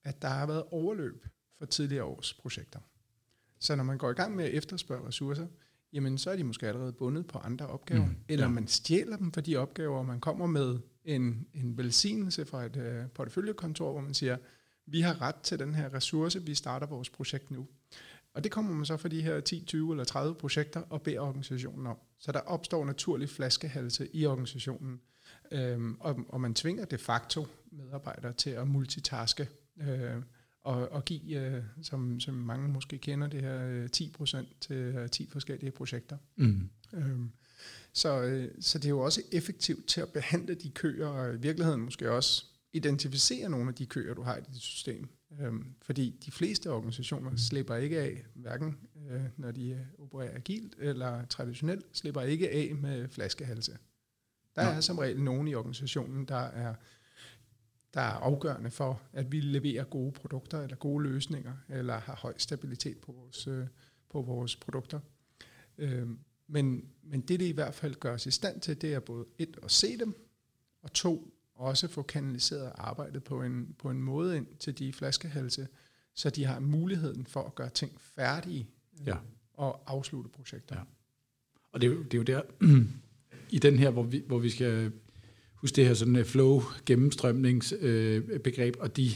at 0.03 0.21
der 0.21 0.27
har 0.27 0.45
været 0.45 0.63
overløb 0.71 1.25
for 1.57 1.65
tidligere 1.65 2.03
års 2.03 2.33
projekter. 2.33 2.79
Så 3.59 3.75
når 3.75 3.83
man 3.83 3.97
går 3.97 4.09
i 4.09 4.13
gang 4.13 4.35
med 4.35 4.45
at 4.45 4.51
efterspørge 4.51 5.07
ressourcer, 5.07 5.47
jamen 5.93 6.17
så 6.17 6.31
er 6.31 6.35
de 6.35 6.43
måske 6.43 6.67
allerede 6.67 6.93
bundet 6.93 7.27
på 7.27 7.37
andre 7.37 7.67
opgaver, 7.67 8.05
mm, 8.05 8.15
eller 8.27 8.45
ja. 8.45 8.51
man 8.51 8.67
stjæler 8.67 9.17
dem 9.17 9.31
for 9.31 9.41
de 9.41 9.55
opgaver, 9.55 9.97
og 9.97 10.05
man 10.05 10.19
kommer 10.19 10.45
med 10.45 10.79
en, 11.03 11.47
en 11.53 11.77
velsignelse 11.77 12.45
fra 12.45 12.65
et 12.65 12.75
uh, 12.75 13.11
porteføljekontor, 13.11 13.91
hvor 13.91 14.01
man 14.01 14.13
siger, 14.13 14.37
vi 14.85 15.01
har 15.01 15.21
ret 15.21 15.35
til 15.35 15.59
den 15.59 15.75
her 15.75 15.93
ressource, 15.93 16.43
vi 16.43 16.55
starter 16.55 16.87
vores 16.87 17.09
projekt 17.09 17.51
nu. 17.51 17.67
Og 18.35 18.43
det 18.43 18.51
kommer 18.51 18.73
man 18.73 18.85
så 18.85 18.97
for 18.97 19.07
de 19.07 19.21
her 19.21 19.39
10, 19.39 19.63
20 19.65 19.93
eller 19.93 20.03
30 20.03 20.35
projekter 20.35 20.81
og 20.89 21.01
beder 21.01 21.19
organisationen 21.19 21.87
om. 21.87 21.97
Så 22.19 22.31
der 22.31 22.39
opstår 22.39 22.85
naturlig 22.85 23.29
flaskehalse 23.29 24.07
i 24.13 24.25
organisationen, 24.25 24.99
øhm, 25.51 25.97
og, 25.99 26.19
og 26.29 26.41
man 26.41 26.53
tvinger 26.53 26.85
de 26.85 26.97
facto 26.97 27.47
medarbejdere 27.71 28.33
til 28.33 28.49
at 28.49 28.67
multitaske 28.67 29.49
øh, 29.81 30.15
og, 30.63 30.91
og 30.91 31.05
give, 31.05 31.39
øh, 31.39 31.63
som, 31.81 32.19
som 32.19 32.33
mange 32.33 32.67
måske 32.67 32.97
kender, 32.97 33.27
det 33.27 33.41
her 33.41 33.67
øh, 33.67 33.89
10% 33.97 34.37
til 34.61 34.75
øh, 34.75 35.09
10 35.09 35.29
forskellige 35.29 35.71
projekter. 35.71 36.17
Mm. 36.35 36.69
Øhm, 36.93 37.31
så, 37.93 38.21
øh, 38.21 38.51
så 38.59 38.77
det 38.77 38.85
er 38.85 38.89
jo 38.89 38.99
også 38.99 39.21
effektivt 39.31 39.87
til 39.87 40.01
at 40.01 40.09
behandle 40.09 40.55
de 40.55 40.69
køer, 40.69 41.07
og 41.07 41.33
i 41.33 41.37
virkeligheden 41.37 41.81
måske 41.81 42.11
også 42.11 42.45
identificere 42.73 43.49
nogle 43.49 43.69
af 43.69 43.75
de 43.75 43.85
køer, 43.85 44.13
du 44.13 44.21
har 44.21 44.37
i 44.37 44.41
dit 44.41 44.61
system. 44.61 45.09
Øhm, 45.41 45.75
fordi 45.81 46.19
de 46.25 46.31
fleste 46.31 46.71
organisationer 46.71 47.35
slipper 47.35 47.75
ikke 47.75 47.99
af, 47.99 48.25
hverken 48.33 48.77
øh, 49.09 49.21
når 49.37 49.51
de 49.51 49.69
øh, 49.69 49.79
opererer 49.99 50.35
agilt 50.35 50.75
eller 50.79 51.25
traditionelt, 51.25 51.85
slipper 51.93 52.21
ikke 52.21 52.49
af 52.49 52.75
med 52.75 53.07
flaskehalse. 53.07 53.77
Der 54.55 54.61
er 54.61 54.81
som 54.81 54.97
regel 54.97 55.21
nogen 55.21 55.47
i 55.47 55.55
organisationen, 55.55 56.25
der 56.25 56.35
er, 56.35 56.75
der 57.93 58.01
er 58.01 58.13
afgørende 58.13 58.71
for, 58.71 59.01
at 59.13 59.31
vi 59.31 59.39
leverer 59.39 59.83
gode 59.83 60.11
produkter 60.11 60.61
eller 60.61 60.75
gode 60.75 61.03
løsninger, 61.03 61.53
eller 61.69 61.97
har 61.97 62.15
høj 62.15 62.33
stabilitet 62.37 62.97
på 62.97 63.11
vores, 63.11 63.47
øh, 63.47 63.67
på 64.09 64.21
vores 64.21 64.55
produkter. 64.55 64.99
Øhm, 65.77 66.19
men, 66.47 66.89
men 67.03 67.21
det, 67.21 67.39
det 67.39 67.45
i 67.45 67.51
hvert 67.51 67.75
fald 67.75 67.95
gør 67.95 68.13
os 68.13 68.25
i 68.25 68.31
stand 68.31 68.61
til, 68.61 68.81
det 68.81 68.93
er 68.93 68.99
både 68.99 69.25
et, 69.37 69.57
at 69.63 69.71
se 69.71 69.97
dem, 69.97 70.15
og 70.81 70.93
to, 70.93 71.34
også 71.55 71.87
få 71.87 72.01
kanaliseret 72.01 72.71
arbejdet 72.75 73.23
på 73.23 73.41
en, 73.43 73.75
på 73.77 73.89
en 73.89 74.01
måde 74.01 74.37
ind 74.37 74.47
til 74.59 74.79
de 74.79 74.93
flaskehalse, 74.93 75.67
så 76.13 76.29
de 76.29 76.45
har 76.45 76.59
muligheden 76.59 77.25
for 77.25 77.43
at 77.43 77.55
gøre 77.55 77.69
ting 77.69 77.91
færdige 78.01 78.69
øh, 79.01 79.07
ja. 79.07 79.15
og 79.53 79.83
afslutte 79.87 80.29
projekter. 80.29 80.75
Ja. 80.75 80.81
Og 81.71 81.81
det 81.81 81.87
er, 81.87 81.93
jo, 81.93 82.03
det 82.03 82.13
er 82.13 82.17
jo 82.17 82.23
der, 82.23 82.41
i 83.55 83.59
den 83.59 83.77
her, 83.77 83.89
hvor 83.89 84.03
vi, 84.03 84.23
hvor 84.27 84.39
vi 84.39 84.49
skal 84.49 84.91
huske 85.55 85.75
det 85.75 85.87
her 85.87 85.93
sådan 85.93 86.15
øh, 86.15 86.25
flow 86.25 86.61
gennemstrømningsbegreb, 86.85 88.75
øh, 88.75 88.81
og 88.81 88.97
de, 88.97 89.09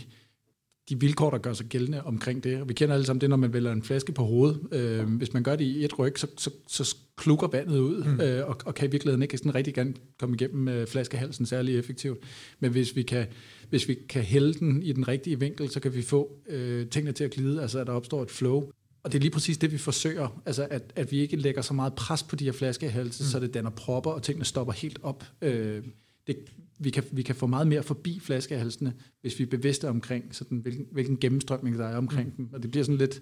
de 0.89 0.99
vilkår, 0.99 1.30
der 1.30 1.38
gør 1.38 1.54
sig 1.54 1.65
gældende 1.65 2.04
omkring 2.04 2.43
det. 2.43 2.69
Vi 2.69 2.73
kender 2.73 2.95
alle 2.95 3.06
sammen 3.06 3.21
det, 3.21 3.30
når 3.30 3.38
man 3.38 3.54
vælger 3.54 3.71
en 3.71 3.84
flaske 3.84 4.12
på 4.12 4.23
hovedet. 4.23 4.60
Øh, 4.71 5.06
hvis 5.06 5.34
man 5.34 5.43
gør 5.43 5.56
det 5.56 5.65
i 5.65 5.86
et 5.86 5.99
ryg, 5.99 6.19
så, 6.19 6.28
så, 6.38 6.52
så 6.67 6.95
klukker 7.17 7.47
vandet 7.47 7.80
ud, 7.80 8.04
mm. 8.04 8.21
øh, 8.21 8.47
og, 8.49 8.58
og 8.65 8.75
kan 8.75 8.88
i 8.88 8.91
virkeligheden 8.91 9.21
ikke 9.21 9.38
sådan 9.38 9.56
rigtig 9.56 9.73
gerne 9.73 9.93
komme 10.19 10.36
igennem 10.36 10.67
øh, 10.67 10.88
flaskehalsen 10.88 11.45
særlig 11.45 11.80
effektivt. 11.80 12.19
Men 12.60 12.71
hvis 12.71 12.95
vi 12.95 13.04
kan, 13.04 13.28
hvis 13.69 13.88
vi 13.88 13.97
kan 14.10 14.23
hælde 14.23 14.54
den 14.54 14.84
i 14.84 14.91
den 14.91 15.08
rigtige 15.08 15.39
vinkel, 15.39 15.69
så 15.69 15.80
kan 15.80 15.95
vi 15.95 16.02
få 16.02 16.32
øh, 16.49 16.88
tingene 16.88 17.12
til 17.12 17.23
at 17.23 17.32
glide, 17.32 17.62
altså 17.62 17.80
at 17.80 17.88
der 17.88 17.93
opstår 17.93 18.23
et 18.23 18.32
flow. 18.32 18.71
Og 19.04 19.12
det 19.12 19.17
er 19.17 19.21
lige 19.21 19.32
præcis 19.32 19.58
det, 19.58 19.71
vi 19.71 19.78
forsøger, 19.78 20.41
altså 20.45 20.67
at, 20.69 20.93
at 20.95 21.12
vi 21.12 21.19
ikke 21.19 21.36
lægger 21.36 21.62
så 21.62 21.73
meget 21.73 21.93
pres 21.93 22.23
på 22.23 22.36
de 22.36 22.45
her 22.45 22.52
flaskehalse, 22.52 23.23
mm. 23.23 23.28
så 23.28 23.39
det 23.39 23.54
danner 23.54 23.69
propper, 23.69 24.12
og 24.12 24.23
tingene 24.23 24.45
stopper 24.45 24.73
helt 24.73 24.99
op. 25.04 25.23
Øh, 25.41 25.84
det, 26.28 26.38
vi, 26.80 26.89
kan, 26.89 27.04
vi 27.12 27.22
kan 27.22 27.36
få 27.36 27.48
meget 27.48 27.68
mere 27.68 27.84
forbi 27.84 28.20
flaskehalsene, 28.20 28.94
hvis 29.22 29.39
vi 29.39 29.44
er 29.44 29.48
bevidste 29.48 29.89
omkring, 29.89 30.36
sådan, 30.36 30.58
hvilken, 30.58 30.88
hvilken 30.92 31.18
gennemstrømning 31.18 31.78
der 31.78 31.88
er 31.88 31.98
omkring 31.98 32.28
mm. 32.28 32.36
dem. 32.36 32.54
Og 32.54 32.63
det 32.63 32.72
bliver 32.72 32.84
sådan 32.84 32.98
lidt, 32.98 33.22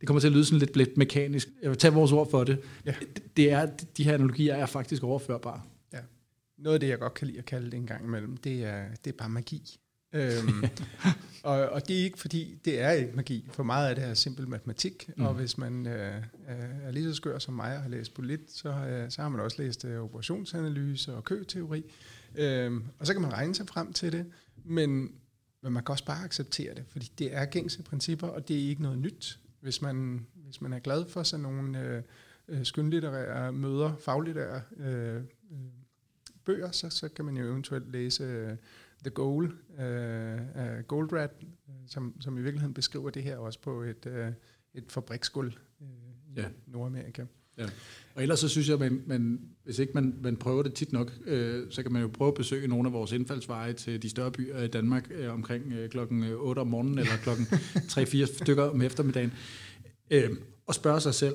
det 0.00 0.06
kommer 0.06 0.20
til 0.20 0.28
at 0.28 0.32
lyde 0.32 0.44
sådan 0.44 0.58
lidt, 0.58 0.76
lidt 0.76 0.96
mekanisk. 0.96 1.48
Jeg 1.62 1.70
vil 1.70 1.78
tage 1.78 1.94
vores 1.94 2.12
ord 2.12 2.30
for 2.30 2.44
det. 2.44 2.58
Ja. 2.86 2.94
Det 3.36 3.50
er, 3.52 3.66
de 3.96 4.04
her 4.04 4.14
analogier 4.14 4.54
er 4.54 4.66
faktisk 4.66 5.02
overførbare. 5.02 5.60
Ja. 5.92 5.98
Noget 6.58 6.74
af 6.74 6.80
det, 6.80 6.88
jeg 6.88 6.98
godt 6.98 7.14
kan 7.14 7.26
lide 7.26 7.38
at 7.38 7.44
kalde 7.44 7.70
det 7.70 7.74
en 7.74 7.86
gang 7.86 8.04
imellem, 8.04 8.36
det 8.36 8.64
er, 8.64 8.84
det 9.04 9.12
er 9.12 9.16
bare 9.18 9.28
magi. 9.28 9.78
øhm, 10.12 10.64
og, 11.42 11.68
og 11.68 11.88
det 11.88 12.00
er 12.00 12.04
ikke 12.04 12.18
fordi, 12.18 12.58
det 12.64 12.80
er 12.80 12.90
ikke 12.90 13.12
magi. 13.16 13.48
For 13.52 13.62
meget 13.62 13.88
af 13.88 13.94
det 13.94 14.04
er 14.04 14.14
simpel 14.14 14.48
matematik, 14.48 15.10
mm. 15.16 15.24
og 15.24 15.34
hvis 15.34 15.58
man 15.58 15.86
øh, 15.86 16.22
er 16.82 16.90
lige 16.90 17.04
så 17.04 17.14
skør 17.14 17.38
som 17.38 17.54
mig 17.54 17.76
og 17.76 17.82
har 17.82 17.88
læst 17.88 18.14
polit, 18.14 18.40
så, 18.48 18.68
øh, 18.68 19.10
så 19.10 19.22
har 19.22 19.28
man 19.28 19.40
også 19.40 19.62
læst 19.62 19.84
øh, 19.84 20.04
operationsanalyse 20.04 21.14
og 21.14 21.24
køteori. 21.24 21.82
Øhm, 22.34 22.84
og 22.98 23.06
så 23.06 23.12
kan 23.12 23.22
man 23.22 23.32
regne 23.32 23.54
sig 23.54 23.68
frem 23.68 23.92
til 23.92 24.12
det, 24.12 24.26
men, 24.64 24.90
men 25.62 25.72
man 25.72 25.84
kan 25.84 25.92
også 25.92 26.04
bare 26.04 26.24
acceptere 26.24 26.74
det, 26.74 26.84
fordi 26.88 27.12
det 27.18 27.34
er 27.34 27.44
gængse 27.44 27.82
principper, 27.82 28.26
og 28.26 28.48
det 28.48 28.56
er 28.56 28.68
ikke 28.68 28.82
noget 28.82 28.98
nyt. 28.98 29.38
Hvis 29.60 29.82
man, 29.82 30.26
hvis 30.34 30.60
man 30.60 30.72
er 30.72 30.78
glad 30.78 31.08
for 31.08 31.22
sådan 31.22 31.42
nogle 31.42 31.80
øh, 31.80 32.02
øh 32.48 32.64
skønlitterære 32.64 33.52
møder, 33.52 33.96
faglitterære 33.96 34.62
øh, 34.76 35.16
øh, 35.16 35.22
bøger, 36.44 36.70
så, 36.70 36.90
så 36.90 37.08
kan 37.08 37.24
man 37.24 37.36
jo 37.36 37.44
eventuelt 37.44 37.92
læse 37.92 38.24
øh, 38.24 38.56
The 39.04 39.10
Goal 39.10 39.44
øh, 39.78 40.40
af 40.54 40.88
Goldratt, 40.88 41.32
øh, 41.42 41.74
som, 41.86 42.20
som 42.20 42.38
i 42.38 42.42
virkeligheden 42.42 42.74
beskriver 42.74 43.10
det 43.10 43.22
her 43.22 43.36
også 43.36 43.60
på 43.60 43.82
et, 43.82 44.06
øh, 44.06 44.32
et 44.74 44.92
fabriksgulv 44.92 45.52
øh, 45.80 45.88
i 46.26 46.40
ja. 46.40 46.48
Nordamerika. 46.66 47.24
Ja. 47.62 47.68
Og 48.14 48.22
ellers 48.22 48.40
så 48.40 48.48
synes 48.48 48.68
jeg, 48.68 48.74
at 48.74 48.80
man, 48.80 49.02
man, 49.06 49.40
hvis 49.64 49.78
ikke 49.78 49.92
man, 49.92 50.14
man 50.22 50.36
prøver 50.36 50.62
det 50.62 50.74
tit 50.74 50.92
nok, 50.92 51.12
øh, 51.26 51.66
så 51.70 51.82
kan 51.82 51.92
man 51.92 52.02
jo 52.02 52.08
prøve 52.08 52.28
at 52.28 52.34
besøge 52.34 52.68
nogle 52.68 52.88
af 52.88 52.92
vores 52.92 53.12
indfaldsveje 53.12 53.72
til 53.72 54.02
de 54.02 54.10
større 54.10 54.30
byer 54.30 54.62
i 54.62 54.68
Danmark 54.68 55.10
øh, 55.14 55.32
omkring 55.32 55.72
øh, 55.72 55.90
klokken 55.90 56.24
8 56.24 56.60
om 56.60 56.66
morgenen 56.66 56.98
eller 56.98 57.16
klokken 57.22 57.46
3-4 57.92 58.24
stykker 58.24 58.62
om 58.62 58.82
eftermiddagen, 58.82 59.32
øh, 60.10 60.30
og 60.66 60.74
spørge 60.74 61.00
sig 61.00 61.14
selv, 61.14 61.34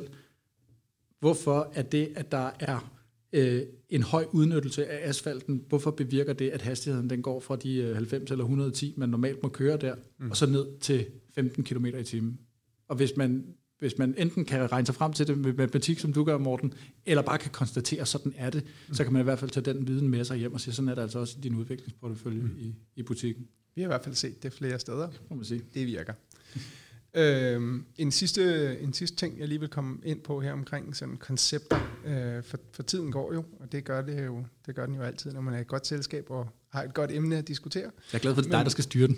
hvorfor 1.20 1.72
er 1.74 1.82
det, 1.82 2.10
at 2.16 2.32
der 2.32 2.52
er 2.60 2.92
øh, 3.34 3.62
en 3.90 4.04
høj 4.04 4.26
udnyttelse 4.32 4.88
af 4.88 5.10
asfalten, 5.10 5.64
hvorfor 5.70 5.92
bevirker 5.92 6.34
det, 6.34 6.50
at 6.50 6.62
hastigheden 6.62 7.10
den 7.10 7.22
går 7.22 7.40
fra 7.40 7.56
de 7.56 7.94
90 7.94 8.32
eller 8.32 8.44
110, 8.44 8.94
man 8.98 9.10
normalt 9.10 9.44
må 9.44 9.50
køre 9.50 9.78
der, 9.78 9.96
mm. 10.20 10.30
og 10.30 10.38
så 10.38 10.46
ned 10.46 10.66
til 10.80 11.06
15 11.36 11.64
km 11.64 11.86
i 11.86 12.04
timen? 12.04 12.40
Og 12.88 12.96
hvis 12.96 13.18
man 13.18 13.46
hvis 13.80 13.98
man 13.98 14.16
enten 14.18 14.46
kan 14.46 14.72
regne 14.72 14.86
sig 14.86 14.96
frem 14.96 15.14
til 15.14 15.28
det 15.28 15.38
med 15.38 15.54
matematik, 15.54 16.00
som 16.00 16.14
du 16.14 16.24
gør, 16.24 16.38
Morten, 16.38 16.74
eller 17.06 17.22
bare 17.22 17.38
kan 17.38 17.52
konstatere, 17.52 18.02
at 18.02 18.08
sådan 18.08 18.34
er 18.38 18.50
det, 18.50 18.64
mm. 18.88 18.94
så 18.94 19.04
kan 19.04 19.14
man 19.14 19.20
i 19.20 19.24
hvert 19.24 19.40
fald 19.40 19.52
tage 19.52 19.74
den 19.74 19.88
viden 19.88 20.10
med 20.10 20.26
sig 20.26 20.38
hjem 20.38 20.54
og 20.54 20.62
sige, 20.62 20.74
sådan 20.74 20.90
er 20.90 20.96
det 20.96 21.02
altså 21.02 21.20
også 21.20 21.36
i 21.38 21.42
din 21.42 21.56
udviklingsportefølje 21.56 22.42
mm. 22.42 22.56
i, 22.60 22.76
i 22.96 23.04
butikken. 23.04 23.48
Vi 23.76 23.82
har 23.82 23.88
i 23.88 23.92
hvert 23.92 24.04
fald 24.04 24.16
set 24.16 24.44
det 24.44 24.54
flere 24.54 24.80
steder. 24.80 25.10
Må 25.30 25.36
man 25.36 25.46
sige. 25.46 25.62
Det 25.74 25.88
virker. 25.88 26.14
øhm, 27.14 27.86
en, 27.98 28.12
sidste, 28.12 28.80
en 28.80 28.94
sidste 28.94 29.18
ting, 29.18 29.40
jeg 29.40 29.48
lige 29.48 29.60
vil 29.60 29.70
komme 29.70 29.98
ind 30.04 30.22
på 30.22 30.42
her 30.42 30.54
omkring 30.54 30.96
sådan 30.96 31.18
koncepter, 31.18 32.02
øh, 32.06 32.44
for, 32.44 32.58
for 32.72 32.84
tiden 32.84 33.12
går 33.12 33.34
jo, 33.34 33.44
og 33.60 33.72
det 33.72 33.84
gør, 33.84 34.02
det 34.02 34.26
jo, 34.26 34.46
det 34.66 34.76
gør 34.76 34.86
den 34.86 34.96
jo 34.96 35.02
altid, 35.02 35.34
når 35.34 35.42
man 35.42 35.54
er 35.54 35.58
i 35.58 35.62
et 35.62 35.68
godt 35.68 35.88
selskab 35.88 36.26
og 36.30 36.48
har 36.70 36.84
et 36.84 36.94
godt 36.94 37.12
emne 37.12 37.38
at 37.38 37.48
diskutere. 37.48 37.84
Jeg 37.84 38.18
er 38.18 38.20
glad 38.20 38.34
for, 38.34 38.42
at 38.42 38.46
det 38.46 38.54
er 38.54 38.58
dig, 38.58 38.66
der 38.66 38.72
skal 38.72 38.84
styre 38.84 39.08
den. 39.08 39.18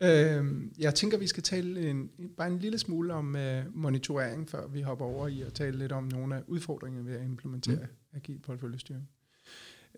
Ja, 0.00 0.36
øh, 0.36 0.62
jeg 0.78 0.94
tænker, 0.94 1.18
vi 1.18 1.26
skal 1.26 1.42
tale 1.42 1.90
en, 1.90 2.10
bare 2.36 2.48
en 2.48 2.58
lille 2.58 2.78
smule 2.78 3.14
om 3.14 3.34
uh, 3.34 3.76
monitorering, 3.76 4.48
før 4.50 4.66
vi 4.66 4.80
hopper 4.80 5.04
over 5.04 5.28
i 5.28 5.42
at 5.42 5.52
tale 5.52 5.78
lidt 5.78 5.92
om 5.92 6.04
nogle 6.04 6.36
af 6.36 6.42
udfordringerne 6.46 7.06
ved 7.06 7.16
at 7.16 7.24
implementere 7.24 7.76
mm. 7.76 8.16
agil 8.16 8.38
porteføljestyring. 8.38 9.08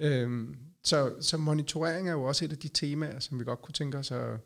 Øh, 0.01 0.49
så, 0.85 1.15
så 1.21 1.37
monitorering 1.37 2.09
er 2.09 2.13
jo 2.13 2.23
også 2.23 2.45
et 2.45 2.53
af 2.53 2.59
de 2.59 2.69
temaer, 2.69 3.19
som 3.19 3.39
vi 3.39 3.45
godt 3.45 3.63
kunne 3.63 3.73
tænke 3.73 3.99
os 3.99 4.11
at 4.11 4.39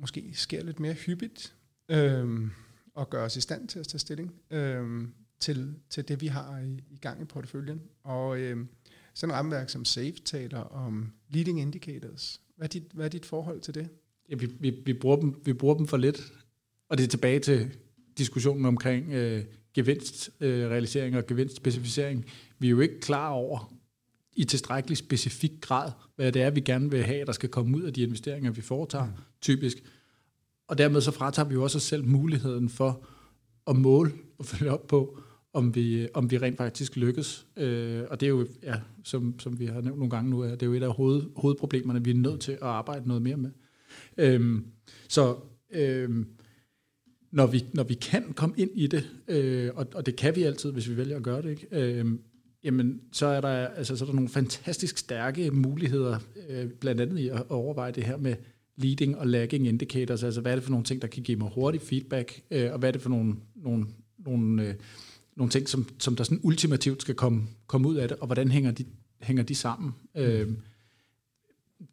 måske 0.00 0.30
sker 0.34 0.62
lidt 0.62 0.80
mere 0.80 0.92
hyppigt, 0.92 1.54
øh, 1.88 2.50
og 2.94 3.10
gøre 3.10 3.24
os 3.24 3.36
i 3.36 3.40
stand 3.40 3.68
til 3.68 3.78
at 3.78 3.88
tage 3.88 3.98
stilling 3.98 4.34
øh, 4.50 5.08
til, 5.40 5.74
til 5.90 6.08
det, 6.08 6.20
vi 6.20 6.26
har 6.26 6.58
i, 6.58 6.84
i 6.90 6.96
gang 6.96 7.22
i 7.22 7.24
porteføljen. 7.24 7.82
Og 8.02 8.38
øh, 8.38 8.66
sådan 9.16 9.30
et 9.30 9.36
rammeværk 9.36 9.70
som 9.70 9.84
SAFE 9.84 10.20
taler 10.24 10.58
om 10.58 11.12
leading 11.28 11.60
indicators. 11.60 12.40
Hvad 12.56 12.66
er 12.66 12.68
dit, 12.68 12.82
hvad 12.92 13.04
er 13.04 13.08
dit 13.08 13.26
forhold 13.26 13.60
til 13.60 13.74
det? 13.74 13.88
Ja, 14.30 14.34
vi, 14.34 14.48
vi, 14.60 14.70
vi, 14.84 14.92
bruger 14.92 15.16
dem, 15.16 15.40
vi 15.44 15.52
bruger 15.52 15.74
dem 15.74 15.86
for 15.86 15.96
lidt, 15.96 16.32
og 16.88 16.98
det 16.98 17.04
er 17.04 17.08
tilbage 17.08 17.40
til 17.40 17.70
diskussionen 18.18 18.64
omkring 18.64 19.12
øh, 19.12 19.44
gevinstrealisering 19.74 21.14
øh, 21.14 21.18
og 21.18 21.26
gevinstspecificering. 21.26 22.24
Vi 22.58 22.66
er 22.66 22.70
jo 22.70 22.80
ikke 22.80 23.00
klar 23.00 23.30
over 23.30 23.72
i 24.32 24.44
tilstrækkelig 24.44 24.96
specifik 24.96 25.52
grad, 25.60 25.92
hvad 26.16 26.32
det 26.32 26.42
er, 26.42 26.50
vi 26.50 26.60
gerne 26.60 26.90
vil 26.90 27.04
have, 27.04 27.24
der 27.24 27.32
skal 27.32 27.48
komme 27.48 27.76
ud 27.76 27.82
af 27.82 27.92
de 27.92 28.02
investeringer, 28.02 28.50
vi 28.50 28.60
foretager, 28.60 29.06
mm. 29.06 29.12
typisk. 29.40 29.76
Og 30.68 30.78
dermed 30.78 31.00
så 31.00 31.10
fratager 31.10 31.48
vi 31.48 31.54
jo 31.54 31.62
også 31.62 31.78
os 31.78 31.82
selv 31.82 32.04
muligheden 32.04 32.68
for 32.68 33.06
at 33.66 33.76
måle 33.76 34.12
og 34.38 34.44
følge 34.44 34.72
op 34.72 34.86
på, 34.86 35.20
om 35.56 35.74
vi, 35.74 36.08
om 36.14 36.30
vi 36.30 36.38
rent 36.38 36.56
faktisk 36.56 36.96
lykkes. 36.96 37.46
Øh, 37.56 38.02
og 38.10 38.20
det 38.20 38.26
er 38.26 38.30
jo, 38.30 38.46
ja, 38.62 38.74
som, 39.04 39.40
som 39.40 39.58
vi 39.58 39.66
har 39.66 39.80
nævnt 39.80 39.98
nogle 39.98 40.10
gange 40.10 40.30
nu, 40.30 40.44
det 40.44 40.62
er 40.62 40.66
jo 40.66 40.72
et 40.72 40.82
af 40.82 40.94
hoved, 40.94 41.22
hovedproblemerne, 41.36 42.04
vi 42.04 42.10
er 42.10 42.14
nødt 42.14 42.40
til 42.40 42.52
at 42.52 42.62
arbejde 42.62 43.08
noget 43.08 43.22
mere 43.22 43.36
med. 43.36 43.50
Øh, 44.18 44.60
så 45.08 45.36
øh, 45.70 46.24
når, 47.30 47.46
vi, 47.46 47.64
når 47.74 47.84
vi 47.84 47.94
kan 47.94 48.32
komme 48.32 48.54
ind 48.58 48.70
i 48.74 48.86
det, 48.86 49.10
øh, 49.28 49.70
og, 49.74 49.86
og 49.94 50.06
det 50.06 50.16
kan 50.16 50.36
vi 50.36 50.42
altid, 50.42 50.72
hvis 50.72 50.90
vi 50.90 50.96
vælger 50.96 51.16
at 51.16 51.22
gøre 51.22 51.42
det, 51.42 51.50
ikke? 51.50 51.66
Øh, 51.70 52.06
jamen, 52.64 53.00
så 53.12 53.26
er, 53.26 53.40
der, 53.40 53.48
altså, 53.48 53.96
så 53.96 54.04
er 54.04 54.06
der 54.06 54.14
nogle 54.14 54.28
fantastisk 54.28 54.98
stærke 54.98 55.50
muligheder, 55.50 56.18
øh, 56.48 56.66
blandt 56.80 57.00
andet 57.00 57.18
i 57.18 57.28
at 57.28 57.42
overveje 57.48 57.92
det 57.92 58.04
her 58.04 58.16
med 58.16 58.34
leading 58.76 59.18
og 59.18 59.26
lagging 59.26 59.66
indicators, 59.66 60.22
altså 60.22 60.40
hvad 60.40 60.52
er 60.52 60.56
det 60.56 60.64
for 60.64 60.70
nogle 60.70 60.84
ting, 60.84 61.02
der 61.02 61.08
kan 61.08 61.22
give 61.22 61.38
mig 61.38 61.50
hurtig 61.54 61.80
feedback, 61.80 62.42
øh, 62.50 62.72
og 62.72 62.78
hvad 62.78 62.88
er 62.88 62.92
det 62.92 63.02
for 63.02 63.10
nogle, 63.10 63.34
nogle, 63.54 63.86
nogle 64.18 64.68
øh, 64.68 64.74
nogle 65.36 65.50
ting, 65.50 65.68
som, 65.68 65.88
som 65.98 66.16
der 66.16 66.24
sådan 66.24 66.40
ultimativt 66.42 67.02
skal 67.02 67.14
komme, 67.14 67.46
komme 67.66 67.88
ud 67.88 67.96
af 67.96 68.08
det, 68.08 68.16
og 68.16 68.26
hvordan 68.26 68.50
hænger 68.50 68.70
de, 68.70 68.84
hænger 69.20 69.42
de 69.42 69.54
sammen? 69.54 69.94
Mm. 70.14 70.20
Øh, 70.20 70.52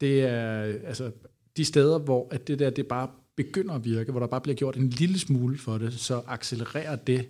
det 0.01 0.21
er 0.21 0.61
altså 0.61 1.11
de 1.57 1.65
steder, 1.65 1.99
hvor 1.99 2.27
at 2.31 2.47
det 2.47 2.59
der 2.59 2.69
det 2.69 2.87
bare 2.87 3.09
begynder 3.35 3.73
at 3.73 3.85
virke, 3.85 4.11
hvor 4.11 4.19
der 4.19 4.27
bare 4.27 4.41
bliver 4.41 4.55
gjort 4.55 4.77
en 4.77 4.89
lille 4.89 5.19
smule 5.19 5.57
for 5.57 5.77
det, 5.77 5.93
så 5.93 6.21
accelererer 6.27 6.95
det 6.95 7.29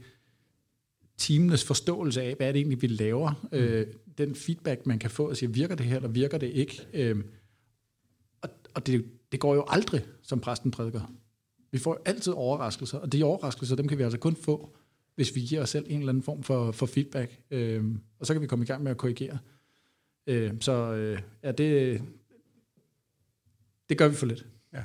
teamens 1.18 1.64
forståelse 1.64 2.22
af, 2.22 2.36
hvad 2.36 2.48
er 2.48 2.52
det 2.52 2.60
egentlig, 2.60 2.82
vi 2.82 2.88
laver. 2.88 3.48
Mm. 3.52 3.58
Øh, 3.58 3.88
den 4.18 4.36
feedback, 4.36 4.86
man 4.86 5.00
kan 5.00 5.10
få, 5.10 5.30
og 5.30 5.38
sige, 5.38 5.54
virker 5.54 5.76
det 5.76 5.86
her, 5.86 5.96
eller 5.96 6.10
virker 6.10 6.38
det 6.38 6.48
ikke? 6.48 6.88
Øh, 6.94 7.24
og 8.42 8.50
og 8.74 8.88
det, 8.88 9.06
det 9.32 9.40
går 9.40 9.56
jo 9.56 9.66
aldrig, 9.68 10.06
som 10.22 10.40
præsten 10.40 10.72
prædiker. 10.72 11.02
Vi 11.72 11.78
får 11.78 12.02
altid 12.06 12.34
overraskelser, 12.34 12.98
og 12.98 13.12
de 13.12 13.24
overraskelser, 13.24 13.76
dem 13.76 13.88
kan 13.88 13.98
vi 13.98 14.04
altså 14.04 14.20
kun 14.20 14.36
få, 14.36 14.76
hvis 15.16 15.36
vi 15.36 15.42
giver 15.42 15.62
os 15.62 15.70
selv 15.70 15.86
en 15.90 16.00
eller 16.00 16.10
anden 16.10 16.24
form 16.24 16.44
for, 16.44 16.72
for 16.72 16.86
feedback, 16.86 17.42
øh, 17.52 17.84
og 18.20 18.26
så 18.26 18.34
kan 18.34 18.42
vi 18.42 18.48
komme 18.48 18.64
i 18.64 18.68
gang 18.68 18.84
med 18.84 18.92
at 18.92 18.98
korrigere. 18.98 19.40
Øh, 20.28 20.54
så 20.60 20.94
øh, 20.94 21.22
ja, 21.44 21.52
det, 21.52 22.02
det 23.90 23.98
gør 23.98 24.08
vi 24.08 24.16
for 24.16 24.26
lidt. 24.26 24.48
Ja. 24.74 24.84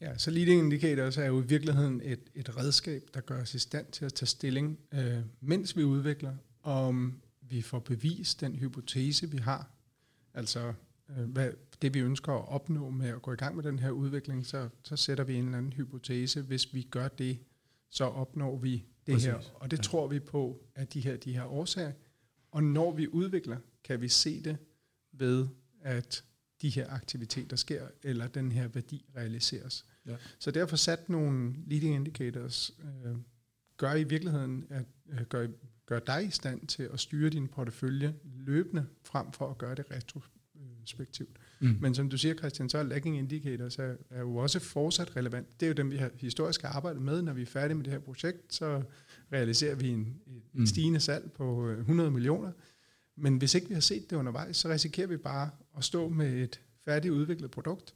Ja, 0.00 0.18
så 0.18 0.30
leading 0.30 0.60
indicators 0.60 1.16
er 1.16 1.26
jo 1.26 1.42
i 1.42 1.46
virkeligheden 1.46 2.00
et, 2.04 2.20
et 2.34 2.56
redskab, 2.56 3.02
der 3.14 3.20
gør 3.20 3.42
os 3.42 3.54
i 3.54 3.58
stand 3.58 3.86
til 3.92 4.04
at 4.04 4.14
tage 4.14 4.26
stilling, 4.26 4.78
øh, 4.94 5.18
mens 5.40 5.76
vi 5.76 5.84
udvikler, 5.84 6.34
om 6.62 7.20
vi 7.40 7.62
får 7.62 7.78
bevist 7.78 8.40
den 8.40 8.56
hypotese, 8.56 9.30
vi 9.30 9.36
har. 9.36 9.70
Altså, 10.34 10.72
øh, 11.10 11.24
hvad, 11.24 11.50
det 11.82 11.94
vi 11.94 12.00
ønsker 12.00 12.32
at 12.32 12.48
opnå 12.48 12.90
med 12.90 13.08
at 13.08 13.22
gå 13.22 13.32
i 13.32 13.36
gang 13.36 13.56
med 13.56 13.64
den 13.64 13.78
her 13.78 13.90
udvikling, 13.90 14.46
så, 14.46 14.68
så 14.82 14.96
sætter 14.96 15.24
vi 15.24 15.34
en 15.34 15.44
eller 15.44 15.58
anden 15.58 15.72
hypotese. 15.72 16.42
Hvis 16.42 16.74
vi 16.74 16.82
gør 16.82 17.08
det, 17.08 17.38
så 17.90 18.04
opnår 18.04 18.58
vi 18.58 18.84
det 19.06 19.12
Præcis. 19.14 19.26
her. 19.26 19.54
Og 19.54 19.70
det 19.70 19.76
ja. 19.76 19.82
tror 19.82 20.08
vi 20.08 20.20
på, 20.20 20.64
at 20.74 20.94
de 20.94 21.00
her, 21.00 21.16
de 21.16 21.32
her 21.32 21.44
årsager. 21.44 21.92
Og 22.50 22.64
når 22.64 22.92
vi 22.92 23.08
udvikler, 23.08 23.58
kan 23.84 24.00
vi 24.00 24.08
se 24.08 24.42
det 24.42 24.56
ved, 25.12 25.46
at 25.80 26.24
de 26.62 26.68
her 26.70 26.90
aktiviteter 26.90 27.56
sker, 27.56 27.88
eller 28.02 28.26
den 28.26 28.52
her 28.52 28.68
værdi 28.68 29.04
realiseres. 29.16 29.84
Ja. 30.06 30.16
Så 30.38 30.50
derfor 30.50 30.76
sat 30.76 31.08
nogle 31.08 31.54
leading 31.66 31.94
indicators, 31.94 32.70
øh, 32.80 33.16
gør 33.76 33.94
i 33.94 34.04
virkeligheden, 34.04 34.66
at 34.70 34.86
øh, 35.10 35.22
gør, 35.22 35.46
gør 35.86 35.98
dig 35.98 36.26
i 36.26 36.30
stand 36.30 36.66
til 36.66 36.82
at 36.82 37.00
styre 37.00 37.30
din 37.30 37.48
portefølje 37.48 38.14
løbende, 38.24 38.86
frem 39.02 39.32
for 39.32 39.50
at 39.50 39.58
gøre 39.58 39.74
det 39.74 39.84
retrospektivt. 39.90 41.38
Mm. 41.64 41.76
Men 41.80 41.94
som 41.94 42.10
du 42.10 42.18
siger, 42.18 42.34
Christian, 42.34 42.68
så 42.68 42.78
er 42.78 42.82
lagging 42.82 43.18
indicators 43.18 43.78
er, 43.78 43.94
er 44.10 44.20
jo 44.20 44.36
også 44.36 44.60
fortsat 44.60 45.16
relevant. 45.16 45.60
Det 45.60 45.66
er 45.66 45.68
jo 45.68 45.74
dem, 45.74 45.90
vi 45.90 45.96
har 45.96 46.10
historisk 46.16 46.64
arbejdet 46.64 47.02
med. 47.02 47.22
Når 47.22 47.32
vi 47.32 47.42
er 47.42 47.46
færdige 47.46 47.74
med 47.74 47.84
det 47.84 47.92
her 47.92 48.00
projekt, 48.00 48.54
så 48.54 48.82
realiserer 49.32 49.74
vi 49.74 49.88
en, 49.88 49.98
en 49.98 50.42
mm. 50.52 50.66
stigende 50.66 51.00
salg 51.00 51.32
på 51.32 51.70
100 51.70 52.06
øh, 52.06 52.12
millioner. 52.12 52.52
Men 53.16 53.36
hvis 53.36 53.54
ikke 53.54 53.68
vi 53.68 53.74
har 53.74 53.80
set 53.80 54.10
det 54.10 54.16
undervejs, 54.16 54.56
så 54.56 54.68
risikerer 54.68 55.06
vi 55.06 55.16
bare 55.16 55.50
at 55.76 55.84
stå 55.84 56.08
med 56.08 56.42
et 56.42 56.60
færdigt 56.84 57.12
udviklet 57.12 57.50
produkt, 57.50 57.94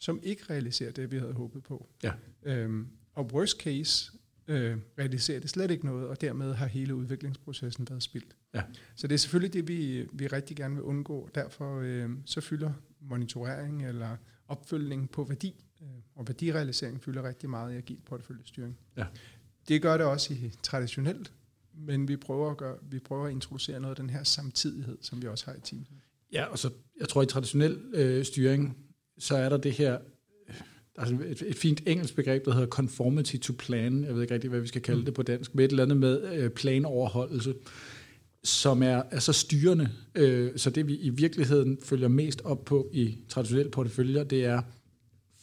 som 0.00 0.20
ikke 0.22 0.42
realiserer 0.50 0.92
det, 0.92 1.10
vi 1.10 1.18
havde 1.18 1.32
håbet 1.32 1.62
på. 1.62 1.88
Ja. 2.02 2.12
Øhm, 2.42 2.86
og 3.14 3.30
worst 3.32 3.60
case 3.60 4.12
øh, 4.48 4.76
realiserer 4.98 5.40
det 5.40 5.50
slet 5.50 5.70
ikke 5.70 5.86
noget, 5.86 6.08
og 6.08 6.20
dermed 6.20 6.54
har 6.54 6.66
hele 6.66 6.94
udviklingsprocessen 6.94 7.86
været 7.90 8.02
spildt. 8.02 8.36
Ja. 8.54 8.62
Så 8.94 9.06
det 9.06 9.14
er 9.14 9.18
selvfølgelig 9.18 9.52
det, 9.52 9.68
vi, 9.68 10.08
vi 10.12 10.26
rigtig 10.26 10.56
gerne 10.56 10.74
vil 10.74 10.82
undgå. 10.82 11.28
Derfor 11.34 11.80
øh, 11.80 12.10
så 12.24 12.40
fylder 12.40 12.72
monitorering 13.08 13.86
eller 13.86 14.16
opfølgning 14.48 15.10
på 15.10 15.24
værdi, 15.24 15.64
øh, 15.82 15.88
og 16.14 16.28
værdirealisering 16.28 17.02
fylder 17.02 17.22
rigtig 17.28 17.50
meget 17.50 17.74
i 17.74 17.76
agil 17.76 17.98
porteføljestyring. 18.06 18.78
Ja. 18.96 19.06
Det 19.68 19.82
gør 19.82 19.96
det 19.96 20.06
også 20.06 20.34
i 20.34 20.52
traditionelt, 20.62 21.32
men 21.74 22.08
vi 22.08 22.16
prøver 22.16 22.50
at, 22.50 22.56
gøre, 22.56 22.76
vi 22.82 22.98
prøver 22.98 23.26
at 23.26 23.32
introducere 23.32 23.80
noget 23.80 23.98
af 23.98 24.04
den 24.04 24.10
her 24.10 24.24
samtidighed, 24.24 24.98
som 25.00 25.22
vi 25.22 25.26
også 25.26 25.46
har 25.46 25.54
i 25.54 25.60
teamet. 25.60 25.86
Ja, 26.32 26.44
og 26.44 26.58
så 26.58 26.70
jeg 27.00 27.08
tror 27.08 27.22
i 27.22 27.26
traditionel 27.26 27.78
øh, 27.94 28.24
styring, 28.24 28.76
så 29.18 29.36
er 29.36 29.48
der 29.48 29.56
det 29.56 29.72
her, 29.72 29.98
der 30.96 31.02
er 31.02 31.06
et, 31.06 31.42
et 31.46 31.56
fint 31.56 31.82
engelsk 31.86 32.14
begreb, 32.14 32.44
der 32.44 32.52
hedder 32.52 32.66
conformity 32.66 33.36
to 33.36 33.52
plan, 33.58 34.04
jeg 34.04 34.14
ved 34.14 34.22
ikke 34.22 34.34
rigtig, 34.34 34.50
hvad 34.50 34.60
vi 34.60 34.66
skal 34.66 34.82
kalde 34.82 34.98
mm. 34.98 35.04
det 35.04 35.14
på 35.14 35.22
dansk, 35.22 35.54
med 35.54 35.64
et 35.64 35.70
eller 35.70 35.82
andet 35.82 35.96
med 35.96 36.32
øh, 36.34 36.50
planoverholdelse, 36.50 37.54
som 38.44 38.82
er, 38.82 39.02
er 39.10 39.18
så 39.18 39.32
styrende. 39.32 39.88
Øh, 40.14 40.50
så 40.56 40.70
det 40.70 40.86
vi 40.86 40.96
i 40.96 41.08
virkeligheden 41.08 41.78
følger 41.82 42.08
mest 42.08 42.40
op 42.44 42.64
på 42.64 42.88
i 42.92 43.18
traditionelle 43.28 43.70
porteføljer, 43.70 44.24
det 44.24 44.44
er 44.44 44.62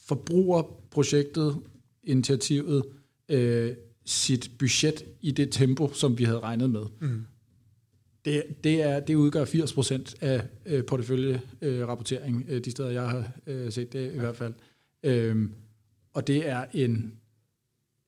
forbrugerprojektet, 0.06 1.58
initiativet, 2.04 2.84
øh, 3.30 3.76
sit 4.06 4.52
budget 4.60 5.06
i 5.22 5.32
det 5.32 5.52
tempo, 5.52 5.94
som 5.94 6.18
vi 6.18 6.24
havde 6.24 6.40
regnet 6.40 6.70
med. 6.70 6.86
Mm. 7.00 7.26
Det, 8.26 8.44
det, 8.64 8.82
er, 8.82 9.00
det 9.00 9.16
udgør 9.16 9.46
80% 9.46 10.14
af 10.22 10.48
øh, 10.66 10.86
porteføljerapportering, 10.86 12.46
øh, 12.50 12.66
de 12.66 12.72
steder, 12.72 12.90
jeg 12.90 13.10
har 13.10 13.32
øh, 13.48 13.72
set 13.72 13.94
det 13.94 14.14
i 14.14 14.18
hvert 14.18 14.36
fald. 14.36 14.54
Øhm, 15.04 15.52
og 16.14 16.28
det 16.28 16.50
er 16.50 16.66
en 16.74 17.14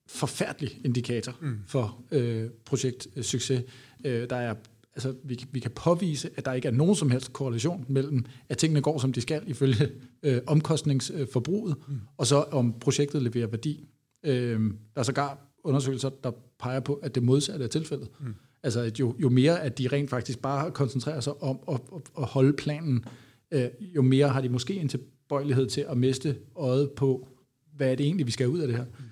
forfærdelig 0.08 0.82
indikator 0.86 1.38
mm. 1.42 1.58
for 1.68 2.04
øh, 2.12 2.50
projektsucces. 2.66 3.64
Øh, 4.06 4.30
der 4.30 4.36
er 4.36 4.56
altså, 4.94 5.16
vi, 5.24 5.46
vi 5.52 5.60
kan 5.60 5.72
påvise, 5.72 6.30
at 6.38 6.46
der 6.46 6.54
ikke 6.54 6.68
er 6.68 6.72
nogen 6.72 6.96
som 6.96 7.12
helst 7.12 7.34
korrelation 7.34 7.86
mellem, 7.90 8.26
at 8.50 8.58
tingene 8.58 8.82
går, 8.82 9.00
som 9.00 9.14
de 9.14 9.22
skal, 9.22 9.44
ifølge 9.48 9.90
øh, 10.24 10.42
omkostningsforbruget, 10.48 11.76
mm. 11.88 12.00
og 12.18 12.28
så 12.28 12.36
om 12.36 12.74
projektet 12.80 13.22
leverer 13.22 13.48
værdi. 13.48 13.88
Øh, 14.24 14.60
der 14.96 15.00
er 15.00 15.04
sågar 15.04 15.48
undersøgelser, 15.64 16.10
der 16.24 16.32
peger 16.60 16.80
på, 16.80 16.94
at 16.94 17.16
det 17.16 17.24
modsatte 17.24 17.66
er 17.66 17.70
tilfældet. 17.70 18.10
Mm. 18.20 18.36
Altså, 18.64 18.80
at 18.80 19.00
jo, 19.00 19.16
jo 19.20 19.30
mere, 19.30 19.62
at 19.62 19.78
de 19.78 19.88
rent 19.88 20.10
faktisk 20.10 20.40
bare 20.40 20.72
koncentrerer 20.72 21.20
sig 21.20 21.44
om 21.44 21.60
at, 21.68 21.80
at, 21.96 22.02
at 22.18 22.26
holde 22.26 22.54
planen, 22.54 23.06
øh, 23.52 23.68
jo 23.96 24.02
mere 24.02 24.30
har 24.30 24.42
de 24.42 24.50
måske 24.50 24.76
en 24.76 24.88
tilbøjelighed 24.88 25.68
til 25.68 25.86
at 25.90 25.98
miste 25.98 26.38
øjet 26.56 26.92
på, 26.92 27.28
hvad 27.76 27.92
er 27.92 27.96
det 27.96 28.06
egentlig, 28.06 28.26
vi 28.26 28.32
skal 28.32 28.48
ud 28.48 28.60
af 28.60 28.68
det 28.68 28.78
her. 28.78 28.86
Mm. 28.86 29.06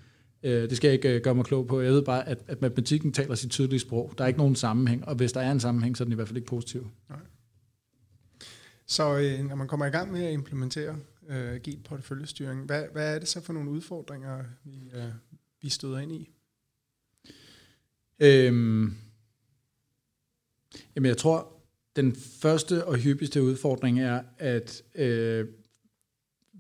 Øh, 0.43 0.69
det 0.69 0.77
skal 0.77 0.87
jeg 0.87 0.93
ikke 0.93 1.15
øh, 1.15 1.21
gøre 1.21 1.35
mig 1.35 1.45
klog 1.45 1.67
på. 1.67 1.81
Jeg 1.81 1.91
ved 1.91 2.01
bare, 2.01 2.27
at, 2.27 2.39
at 2.47 2.61
matematikken 2.61 3.13
taler 3.13 3.35
sit 3.35 3.51
tydelige 3.51 3.79
sprog. 3.79 4.13
Der 4.17 4.23
er 4.23 4.27
ikke 4.27 4.39
nogen 4.39 4.55
sammenhæng, 4.55 5.07
og 5.07 5.15
hvis 5.15 5.31
der 5.31 5.41
er 5.41 5.51
en 5.51 5.59
sammenhæng, 5.59 5.97
så 5.97 6.03
er 6.03 6.05
den 6.05 6.11
i 6.11 6.15
hvert 6.15 6.27
fald 6.27 6.37
ikke 6.37 6.47
positiv. 6.47 6.87
Nej. 7.09 7.19
Så 8.85 9.17
øh, 9.17 9.45
når 9.47 9.55
man 9.55 9.67
kommer 9.67 9.85
i 9.85 9.89
gang 9.89 10.11
med 10.11 10.23
at 10.23 10.33
implementere 10.33 10.95
øh, 11.29 11.51
agil 11.51 11.79
porteføljestyring, 11.85 12.65
hvad, 12.65 12.83
hvad 12.91 13.15
er 13.15 13.19
det 13.19 13.27
så 13.27 13.41
for 13.41 13.53
nogle 13.53 13.69
udfordringer, 13.69 14.43
vi, 14.63 14.91
øh, 14.93 15.03
vi 15.61 15.69
støder 15.69 15.99
ind 15.99 16.11
i? 16.11 16.29
Øhm, 18.19 18.93
jamen 20.95 21.07
jeg 21.07 21.17
tror, 21.17 21.53
den 21.95 22.15
første 22.15 22.85
og 22.85 22.95
hyppigste 22.95 23.43
udfordring 23.43 23.99
er, 23.99 24.23
at 24.37 24.83
øh, 24.95 25.47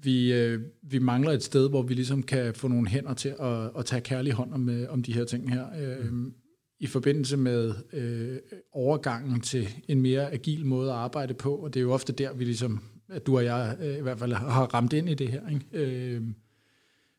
vi, 0.03 0.33
øh, 0.33 0.61
vi 0.81 0.99
mangler 0.99 1.31
et 1.31 1.43
sted, 1.43 1.69
hvor 1.69 1.81
vi 1.81 1.93
ligesom 1.93 2.23
kan 2.23 2.53
få 2.53 2.67
nogle 2.67 2.87
hænder 2.87 3.13
til 3.13 3.35
at, 3.39 3.69
at 3.77 3.85
tage 3.85 4.01
kærlig 4.01 4.33
hånd 4.33 4.53
om, 4.53 4.69
øh, 4.69 4.93
om 4.93 5.03
de 5.03 5.13
her 5.13 5.25
ting 5.25 5.53
her. 5.53 5.65
Øh, 5.79 6.11
mm. 6.11 6.33
I 6.79 6.87
forbindelse 6.87 7.37
med 7.37 7.73
øh, 7.93 8.37
overgangen 8.73 9.41
til 9.41 9.67
en 9.87 10.01
mere 10.01 10.31
agil 10.31 10.65
måde 10.65 10.91
at 10.91 10.97
arbejde 10.97 11.33
på, 11.33 11.55
og 11.55 11.73
det 11.73 11.79
er 11.79 11.83
jo 11.83 11.91
ofte 11.91 12.13
der, 12.13 12.33
vi 12.33 12.43
ligesom, 12.43 12.83
at 13.09 13.25
du 13.25 13.37
og 13.37 13.45
jeg 13.45 13.77
øh, 13.81 13.97
i 13.97 14.01
hvert 14.01 14.19
fald 14.19 14.33
har 14.33 14.65
ramt 14.73 14.93
ind 14.93 15.09
i 15.09 15.13
det 15.13 15.27
her. 15.27 15.41
Ikke? 15.49 15.65
Øh, 15.73 16.21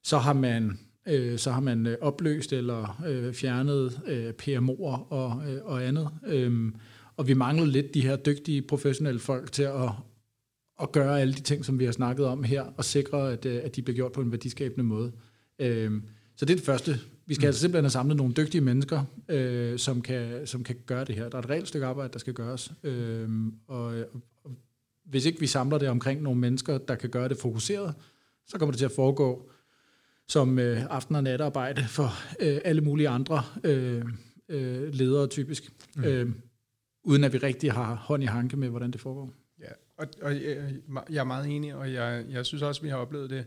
så 0.05 0.19
har 0.19 0.33
man 0.33 0.79
øh, 1.09 1.39
så 1.39 1.51
har 1.51 1.61
man 1.61 1.87
øh, 1.87 1.97
opløst 2.01 2.53
eller 2.53 3.03
øh, 3.07 3.35
fjernet 3.35 4.01
øh, 4.07 4.33
PMO'er 4.43 5.13
og, 5.13 5.43
øh, 5.49 5.65
og 5.65 5.85
andet. 5.85 6.09
Øh, 6.27 6.73
og 7.17 7.29
vi 7.29 7.35
mangler 7.35 7.67
lidt 7.67 7.95
de 7.95 8.01
her 8.01 8.17
dygtige 8.17 8.63
professionelle 8.63 9.21
folk 9.21 9.53
til 9.53 9.63
at, 9.63 9.91
at 10.83 10.93
gøre 10.93 11.21
alle 11.21 11.35
de 11.35 11.41
ting, 11.41 11.65
som 11.65 11.79
vi 11.79 11.85
har 11.85 11.93
snakket 11.93 12.27
om 12.27 12.45
her, 12.45 12.63
og 12.77 12.85
sikre, 12.85 13.33
at, 13.33 13.47
øh, 13.47 13.61
at 13.65 13.77
de 13.77 13.83
bliver 13.83 13.97
gjort 13.97 14.13
på 14.13 14.21
en 14.21 14.31
værdiskabende 14.31 14.85
måde. 14.85 15.13
Øh, 15.59 16.03
så 16.37 16.45
det 16.45 16.53
er 16.53 16.57
det 16.57 16.65
første. 16.65 17.01
Vi 17.27 17.35
skal 17.35 17.45
mm. 17.45 17.49
altså 17.49 17.61
simpelthen 17.61 17.85
have 17.85 17.91
samlet 17.91 18.17
nogle 18.17 18.35
dygtige 18.35 18.61
mennesker, 18.61 19.05
øh, 19.29 19.79
som, 19.79 20.03
kan, 20.03 20.47
som 20.47 20.65
kan 20.65 20.77
gøre 20.87 21.05
det 21.05 21.15
her. 21.15 21.29
Der 21.29 21.39
er 21.39 21.43
et 21.43 21.51
reelt 21.51 21.69
stykke 21.69 21.87
arbejde, 21.87 22.13
der 22.13 22.19
skal 22.19 22.35
gøres. 22.35 22.73
Øh, 22.83 23.29
og, 23.69 23.95
og 24.45 24.51
hvis 25.05 25.27
ikke 25.27 25.41
vi 25.41 25.47
samler 25.47 25.79
det 25.79 25.89
omkring 25.89 26.23
nogle 26.23 26.41
mennesker, 26.41 26.79
der 26.79 26.95
kan 26.95 27.11
gøre 27.11 27.29
det 27.29 27.37
fokuseret, 27.37 27.95
så 28.47 28.59
kommer 28.59 28.73
det 28.73 28.79
til 28.79 28.85
at 28.85 28.93
foregå 28.93 29.51
som 30.29 30.59
øh, 30.59 30.83
aften- 30.91 31.17
og 31.17 31.23
natarbejde 31.23 31.85
for 31.89 32.13
øh, 32.41 32.61
alle 32.65 32.81
mulige 32.81 33.09
andre 33.09 33.43
øh, 33.65 34.05
øh, 34.49 34.95
ledere 34.95 35.27
typisk, 35.27 35.73
mm. 35.97 36.05
øh, 36.05 36.31
uden 37.05 37.25
at 37.25 37.33
vi 37.33 37.39
rigtig 37.39 37.73
har 37.73 37.95
hånd 37.95 38.23
i 38.23 38.27
hanke 38.27 38.57
med, 38.57 38.69
hvordan 38.69 38.91
det 38.91 39.01
foregår. 39.01 39.31
Og, 40.01 40.07
og 40.23 40.35
jeg 41.11 41.21
er 41.21 41.25
meget 41.25 41.57
enig, 41.57 41.75
og 41.75 41.93
jeg, 41.93 42.25
jeg 42.29 42.47
synes 42.47 42.63
også, 42.63 42.79
at 42.79 42.85
vi 42.85 42.89
har 42.89 42.97
oplevet 42.97 43.31
det, 43.31 43.47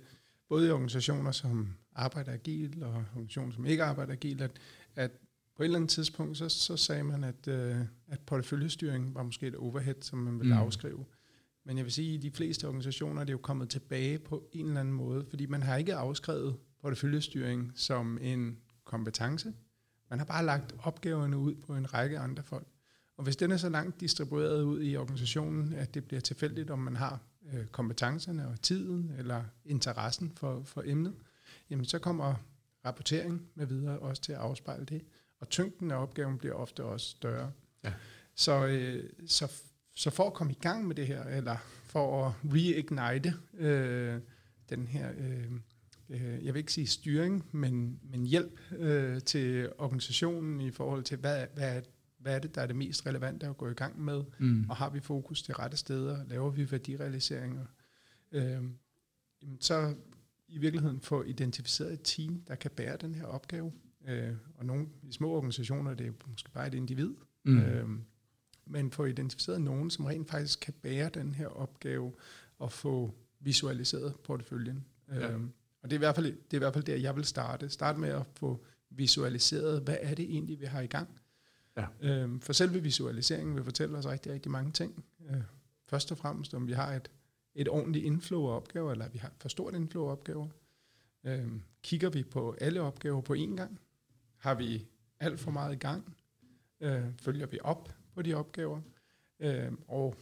både 0.50 0.68
i 0.68 0.72
organisationer, 0.72 1.32
som 1.32 1.74
arbejder 1.96 2.34
agilt, 2.34 2.84
og 2.84 3.06
organisationer, 3.16 3.54
som 3.54 3.66
ikke 3.66 3.84
arbejder 3.84 4.14
agilt, 4.14 4.42
at, 4.42 4.52
at 4.96 5.12
på 5.56 5.64
et 5.64 5.66
eller 5.66 5.78
andet 5.78 5.90
tidspunkt, 5.90 6.38
så, 6.38 6.50
så 6.50 6.78
sagde 6.78 7.04
man, 7.04 7.24
at, 7.24 7.48
øh, 7.48 7.76
at 8.08 8.20
porteføljestyring 8.26 9.16
var 9.16 9.24
måske 9.24 9.48
et 9.48 9.56
overhead, 9.56 9.96
som 10.02 10.20
man 10.20 10.40
ville 10.40 10.54
mm. 10.54 10.62
afskrive. 10.62 11.06
Men 11.66 11.78
jeg 11.78 11.86
vil 11.86 11.94
sige, 11.94 12.10
at 12.10 12.24
i 12.24 12.30
de 12.30 12.32
fleste 12.32 12.68
organisationer 12.68 13.22
er 13.22 13.26
det 13.26 13.34
jo 13.34 13.38
kommet 13.38 13.70
tilbage 13.70 14.20
på 14.20 14.44
en 14.52 14.66
eller 14.66 14.80
anden 14.80 14.94
måde, 14.94 15.26
fordi 15.30 15.46
man 15.46 15.64
har 15.64 15.78
ikke 15.78 15.96
afskrevet 15.96 16.56
porteføljestyring 16.82 17.72
som 17.76 18.18
en 18.22 18.58
kompetence. 18.84 19.54
Man 20.10 20.20
har 20.20 20.26
bare 20.26 20.46
lagt 20.46 20.76
opgaverne 20.80 21.38
ud 21.38 21.56
på 21.56 21.76
en 21.76 21.94
række 21.94 22.20
andre 22.20 22.44
folk. 22.44 22.68
Og 23.24 23.26
hvis 23.26 23.36
den 23.36 23.52
er 23.52 23.58
så 23.58 23.70
langt 23.70 24.02
distribueret 24.02 24.62
ud 24.64 24.84
i 24.84 24.96
organisationen, 24.96 25.74
at 25.74 25.94
det 25.94 26.06
bliver 26.06 26.22
tilfældigt, 26.22 26.70
om 26.70 26.80
man 26.80 26.96
har 26.96 27.20
øh, 27.54 27.66
kompetencerne 27.66 28.48
og 28.48 28.62
tiden 28.62 29.12
eller 29.18 29.44
interessen 29.66 30.32
for, 30.36 30.64
for 30.64 30.84
emnet, 30.86 31.14
jamen 31.70 31.86
så 31.86 32.00
kommer 32.00 32.34
rapportering 32.86 33.42
med 33.56 33.66
videre 33.66 34.00
også 34.00 34.22
til 34.22 34.32
at 34.32 34.38
afspejle 34.38 34.86
det. 34.86 35.02
Og 35.40 35.50
tyngden 35.50 35.92
af 35.92 35.96
opgaven 35.96 36.38
bliver 36.38 36.56
ofte 36.56 36.84
også 36.84 37.10
større. 37.10 37.52
Ja. 37.84 37.94
Så, 38.36 38.68
øh, 38.68 39.10
så, 39.28 39.52
så 39.96 40.10
for 40.10 40.28
at 40.28 40.34
komme 40.34 40.54
i 40.54 40.60
gang 40.62 40.88
med 40.88 40.96
det 40.96 41.08
her, 41.08 41.24
eller 41.24 41.58
for 41.86 42.26
at 42.26 42.34
reignite 42.54 43.34
øh, 43.54 44.20
den 44.70 44.88
her 44.88 45.12
øh, 45.18 45.52
øh, 46.10 46.46
jeg 46.46 46.54
vil 46.54 46.60
ikke 46.60 46.74
sige 46.74 46.88
styring, 46.88 47.46
men, 47.52 48.00
men 48.04 48.26
hjælp 48.26 48.60
øh, 48.78 49.22
til 49.22 49.70
organisationen 49.78 50.62
i 50.62 50.72
forhold 50.72 51.04
til, 51.04 51.18
hvad, 51.18 51.46
hvad, 51.54 51.82
hvad 52.24 52.36
er 52.36 52.40
det, 52.40 52.56
der 52.56 52.62
er 52.62 52.68
det 52.68 52.76
mest 52.76 53.06
relevante 53.06 53.48
at 53.48 53.58
gå 53.58 53.70
i 53.70 53.74
gang 53.74 54.02
med, 54.02 54.24
mm. 54.40 54.70
og 54.70 54.76
har 54.76 54.90
vi 54.90 55.00
fokus 55.00 55.42
til 55.42 55.56
rette 55.56 55.78
steder, 55.78 56.26
laver 56.28 56.50
vi 56.50 56.72
værdirealiseringer, 56.72 57.66
øh, 58.32 58.64
så 59.60 59.96
i 60.48 60.58
virkeligheden 60.58 61.02
få 61.02 61.24
identificeret 61.24 61.94
et 61.94 62.02
team, 62.04 62.42
der 62.48 62.56
kan 62.56 62.72
bære 62.72 62.98
den 62.98 63.16
her 63.16 63.26
opgave. 63.26 63.72
Øh, 64.08 64.34
og 64.56 64.66
nogle 64.66 64.88
i 65.04 65.12
små 65.12 65.30
organisationer, 65.30 65.94
det 65.94 66.08
er 66.08 66.12
måske 66.28 66.52
bare 66.52 66.68
et 66.68 66.74
individ, 66.74 67.14
mm. 67.44 67.60
øh, 67.60 67.90
men 68.66 68.92
få 68.92 69.06
identificeret 69.06 69.62
nogen, 69.62 69.90
som 69.90 70.06
rent 70.06 70.30
faktisk 70.30 70.60
kan 70.60 70.74
bære 70.82 71.10
den 71.10 71.34
her 71.34 71.48
opgave 71.48 72.14
og 72.60 72.72
få 72.72 73.14
visualiseret 73.40 74.16
porteføljen. 74.24 74.86
Ja. 75.10 75.32
Øh, 75.32 75.42
og 75.82 75.90
det 75.90 75.96
er, 75.96 75.98
i 75.98 76.06
hvert 76.06 76.16
fald, 76.16 76.26
det 76.26 76.54
er 76.54 76.56
i 76.56 76.58
hvert 76.58 76.74
fald 76.74 76.84
der, 76.84 76.96
jeg 76.96 77.16
vil 77.16 77.26
starte. 77.26 77.70
Start 77.70 77.98
med 77.98 78.10
at 78.10 78.26
få 78.34 78.66
visualiseret, 78.90 79.82
hvad 79.82 79.98
er 80.02 80.16
det 80.16 80.26
egentlig, 80.26 80.60
vi 80.60 80.66
har 80.66 80.82
i 80.82 80.88
gang. 80.88 81.10
Ja. 81.78 81.86
Øhm, 82.02 82.40
for 82.40 82.54
selve 82.54 82.84
visualiseringen 82.84 83.56
vil 83.56 83.64
fortælle 83.64 83.98
os 83.98 84.08
rigtig, 84.08 84.32
rigtig 84.32 84.52
mange 84.52 84.72
ting. 84.72 85.06
Øh, 85.30 85.42
først 85.88 86.12
og 86.12 86.18
fremmest, 86.18 86.54
om 86.54 86.68
vi 86.68 86.74
har 86.74 86.94
et, 86.94 87.12
et 87.56 87.70
ordentligt 87.70 88.06
inflow 88.06 88.48
af 88.48 88.56
opgaver, 88.56 88.92
eller 88.92 89.10
vi 89.10 89.18
har 89.18 89.32
for 89.40 89.50
stort 89.50 89.76
inflow 89.76 90.08
af 90.08 90.12
opgaver? 90.12 90.48
Øh, 91.24 91.48
kigger 91.82 92.10
vi 92.10 92.24
på 92.24 92.56
alle 92.62 92.82
opgaver 92.82 93.22
på 93.22 93.34
én 93.34 93.56
gang? 93.56 93.80
Har 94.38 94.56
vi 94.56 94.88
alt 95.20 95.40
for 95.40 95.52
meget 95.52 95.74
i 95.74 95.78
gang? 95.78 96.16
Øh, 96.82 97.04
følger 97.22 97.46
vi 97.46 97.60
op 97.62 97.96
på 98.14 98.22
de 98.22 98.34
opgaver? 98.34 98.82
Øh, 99.40 99.72
og 99.88 100.16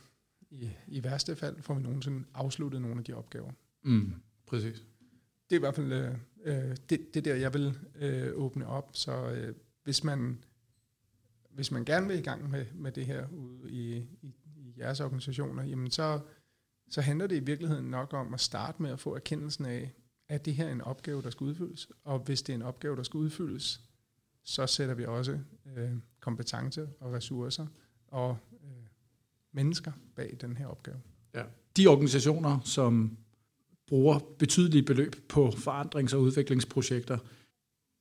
i, 0.50 0.70
i 0.88 1.04
værste 1.04 1.36
fald 1.36 1.62
får 1.62 1.74
vi 1.74 1.82
nogensinde 1.82 2.26
afsluttet 2.34 2.82
nogle 2.82 2.98
af 2.98 3.04
de 3.04 3.14
opgaver. 3.14 3.52
Mm, 3.84 4.14
præcis. 4.46 4.86
Det 5.50 5.56
er 5.56 5.60
i 5.60 5.60
hvert 5.60 5.76
fald 5.76 5.94
øh, 5.94 6.16
øh, 6.44 6.76
det, 6.90 7.14
det 7.14 7.26
der, 7.26 7.36
jeg 7.36 7.54
vil 7.54 7.78
øh, 7.96 8.34
åbne 8.34 8.68
op. 8.68 8.90
Så 8.94 9.30
øh, 9.30 9.56
hvis 9.84 10.04
man 10.04 10.44
hvis 11.54 11.72
man 11.72 11.86
gerne 11.86 12.08
vil 12.08 12.20
i 12.20 12.22
gang 12.22 12.50
med, 12.50 12.66
med 12.74 12.92
det 12.92 13.06
her 13.06 13.28
ude 13.28 13.72
i, 13.72 13.98
i, 14.22 14.36
i 14.56 14.74
jeres 14.78 15.00
organisationer, 15.00 15.64
jamen 15.64 15.92
så, 15.92 16.20
så 16.90 17.02
handler 17.02 17.28
det 17.28 17.36
i 17.36 17.46
virkeligheden 17.46 17.86
nok 17.86 18.14
om 18.14 18.34
at 18.34 18.40
starte 18.40 18.82
med 18.82 18.92
at 18.92 19.00
få 19.00 19.16
erkendelsen 19.16 19.66
af, 19.66 19.94
at 20.30 20.46
det 20.46 20.56
her 20.56 20.68
er 20.68 20.72
en 20.72 20.82
opgave, 20.82 21.22
der 21.22 21.30
skal 21.30 21.46
udfyldes. 21.46 21.88
Og 22.04 22.20
hvis 22.20 22.42
det 22.42 22.54
er 22.54 22.58
en 22.58 22.62
opgave, 22.62 22.96
der 22.96 23.04
skal 23.04 23.18
udfyldes, 23.18 23.82
så 24.44 24.68
sætter 24.68 24.96
vi 24.96 25.06
også 25.06 25.40
øh, 25.78 25.92
kompetencer 26.20 26.88
og 27.00 27.14
ressourcer 27.14 27.68
og 28.08 28.38
øh, 28.54 28.88
mennesker 29.52 29.92
bag 30.16 30.38
den 30.42 30.58
her 30.58 30.68
opgave. 30.68 31.02
Ja. 31.36 31.44
De 31.78 31.88
organisationer, 31.88 32.60
som 32.64 33.18
bruger 33.88 34.20
betydelige 34.40 34.84
beløb 34.84 35.16
på 35.30 35.48
forandrings- 35.48 36.16
og 36.16 36.22
udviklingsprojekter, 36.22 37.18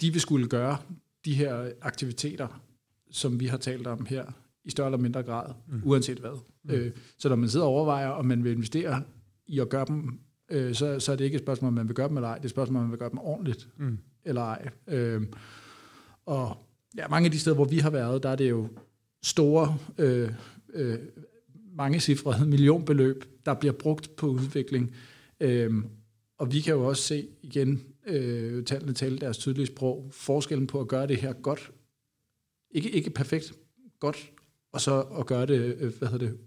de 0.01 0.11
vil 0.11 0.21
skulle 0.21 0.49
gøre 0.49 0.79
de 1.25 1.35
her 1.35 1.73
aktiviteter, 1.81 2.63
som 3.11 3.41
vi 3.41 3.47
har 3.47 3.57
talt 3.57 3.87
om 3.87 4.07
her, 4.07 4.25
i 4.65 4.71
større 4.71 4.89
eller 4.89 4.99
mindre 4.99 5.23
grad, 5.23 5.55
mm. 5.69 5.81
uanset 5.85 6.19
hvad. 6.19 6.41
Mm. 6.65 6.71
Øh, 6.71 6.93
så 7.19 7.29
når 7.29 7.37
man 7.37 7.49
sidder 7.49 7.67
og 7.67 7.73
overvejer, 7.73 8.09
om 8.09 8.27
man 8.27 8.45
vil 8.45 8.53
investere 8.53 9.03
i 9.47 9.59
at 9.59 9.69
gøre 9.69 9.85
dem, 9.89 10.21
øh, 10.51 10.75
så, 10.75 11.01
så 11.01 11.13
er 11.13 11.17
det 11.17 11.25
ikke 11.25 11.35
et 11.35 11.43
spørgsmål, 11.43 11.69
om 11.69 11.75
man 11.75 11.89
vil 11.89 11.97
gøre 11.97 12.09
dem 12.09 12.17
eller 12.17 12.29
ej, 12.29 12.35
det 12.35 12.43
er 12.43 12.47
et 12.47 12.51
spørgsmål, 12.51 12.77
om 12.77 12.83
man 12.83 12.91
vil 12.91 12.99
gøre 12.99 13.11
dem 13.11 13.19
ordentligt 13.19 13.69
mm. 13.77 13.99
eller 14.25 14.43
ej. 14.43 14.69
Øh, 14.89 15.23
og 16.27 16.57
ja, 16.97 17.09
mange 17.09 17.27
af 17.27 17.33
de 17.33 17.39
steder, 17.39 17.57
hvor 17.57 17.65
vi 17.65 17.79
har 17.79 17.91
været, 17.91 18.23
der 18.23 18.29
er 18.29 18.37
det 18.37 18.51
jo 18.51 18.69
store, 19.23 19.79
øh, 19.99 20.31
øh, 20.75 20.99
mange 21.75 22.01
cifre, 22.01 22.45
millionbeløb, 22.47 23.25
der 23.47 23.55
bliver 23.55 23.73
brugt 23.73 24.17
på 24.17 24.27
udvikling. 24.27 24.95
Øh, 25.41 25.75
og 26.39 26.53
vi 26.53 26.61
kan 26.61 26.75
jo 26.75 26.87
også 26.87 27.03
se 27.03 27.29
igen, 27.43 27.83
øh, 28.07 28.65
tallene 28.65 28.93
tale 28.93 29.19
deres 29.19 29.39
tydelige 29.39 29.67
sprog, 29.67 30.09
forskellen 30.13 30.67
på 30.67 30.81
at 30.81 30.89
gøre 30.89 31.07
det 31.07 31.17
her 31.17 31.33
godt, 31.33 31.71
ikke, 32.71 32.91
ikke 32.91 33.11
perfekt, 33.11 33.53
godt, 34.01 34.33
og 34.73 34.81
så 34.81 35.01
at 35.01 35.27
gøre 35.27 35.47
det, 35.47 35.77
øh, 35.81 35.93
hvad 35.99 36.09
hedder 36.09 36.27
det, 36.27 36.39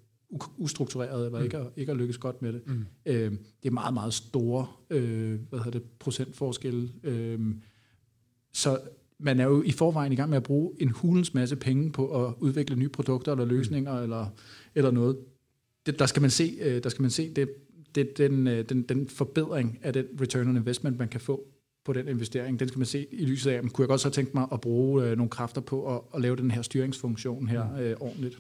ustruktureret, 0.57 1.26
eller 1.26 1.39
mm. 1.39 1.43
ikke, 1.45 1.57
at, 1.57 1.67
ikke 1.78 1.91
at 1.91 1.97
lykkes 1.97 2.17
godt 2.17 2.41
med 2.41 2.53
det. 2.53 2.67
Mm. 2.67 2.86
Øh, 3.05 3.32
det 3.32 3.69
er 3.69 3.71
meget, 3.71 3.93
meget 3.93 4.13
store 4.13 4.67
øh, 4.89 5.39
hvad 5.49 5.59
hedder 5.59 5.80
det, 5.80 5.84
procentforskelle. 5.99 6.89
Øh, 7.03 7.39
så 8.53 8.80
man 9.19 9.39
er 9.39 9.43
jo 9.43 9.63
i 9.63 9.71
forvejen 9.71 10.13
i 10.13 10.15
gang 10.15 10.30
med 10.30 10.38
at 10.38 10.43
bruge 10.43 10.71
en 10.80 10.89
hulens 10.89 11.34
masse 11.34 11.55
penge 11.55 11.91
på 11.91 12.26
at 12.26 12.34
udvikle 12.39 12.76
nye 12.76 12.89
produkter 12.89 13.32
eller 13.32 13.45
løsninger 13.45 13.97
mm. 13.97 14.03
eller, 14.03 14.28
eller 14.76 14.91
noget. 14.91 15.17
Det, 15.86 15.99
der 15.99 16.05
skal 16.05 16.21
man 16.21 16.30
se, 16.30 16.57
øh, 16.61 16.84
der 16.84 16.89
skal 16.89 17.01
man 17.01 17.11
se 17.11 17.34
det, 17.34 17.49
det, 17.95 18.17
den, 18.17 18.47
øh, 18.47 18.69
den, 18.69 18.82
den 18.82 19.07
forbedring 19.07 19.80
af 19.82 19.93
den 19.93 20.05
return 20.21 20.47
on 20.47 20.57
investment, 20.57 20.99
man 20.99 21.07
kan 21.07 21.21
få 21.21 21.47
på 21.86 21.93
den 21.93 22.07
investering. 22.07 22.59
Den 22.59 22.67
skal 22.67 22.79
man 22.79 22.86
se 22.86 23.07
i 23.11 23.25
lyset 23.25 23.51
af, 23.51 23.61
kunne 23.61 23.84
jeg 23.84 23.88
godt 23.88 24.01
så 24.01 24.09
tænke 24.09 24.31
mig 24.34 24.47
at 24.51 24.61
bruge 24.61 25.03
øh, 25.03 25.17
nogle 25.17 25.29
kræfter 25.29 25.61
på 25.61 25.95
at, 25.95 26.01
at 26.15 26.21
lave 26.21 26.36
den 26.36 26.51
her 26.51 26.61
styringsfunktion 26.61 27.47
her 27.47 27.69
mm. 27.69 27.77
øh, 27.77 27.95
ordentligt. 27.99 28.39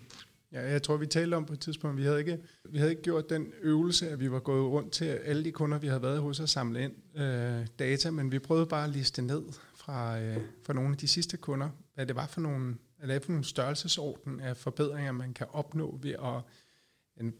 Ja, 0.53 0.71
jeg 0.71 0.83
tror, 0.83 0.97
vi 0.97 1.05
talte 1.05 1.35
om 1.35 1.45
på 1.45 1.53
et 1.53 1.59
tidspunkt, 1.59 1.97
vi 1.97 2.03
havde 2.03 2.19
ikke, 2.19 2.39
vi 2.69 2.77
havde 2.77 2.91
ikke 2.91 3.01
gjort 3.01 3.29
den 3.29 3.47
øvelse, 3.61 4.09
at 4.09 4.19
vi 4.19 4.31
var 4.31 4.39
gået 4.39 4.71
rundt 4.71 4.91
til 4.91 5.05
alle 5.05 5.43
de 5.43 5.51
kunder, 5.51 5.77
vi 5.77 5.87
havde 5.87 6.01
været 6.01 6.21
hos 6.21 6.39
at 6.39 6.49
samle 6.49 6.83
ind 6.83 6.93
øh, 7.21 7.67
data, 7.79 8.11
men 8.11 8.31
vi 8.31 8.39
prøvede 8.39 8.65
bare 8.65 8.83
at 8.83 8.89
liste 8.89 9.21
ned 9.21 9.43
fra, 9.75 10.21
øh, 10.21 10.37
fra 10.65 10.73
nogle 10.73 10.91
af 10.91 10.97
de 10.97 11.07
sidste 11.07 11.37
kunder, 11.37 11.69
hvad 11.95 12.05
det 12.05 12.15
var 12.15 12.27
for 12.27 12.41
nogle, 12.41 12.75
eller 13.01 13.19
for 13.19 13.31
nogle 13.31 13.45
størrelsesorden 13.45 14.39
af 14.39 14.57
forbedringer, 14.57 15.11
man 15.11 15.33
kan 15.33 15.47
opnå 15.49 15.99
ved 16.01 16.11
at 16.11 16.41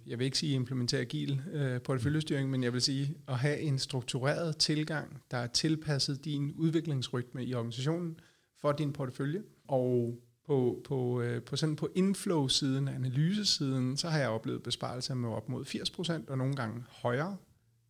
jeg 0.08 0.20
vil 0.20 0.26
ikke 0.26 0.38
sige 0.38 0.56
implementere 0.56 1.02
agil 1.02 1.42
øh, 1.54 1.82
porteføljestyring, 1.82 2.50
men 2.50 2.64
jeg 2.64 2.74
vil 2.74 2.82
sige 2.82 3.16
at 3.28 3.38
have 3.38 3.60
en 3.60 3.80
struktureret 3.80 4.58
tilgang, 4.58 5.22
der 5.32 5.38
er 5.38 5.48
tilpasset 5.48 6.26
din 6.26 6.54
udviklingsrytme 6.58 7.46
i 7.46 7.54
organisationen 7.54 8.20
for 8.62 8.72
din 8.72 8.94
portefølje. 8.94 9.44
Og 9.68 10.20
på, 10.48 10.82
på, 10.88 11.22
øh, 11.22 11.44
på, 11.44 11.56
sådan 11.56 11.76
på 11.76 11.90
inflow-siden, 11.96 12.88
analysesiden, 12.88 13.98
så 13.98 14.10
har 14.10 14.20
jeg 14.20 14.30
oplevet 14.30 14.64
besparelser 14.64 15.14
med 15.14 15.30
op 15.30 15.50
mod 15.50 15.66
80% 15.66 16.32
og 16.32 16.38
nogle 16.38 16.56
gange 16.56 16.84
højere. 16.90 17.38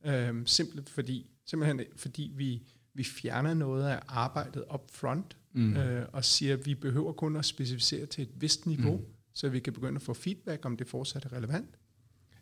Øh, 0.06 0.42
simpelthen 0.46 0.88
fordi, 0.88 1.28
simpelthen 1.46 1.82
fordi 1.96 2.32
vi, 2.36 2.62
vi 2.94 3.04
fjerner 3.04 3.54
noget 3.54 3.88
af 3.88 4.00
arbejdet 4.08 4.64
up 4.74 4.92
front 4.92 5.38
mm. 5.54 5.78
øh, 5.78 6.06
og 6.14 6.26
siger, 6.26 6.54
at 6.54 6.66
vi 6.66 6.76
behøver 6.76 7.12
kun 7.12 7.36
at 7.36 7.46
specificere 7.46 8.06
til 8.06 8.22
et 8.22 8.42
vist 8.42 8.66
niveau. 8.66 8.98
Mm 8.98 9.06
så 9.34 9.50
vi 9.50 9.60
kan 9.60 9.74
begynde 9.74 9.96
at 9.96 10.02
få 10.02 10.14
feedback, 10.14 10.66
om 10.66 10.78
det 10.78 10.88
fortsat 10.88 11.26
er 11.26 11.34
relevant. 11.34 11.80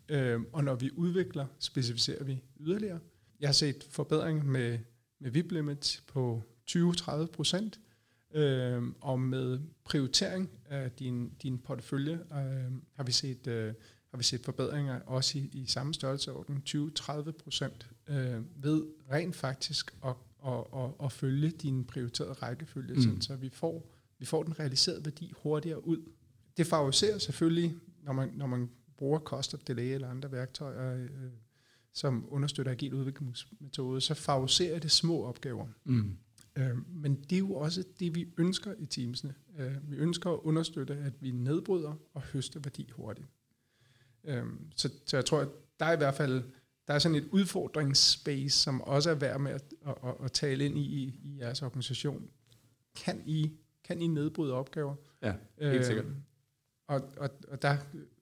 Øh, 0.09 0.41
og 0.53 0.63
når 0.63 0.75
vi 0.75 0.91
udvikler, 0.95 1.45
specificerer 1.59 2.23
vi 2.23 2.43
yderligere. 2.59 2.99
Jeg 3.39 3.47
har 3.47 3.53
set 3.53 3.87
forbedringer 3.89 4.43
med, 4.43 4.79
med 5.19 5.31
VIP 5.31 5.51
limit 5.51 6.03
på 6.07 6.43
20-30 6.69 7.25
procent, 7.25 7.79
øh, 8.33 8.83
og 9.01 9.19
med 9.19 9.59
prioritering 9.83 10.49
af 10.65 10.91
din, 10.91 11.29
din 11.29 11.57
portefølje 11.57 12.13
øh, 12.13 12.71
har, 12.95 13.03
vi 13.03 13.11
set, 13.11 13.47
øh, 13.47 13.73
har 14.09 14.17
vi 14.17 14.23
set 14.23 14.41
forbedringer 14.41 15.01
også 15.01 15.37
i, 15.37 15.49
i 15.53 15.65
samme 15.65 15.93
størrelseorden, 15.93 16.63
20-30 16.69 17.31
procent, 17.31 17.89
øh, 18.07 18.63
ved 18.63 18.85
rent 19.11 19.35
faktisk 19.35 19.95
at, 20.05 20.15
at, 20.45 20.63
at, 20.75 20.89
at 21.03 21.11
følge 21.11 21.51
din 21.51 21.83
prioriterede 21.83 22.33
rækkefølge, 22.33 22.93
mm. 22.93 23.21
så 23.21 23.35
vi 23.35 23.49
får, 23.49 23.91
vi 24.19 24.25
får 24.25 24.43
den 24.43 24.59
realiserede 24.59 25.05
værdi 25.05 25.33
hurtigere 25.43 25.87
ud 25.87 26.01
det 26.57 26.67
favoriserer 26.67 27.17
selvfølgelig, 27.17 27.75
når 28.03 28.13
man, 28.13 28.29
når 28.35 28.47
man 28.47 28.69
bruger 28.97 29.19
cost 29.19 29.53
of 29.53 29.59
delay 29.59 29.93
eller 29.93 30.09
andre 30.09 30.31
værktøjer, 30.31 31.03
øh, 31.03 31.09
som 31.93 32.25
understøtter 32.29 32.71
agil 32.71 32.93
udviklingsmetode, 32.93 34.01
så 34.01 34.13
favoriserer 34.13 34.79
det 34.79 34.91
små 34.91 35.23
opgaver. 35.23 35.67
Mm. 35.83 36.17
Øh, 36.55 36.89
men 36.95 37.15
det 37.15 37.35
er 37.35 37.39
jo 37.39 37.53
også 37.53 37.83
det, 37.99 38.15
vi 38.15 38.27
ønsker 38.37 38.73
i 38.79 38.85
teamsene. 38.85 39.33
Øh, 39.59 39.91
vi 39.91 39.95
ønsker 39.95 40.29
at 40.29 40.39
understøtte, 40.43 40.95
at 40.95 41.13
vi 41.19 41.31
nedbryder 41.31 41.93
og 42.13 42.21
høster 42.21 42.59
værdi 42.59 42.89
hurtigt. 42.91 43.27
Øh, 44.23 44.45
så, 44.75 44.89
så 45.05 45.17
jeg 45.17 45.25
tror, 45.25 45.39
at 45.39 45.47
der 45.79 45.85
er 45.85 45.93
i 45.93 45.97
hvert 45.97 46.15
fald 46.15 46.43
der 46.87 46.93
er 46.95 46.99
sådan 46.99 47.15
et 47.15 47.27
udfordringsspace, 47.31 48.59
som 48.59 48.81
også 48.81 49.09
er 49.09 49.15
værd 49.15 49.39
med 49.39 49.51
at, 49.51 49.63
at, 49.87 49.95
at, 50.03 50.13
at 50.23 50.31
tale 50.31 50.65
ind 50.65 50.77
i, 50.77 50.81
i 51.23 51.37
jeres 51.39 51.61
organisation. 51.61 52.29
Kan 52.95 53.23
I, 53.25 53.51
kan 53.83 54.01
I 54.01 54.07
nedbryde 54.07 54.53
opgaver? 54.53 54.95
Ja, 55.21 55.33
helt 55.61 55.75
øh, 55.75 55.85
sikkert. 55.85 56.05
Og, 56.91 57.01
og, 57.17 57.29
og 57.47 57.61
der, 57.61 57.77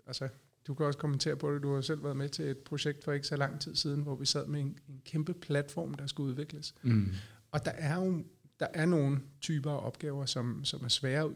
altså, 0.08 0.28
du 0.68 0.74
kan 0.74 0.86
også 0.86 1.00
kommentere 1.00 1.36
på 1.36 1.54
det, 1.54 1.64
du 1.64 1.74
har 1.74 1.82
selv 1.82 2.04
været 2.04 2.18
med 2.18 2.30
til 2.30 2.46
et 2.46 2.58
projekt 2.58 3.04
for 3.04 3.12
ikke 3.12 3.28
så 3.28 3.36
lang 3.36 3.62
tid 3.62 3.76
siden, 3.76 4.02
hvor 4.02 4.16
vi 4.16 4.26
sad 4.26 4.48
med 4.48 4.60
en, 4.60 4.78
en 4.90 5.02
kæmpe 5.06 5.34
platform, 5.34 5.94
der 5.94 6.08
skulle 6.08 6.30
udvikles. 6.30 6.76
Mm. 6.84 7.12
Og 7.52 7.66
der 7.66 7.72
er 7.72 7.96
jo 7.96 8.24
der 8.60 8.68
er 8.74 8.86
nogle 8.86 9.20
typer 9.42 9.72
af 9.72 9.86
opgaver, 9.86 10.26
som, 10.26 10.66
som 10.66 10.84
er 10.84 10.88
svære 10.88 11.34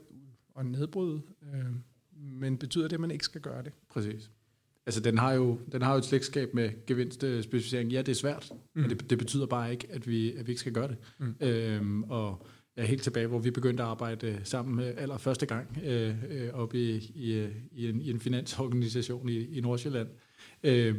at 0.60 0.66
nedbryde, 0.66 1.22
øh, 1.44 1.66
men 2.16 2.58
betyder 2.58 2.88
det, 2.88 2.94
at 2.94 3.00
man 3.00 3.12
ikke 3.12 3.26
skal 3.26 3.42
gøre 3.42 3.64
det? 3.64 3.74
Præcis. 3.90 4.32
Altså, 4.86 5.02
den 5.02 5.18
har 5.18 5.34
jo, 5.34 5.60
den 5.72 5.82
har 5.82 5.92
jo 5.92 5.98
et 5.98 6.06
slægtskab 6.06 6.54
med 6.54 6.86
gevinstspecificering. 6.88 7.92
Ja, 7.92 8.02
det 8.02 8.10
er 8.10 8.16
svært, 8.16 8.52
mm. 8.52 8.82
men 8.82 8.90
det, 8.90 9.10
det 9.10 9.18
betyder 9.18 9.46
bare 9.46 9.72
ikke, 9.72 9.88
at 9.92 10.08
vi, 10.08 10.34
at 10.34 10.48
vi 10.48 10.52
ikke 10.52 10.60
skal 10.60 10.74
gøre 10.74 10.88
det. 10.88 10.98
Mm. 11.18 11.36
Øhm, 11.42 12.04
og 12.04 12.48
ja, 12.78 12.86
helt 12.86 13.04
tilbage, 13.04 13.28
hvor 13.28 13.40
vi 13.40 13.52
begyndte 13.52 13.84
at 13.84 13.90
arbejde 13.90 14.42
sammen 14.44 14.76
med 14.76 14.94
aller 14.98 15.18
første 15.18 15.46
gang 15.46 15.78
øh, 15.84 16.16
øh, 16.30 16.50
oppe 16.54 16.80
i, 16.80 16.96
i, 17.16 17.48
i, 17.72 17.90
en, 17.90 18.02
i 18.02 18.10
en 18.10 18.20
finansorganisation 18.20 19.30
i, 19.30 19.58
i 19.58 19.62
Nordsjælland. 19.62 20.08
Øh, 20.64 20.96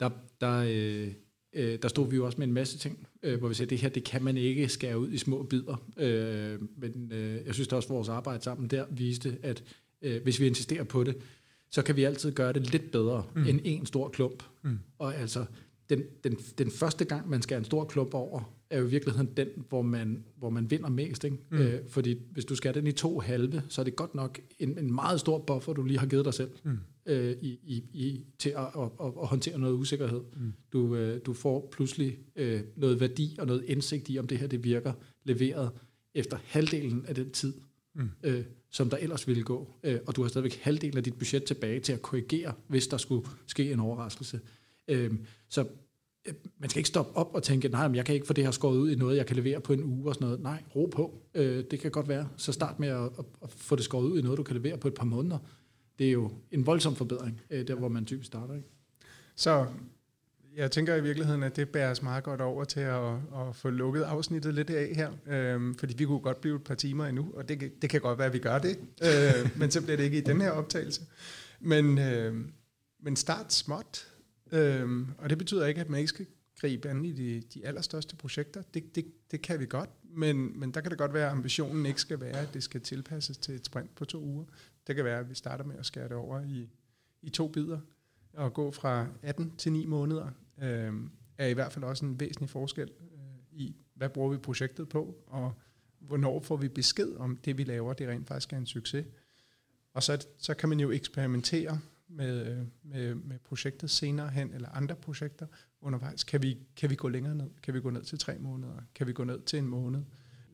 der, 0.00 0.10
der, 0.40 0.64
øh, 0.68 1.12
øh, 1.52 1.78
der 1.82 1.88
stod 1.88 2.10
vi 2.10 2.16
jo 2.16 2.26
også 2.26 2.38
med 2.38 2.46
en 2.46 2.52
masse 2.52 2.78
ting, 2.78 3.06
øh, 3.22 3.38
hvor 3.38 3.48
vi 3.48 3.54
sagde, 3.54 3.66
at 3.66 3.70
det 3.70 3.78
her 3.78 3.88
det 3.88 4.04
kan 4.04 4.24
man 4.24 4.36
ikke 4.36 4.68
skære 4.68 4.98
ud 4.98 5.10
i 5.10 5.18
små 5.18 5.42
bidder. 5.42 5.82
Øh, 5.96 6.60
men 6.76 7.12
øh, 7.12 7.46
jeg 7.46 7.54
synes 7.54 7.72
også, 7.72 7.86
at 7.86 7.90
vores 7.90 8.08
arbejde 8.08 8.44
sammen 8.44 8.70
der 8.70 8.84
viste, 8.90 9.38
at 9.42 9.64
øh, 10.02 10.22
hvis 10.22 10.40
vi 10.40 10.46
insisterer 10.46 10.84
på 10.84 11.04
det, 11.04 11.16
så 11.70 11.82
kan 11.82 11.96
vi 11.96 12.04
altid 12.04 12.32
gøre 12.32 12.52
det 12.52 12.72
lidt 12.72 12.90
bedre 12.90 13.24
mm. 13.34 13.46
end 13.46 13.60
en 13.64 13.86
stor 13.86 14.08
klump. 14.08 14.42
Mm. 14.62 14.78
Og 14.98 15.16
altså, 15.16 15.44
den, 15.90 16.02
den, 16.24 16.36
den 16.58 16.70
første 16.70 17.04
gang, 17.04 17.28
man 17.28 17.42
skal 17.42 17.58
en 17.58 17.64
stor 17.64 17.84
klump 17.84 18.14
over, 18.14 18.55
er 18.70 18.78
jo 18.78 18.86
i 18.86 18.90
virkeligheden 18.90 19.30
den, 19.36 19.48
hvor 19.68 19.82
man, 19.82 20.24
hvor 20.36 20.50
man 20.50 20.70
vinder 20.70 20.88
mest. 20.88 21.24
Ikke? 21.24 21.36
Mm. 21.50 21.58
Øh, 21.58 21.88
fordi 21.88 22.18
hvis 22.30 22.44
du 22.44 22.54
skal 22.54 22.74
den 22.74 22.86
i 22.86 22.92
to 22.92 23.20
halve, 23.20 23.62
så 23.68 23.80
er 23.80 23.84
det 23.84 23.96
godt 23.96 24.14
nok 24.14 24.40
en, 24.58 24.78
en 24.78 24.94
meget 24.94 25.20
stor 25.20 25.38
buffer, 25.38 25.72
du 25.72 25.82
lige 25.82 25.98
har 25.98 26.06
givet 26.06 26.24
dig 26.24 26.34
selv 26.34 26.50
mm. 26.64 26.78
øh, 27.06 27.36
i, 27.40 27.48
i, 27.48 27.84
i, 27.92 28.26
til 28.38 28.50
at, 28.50 28.64
at, 28.78 28.90
at, 29.00 29.12
at 29.22 29.26
håndtere 29.26 29.58
noget 29.58 29.74
usikkerhed. 29.74 30.20
Mm. 30.36 30.52
Du, 30.72 30.96
øh, 30.96 31.20
du 31.26 31.32
får 31.32 31.68
pludselig 31.72 32.18
øh, 32.36 32.60
noget 32.76 33.00
værdi 33.00 33.36
og 33.38 33.46
noget 33.46 33.64
indsigt 33.64 34.08
i, 34.10 34.18
om 34.18 34.26
det 34.26 34.38
her 34.38 34.46
det 34.46 34.64
virker, 34.64 34.92
leveret 35.24 35.70
efter 36.14 36.38
halvdelen 36.44 37.04
af 37.06 37.14
den 37.14 37.30
tid, 37.30 37.54
mm. 37.94 38.10
øh, 38.22 38.44
som 38.70 38.90
der 38.90 38.96
ellers 38.96 39.28
ville 39.28 39.42
gå. 39.42 39.70
Øh, 39.82 39.98
og 40.06 40.16
du 40.16 40.22
har 40.22 40.28
stadigvæk 40.28 40.54
halvdelen 40.54 40.96
af 40.96 41.04
dit 41.04 41.18
budget 41.18 41.44
tilbage 41.44 41.80
til 41.80 41.92
at 41.92 42.02
korrigere, 42.02 42.52
hvis 42.66 42.86
der 42.86 42.96
skulle 42.96 43.28
ske 43.46 43.72
en 43.72 43.80
overraskelse. 43.80 44.40
Øh, 44.88 45.14
så 45.48 45.66
Øh, 46.26 46.34
man 46.58 46.70
skal 46.70 46.80
ikke 46.80 46.88
stoppe 46.88 47.16
op 47.16 47.34
og 47.34 47.42
tænke, 47.42 47.68
nej, 47.68 47.88
men 47.88 47.94
jeg 47.94 48.04
kan 48.04 48.14
ikke 48.14 48.26
få 48.26 48.32
det 48.32 48.44
her 48.44 48.50
skåret 48.50 48.76
ud 48.76 48.90
i 48.90 48.94
noget, 48.94 49.16
jeg 49.16 49.26
kan 49.26 49.36
levere 49.36 49.60
på 49.60 49.72
en 49.72 49.82
uge 49.84 50.08
og 50.08 50.14
sådan 50.14 50.24
noget. 50.24 50.42
Nej, 50.42 50.62
ro 50.76 50.86
på. 50.86 51.22
Øh, 51.34 51.64
det 51.70 51.80
kan 51.80 51.90
godt 51.90 52.08
være. 52.08 52.28
Så 52.36 52.52
start 52.52 52.80
med 52.80 52.88
at, 52.88 53.02
at, 53.02 53.24
at 53.42 53.50
få 53.50 53.76
det 53.76 53.84
skåret 53.84 54.04
ud 54.04 54.18
i 54.18 54.22
noget, 54.22 54.38
du 54.38 54.42
kan 54.42 54.56
levere 54.56 54.76
på 54.76 54.88
et 54.88 54.94
par 54.94 55.04
måneder. 55.04 55.38
Det 55.98 56.06
er 56.06 56.12
jo 56.12 56.30
en 56.50 56.66
voldsom 56.66 56.96
forbedring, 56.96 57.40
øh, 57.50 57.68
der 57.68 57.74
hvor 57.74 57.88
man 57.88 58.04
typisk 58.04 58.26
starter. 58.26 58.54
Ikke? 58.54 58.68
Så 59.36 59.66
jeg 60.56 60.70
tænker 60.70 60.94
i 60.94 61.02
virkeligheden, 61.02 61.42
at 61.42 61.56
det 61.56 61.68
bærer 61.68 61.90
os 61.90 62.02
meget 62.02 62.24
godt 62.24 62.40
over 62.40 62.64
til 62.64 62.80
at, 62.80 63.12
at 63.14 63.56
få 63.56 63.70
lukket 63.70 64.02
afsnittet 64.02 64.54
lidt 64.54 64.70
af 64.70 64.92
her, 64.94 65.10
øhm, 65.26 65.74
fordi 65.74 65.94
vi 65.94 66.04
kunne 66.04 66.20
godt 66.20 66.40
blive 66.40 66.56
et 66.56 66.64
par 66.64 66.74
timer 66.74 67.06
endnu, 67.06 67.30
og 67.34 67.48
det, 67.48 67.82
det 67.82 67.90
kan 67.90 68.00
godt 68.00 68.18
være, 68.18 68.26
at 68.26 68.32
vi 68.32 68.38
gør 68.38 68.58
det, 68.58 68.78
øh, 69.02 69.50
men 69.58 69.70
så 69.70 69.82
bliver 69.82 69.96
det 69.96 70.04
ikke 70.04 70.18
i 70.18 70.20
den 70.20 70.40
her 70.40 70.50
optagelse. 70.50 71.02
Men, 71.60 71.98
øh, 71.98 72.34
men 73.02 73.16
start 73.16 73.52
småt, 73.52 74.06
Øhm, 74.52 75.06
og 75.18 75.30
det 75.30 75.38
betyder 75.38 75.66
ikke, 75.66 75.80
at 75.80 75.88
man 75.88 75.98
ikke 75.98 76.08
skal 76.08 76.26
gribe 76.60 76.88
an 76.88 77.04
i 77.04 77.12
de, 77.12 77.42
de 77.54 77.66
allerstørste 77.66 78.16
projekter. 78.16 78.62
Det, 78.74 78.94
det, 78.94 79.06
det 79.30 79.42
kan 79.42 79.60
vi 79.60 79.66
godt, 79.66 79.90
men, 80.02 80.60
men 80.60 80.70
der 80.70 80.80
kan 80.80 80.90
det 80.90 80.98
godt 80.98 81.14
være, 81.14 81.26
at 81.26 81.32
ambitionen 81.32 81.86
ikke 81.86 82.00
skal 82.00 82.20
være, 82.20 82.36
at 82.40 82.54
det 82.54 82.62
skal 82.62 82.80
tilpasses 82.80 83.38
til 83.38 83.54
et 83.54 83.66
sprint 83.66 83.94
på 83.94 84.04
to 84.04 84.20
uger. 84.20 84.44
Det 84.86 84.96
kan 84.96 85.04
være, 85.04 85.18
at 85.18 85.30
vi 85.30 85.34
starter 85.34 85.64
med 85.64 85.76
at 85.78 85.86
skære 85.86 86.08
det 86.08 86.16
over 86.16 86.40
i, 86.40 86.68
i 87.22 87.30
to 87.30 87.48
bidder, 87.48 87.78
og 88.32 88.54
gå 88.54 88.70
fra 88.70 89.06
18 89.22 89.52
til 89.56 89.72
9 89.72 89.86
måneder, 89.86 90.30
Øhm, 90.62 91.10
er 91.38 91.46
i 91.46 91.52
hvert 91.52 91.72
fald 91.72 91.84
også 91.84 92.04
en 92.04 92.20
væsentlig 92.20 92.50
forskel 92.50 92.90
øh, 93.00 93.60
i, 93.60 93.76
hvad 93.94 94.08
bruger 94.08 94.30
vi 94.30 94.36
projektet 94.36 94.88
på, 94.88 95.16
og 95.26 95.52
hvornår 95.98 96.40
får 96.40 96.56
vi 96.56 96.68
besked 96.68 97.16
om 97.16 97.36
det, 97.36 97.58
vi 97.58 97.64
laver, 97.64 97.92
det 97.92 98.08
rent 98.08 98.28
faktisk 98.28 98.52
er 98.52 98.56
en 98.56 98.66
succes. 98.66 99.06
Og 99.92 100.02
så, 100.02 100.26
så 100.38 100.54
kan 100.54 100.68
man 100.68 100.80
jo 100.80 100.90
eksperimentere 100.90 101.80
med, 102.08 102.46
øh, 102.46 102.66
med, 102.82 103.14
med 103.14 103.38
projektet 103.38 103.90
senere 103.90 104.28
hen, 104.28 104.52
eller 104.54 104.68
andre 104.68 104.96
projekter 104.96 105.46
undervejs. 105.80 106.24
Kan 106.24 106.42
vi, 106.42 106.58
kan 106.76 106.90
vi 106.90 106.94
gå 106.94 107.08
længere 107.08 107.34
ned? 107.34 107.50
Kan 107.62 107.74
vi 107.74 107.80
gå 107.80 107.90
ned 107.90 108.02
til 108.02 108.18
tre 108.18 108.38
måneder? 108.38 108.82
Kan 108.94 109.06
vi 109.06 109.12
gå 109.12 109.24
ned 109.24 109.40
til 109.40 109.58
en 109.58 109.66
måned? 109.66 110.02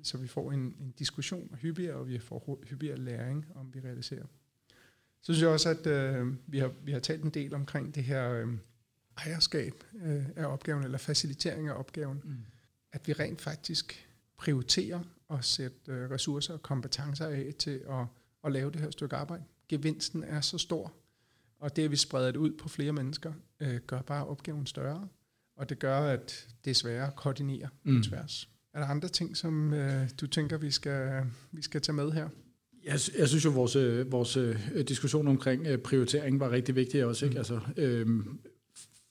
Så 0.02 0.18
vi 0.18 0.28
får 0.28 0.52
en, 0.52 0.60
en 0.60 0.94
diskussion 0.98 1.56
hyppigere, 1.60 1.94
og 1.94 2.08
vi 2.08 2.18
får 2.18 2.62
hyppigere 2.68 2.96
læring, 2.96 3.46
om 3.54 3.74
vi 3.74 3.80
realiserer. 3.80 4.26
Så 5.22 5.32
synes 5.32 5.42
jeg 5.42 5.48
også, 5.48 5.68
at 5.68 5.86
øh, 5.86 6.34
vi, 6.46 6.58
har, 6.58 6.72
vi 6.84 6.92
har 6.92 7.00
talt 7.00 7.22
en 7.22 7.30
del 7.30 7.54
omkring 7.54 7.94
det 7.94 8.04
her 8.04 8.32
øh, 8.32 8.48
ejerskab 9.16 9.84
øh, 10.02 10.24
af 10.36 10.46
opgaven, 10.46 10.84
eller 10.84 10.98
facilitering 10.98 11.68
af 11.68 11.72
opgaven. 11.72 12.20
Mm. 12.24 12.36
At 12.92 13.08
vi 13.08 13.12
rent 13.12 13.40
faktisk 13.40 14.08
prioriterer 14.38 15.00
og 15.28 15.44
sætte 15.44 15.92
øh, 15.92 16.10
ressourcer 16.10 16.54
og 16.54 16.62
kompetencer 16.62 17.26
af 17.26 17.54
til 17.58 17.82
at, 17.90 18.06
at 18.44 18.52
lave 18.52 18.70
det 18.70 18.80
her 18.80 18.90
stykke 18.90 19.16
arbejde. 19.16 19.44
Gevinsten 19.68 20.24
er 20.24 20.40
så 20.40 20.58
stor, 20.58 20.92
og 21.62 21.76
det, 21.76 21.84
at 21.84 21.90
vi 21.90 21.96
spreder 21.96 22.30
det 22.30 22.36
ud 22.38 22.50
på 22.50 22.68
flere 22.68 22.92
mennesker, 22.92 23.32
øh, 23.60 23.76
gør 23.86 24.02
bare 24.02 24.26
opgaven 24.26 24.66
større, 24.66 25.08
og 25.56 25.68
det 25.68 25.78
gør, 25.78 25.98
at 25.98 26.48
det 26.64 26.70
er 26.70 26.74
sværere 26.74 27.06
at 27.06 27.16
koordinere 27.16 27.68
mm. 27.84 27.96
på 27.96 28.08
tværs. 28.08 28.48
Er 28.74 28.80
der 28.80 28.86
andre 28.86 29.08
ting, 29.08 29.36
som 29.36 29.74
øh, 29.74 30.10
du 30.20 30.26
tænker, 30.26 30.58
vi 30.58 30.70
skal, 30.70 31.24
vi 31.52 31.62
skal 31.62 31.80
tage 31.80 31.96
med 31.96 32.10
her? 32.10 32.28
Jeg, 32.84 32.98
jeg 33.18 33.28
synes 33.28 33.44
jo, 33.44 33.50
at 33.50 33.56
vores, 33.56 33.76
øh, 33.76 34.12
vores 34.12 34.36
øh, 34.36 34.58
diskussion 34.88 35.28
omkring 35.28 35.66
øh, 35.66 35.78
prioritering 35.78 36.40
var 36.40 36.50
rigtig 36.50 36.76
vigtig 36.76 37.04
også. 37.04 37.24
Ikke? 37.24 37.34
Mm. 37.34 37.38
Altså, 37.38 37.60
øh, 37.76 38.06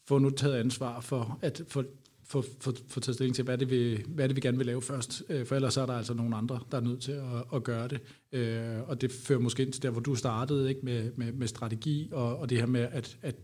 få 0.07 0.19
nu 0.19 0.29
taget 0.29 0.55
ansvar 0.55 1.01
for 1.01 1.39
at 1.41 1.61
få 1.67 1.83
få, 2.31 2.43
få, 2.59 2.73
få 2.87 2.99
taget 2.99 3.15
stilling 3.15 3.35
til, 3.35 3.43
hvad 3.43 3.57
det, 3.57 3.69
vi, 3.69 4.03
hvad 4.07 4.27
det 4.27 4.35
vi 4.35 4.41
gerne 4.41 4.57
vil 4.57 4.65
lave 4.65 4.81
først. 4.81 5.23
Øh, 5.29 5.45
for 5.45 5.55
ellers 5.55 5.77
er 5.77 5.85
der 5.85 5.93
altså 5.93 6.13
nogle 6.13 6.35
andre, 6.35 6.59
der 6.71 6.77
er 6.77 6.81
nødt 6.81 7.01
til 7.01 7.11
at, 7.11 7.43
at 7.53 7.63
gøre 7.63 7.87
det. 7.87 7.99
Øh, 8.31 8.89
og 8.89 9.01
det 9.01 9.11
fører 9.11 9.39
måske 9.39 9.63
ind 9.63 9.73
til 9.73 9.83
der, 9.83 9.89
hvor 9.89 10.01
du 10.01 10.15
startede 10.15 10.69
ikke 10.69 10.81
med, 10.83 11.11
med, 11.15 11.31
med 11.31 11.47
strategi, 11.47 12.09
og, 12.11 12.37
og 12.37 12.49
det 12.49 12.57
her 12.57 12.65
med, 12.65 12.81
at, 12.91 13.17
at, 13.21 13.35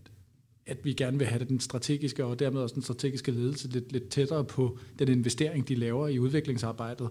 at 0.66 0.86
vi 0.86 0.94
gerne 0.94 1.18
vil 1.18 1.28
have 1.28 1.46
den 1.46 1.60
strategiske, 1.60 2.26
og 2.26 2.40
dermed 2.40 2.62
også 2.62 2.76
den 2.76 2.84
strategiske 2.84 3.32
ledelse 3.32 3.68
lidt, 3.68 3.92
lidt 3.92 4.10
tættere 4.10 4.46
på 4.46 4.80
den 5.00 5.08
investering, 5.08 5.68
de 5.68 5.76
laver 5.76 6.08
i 6.08 6.20
udviklingsarbejdet, 6.20 7.10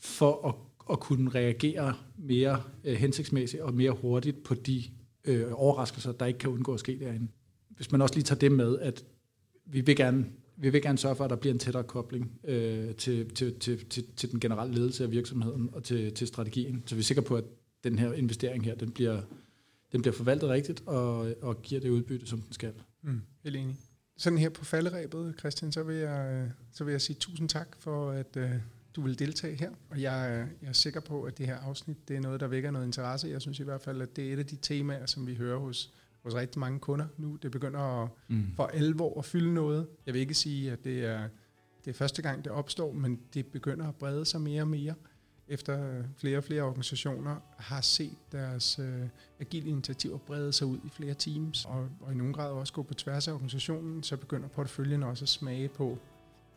for 0.00 0.48
at, 0.48 0.54
at 0.92 1.00
kunne 1.00 1.30
reagere 1.30 1.94
mere 2.18 2.62
øh, 2.84 2.96
hensigtsmæssigt 2.96 3.62
og 3.62 3.74
mere 3.74 3.90
hurtigt 3.90 4.42
på 4.42 4.54
de 4.54 4.84
øh, 5.24 5.46
overraskelser, 5.52 6.12
der 6.12 6.26
ikke 6.26 6.38
kan 6.38 6.50
undgå 6.50 6.74
at 6.74 6.80
ske 6.80 6.98
derinde. 7.00 7.28
Hvis 7.68 7.92
man 7.92 8.02
også 8.02 8.14
lige 8.14 8.24
tager 8.24 8.38
det 8.38 8.52
med, 8.52 8.78
at 8.78 9.04
vi 9.66 9.80
vil 9.80 9.96
gerne 9.96 10.26
vi 10.60 10.70
vil 10.70 10.82
gerne 10.82 10.98
sørge 10.98 11.16
for, 11.16 11.24
at 11.24 11.30
der 11.30 11.36
bliver 11.36 11.54
en 11.54 11.58
tættere 11.58 11.84
kobling 11.84 12.40
øh, 12.44 12.94
til, 12.94 13.34
til, 13.34 13.58
til, 13.58 13.86
til, 13.88 14.06
til 14.16 14.32
den 14.32 14.40
generelle 14.40 14.74
ledelse 14.74 15.04
af 15.04 15.10
virksomheden 15.10 15.70
og 15.72 15.84
til, 15.84 16.14
til 16.14 16.26
strategien. 16.26 16.82
Så 16.86 16.94
vi 16.94 16.98
er 16.98 17.04
sikre 17.04 17.22
på, 17.22 17.36
at 17.36 17.44
den 17.84 17.98
her 17.98 18.12
investering 18.12 18.64
her, 18.64 18.74
den 18.74 18.90
bliver, 18.90 19.22
den 19.92 20.02
bliver 20.02 20.14
forvaltet 20.14 20.48
rigtigt 20.48 20.82
og, 20.86 21.34
og 21.42 21.62
giver 21.62 21.80
det 21.80 21.90
udbytte, 21.90 22.26
som 22.26 22.40
den 22.40 22.52
skal. 22.52 22.72
Mm, 23.02 23.20
helt 23.44 23.56
enig. 23.56 23.76
Sådan 24.16 24.38
her 24.38 24.48
på 24.48 24.64
falderæbet, 24.64 25.34
Christian, 25.38 25.72
så 25.72 25.82
vil 25.82 25.96
jeg, 25.96 26.50
så 26.72 26.84
vil 26.84 26.92
jeg 26.92 27.00
sige 27.00 27.16
tusind 27.20 27.48
tak 27.48 27.76
for, 27.78 28.10
at 28.10 28.36
øh, 28.36 28.50
du 28.96 29.02
vil 29.02 29.18
deltage 29.18 29.56
her. 29.56 29.70
Og 29.90 30.02
jeg, 30.02 30.48
jeg 30.62 30.68
er 30.68 30.72
sikker 30.72 31.00
på, 31.00 31.22
at 31.22 31.38
det 31.38 31.46
her 31.46 31.56
afsnit 31.56 32.08
det 32.08 32.16
er 32.16 32.20
noget, 32.20 32.40
der 32.40 32.46
vækker 32.46 32.70
noget 32.70 32.86
interesse. 32.86 33.28
Jeg 33.28 33.42
synes 33.42 33.60
i 33.60 33.62
hvert 33.62 33.80
fald, 33.80 34.02
at 34.02 34.16
det 34.16 34.28
er 34.28 34.32
et 34.32 34.38
af 34.38 34.46
de 34.46 34.56
temaer, 34.56 35.06
som 35.06 35.26
vi 35.26 35.34
hører 35.34 35.58
hos 35.58 35.92
hos 36.22 36.34
rigtig 36.34 36.60
mange 36.60 36.78
kunder 36.78 37.06
nu. 37.16 37.38
Det 37.42 37.50
begynder 37.50 37.80
at, 37.80 38.08
mm. 38.28 38.46
for 38.56 38.66
alvor 38.66 39.18
at 39.18 39.24
fylde 39.24 39.54
noget. 39.54 39.86
Jeg 40.06 40.14
vil 40.14 40.20
ikke 40.20 40.34
sige, 40.34 40.72
at 40.72 40.84
det 40.84 41.04
er, 41.04 41.28
det 41.84 41.90
er 41.90 41.94
første 41.94 42.22
gang, 42.22 42.44
det 42.44 42.52
opstår, 42.52 42.92
men 42.92 43.20
det 43.34 43.46
begynder 43.46 43.88
at 43.88 43.94
brede 43.94 44.24
sig 44.24 44.40
mere 44.40 44.62
og 44.62 44.68
mere, 44.68 44.94
efter 45.48 46.02
flere 46.16 46.38
og 46.38 46.44
flere 46.44 46.62
organisationer 46.62 47.36
har 47.56 47.80
set 47.80 48.16
deres 48.32 48.78
øh, 48.78 49.08
agile 49.40 49.70
initiativer 49.70 50.18
brede 50.18 50.52
sig 50.52 50.66
ud 50.66 50.78
i 50.84 50.88
flere 50.88 51.14
teams, 51.14 51.64
og, 51.64 51.88
og 52.00 52.12
i 52.12 52.14
nogen 52.14 52.32
grad 52.32 52.50
også 52.50 52.72
gå 52.72 52.82
på 52.82 52.94
tværs 52.94 53.28
af 53.28 53.32
organisationen, 53.32 54.02
så 54.02 54.16
begynder 54.16 54.48
porteføljen 54.48 55.02
også 55.02 55.24
at 55.24 55.28
smage 55.28 55.68
på, 55.68 55.98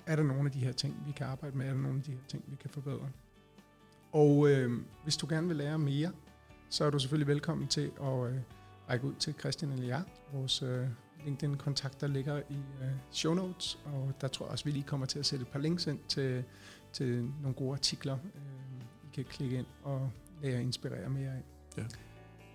er 0.06 0.16
der 0.16 0.24
nogle 0.24 0.46
af 0.46 0.52
de 0.52 0.60
her 0.60 0.72
ting, 0.72 1.04
vi 1.08 1.12
kan 1.12 1.26
arbejde 1.26 1.58
med, 1.58 1.66
er 1.66 1.74
der 1.74 1.82
nogle 1.82 1.98
af 1.98 2.04
de 2.04 2.12
her 2.12 2.20
ting, 2.28 2.44
vi 2.48 2.56
kan 2.56 2.70
forbedre. 2.70 3.10
Og 4.12 4.50
øh, 4.50 4.72
hvis 5.04 5.18
du 5.18 5.28
gerne 5.30 5.48
vil 5.48 5.56
lære 5.56 5.80
mere, 5.80 6.12
så 6.70 6.86
er 6.86 6.90
du 6.90 7.00
selvfølgelig 7.00 7.28
velkommen 7.28 7.68
til 7.68 7.92
at 8.02 8.32
øh, 8.32 8.40
række 8.92 9.06
ud 9.06 9.14
til 9.14 9.34
Christian 9.40 9.72
eller 9.72 9.88
jeg. 9.88 10.04
Vores 10.34 10.62
øh, 10.62 10.88
LinkedIn-kontakter 11.26 12.08
ligger 12.08 12.38
i 12.50 12.58
øh, 12.82 12.90
show 13.12 13.34
notes, 13.34 13.80
og 13.86 14.14
der 14.22 14.28
tror 14.28 14.46
jeg 14.46 14.52
også, 14.52 14.66
vi 14.66 14.72
lige 14.72 14.84
kommer 14.84 15.06
til 15.06 15.20
at 15.20 15.26
sætte 15.26 15.44
et 15.44 15.48
par 15.48 15.60
links 15.60 15.88
ind 15.88 16.00
til, 16.08 16.44
til 16.94 17.30
nogle 17.42 17.54
gode 17.54 17.72
artikler, 17.72 18.14
øh, 18.36 18.82
I 19.04 19.16
kan 19.16 19.26
klikke 19.26 19.58
ind 19.58 19.66
og 19.84 20.12
lade 20.42 20.54
jer 20.54 20.60
inspirere 20.60 21.10
mere 21.10 21.30
af. 21.30 21.44
Ja. 21.78 21.84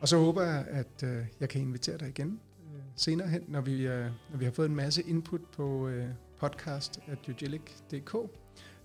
Og 0.00 0.08
så 0.08 0.18
håber 0.18 0.42
jeg, 0.42 0.66
at 0.68 1.02
øh, 1.04 1.24
jeg 1.40 1.48
kan 1.48 1.60
invitere 1.60 1.98
dig 1.98 2.08
igen 2.08 2.40
øh, 2.74 2.82
senere 2.96 3.28
hen, 3.28 3.44
når 3.48 3.60
vi, 3.60 3.86
øh, 3.86 4.10
når 4.30 4.38
vi 4.38 4.44
har 4.44 4.52
fået 4.52 4.68
en 4.68 4.76
masse 4.76 5.02
input 5.02 5.40
på 5.52 5.88
øh, 5.88 6.08
podcast 6.40 7.00
at 7.06 7.28
ugilic.dk, 7.28 8.16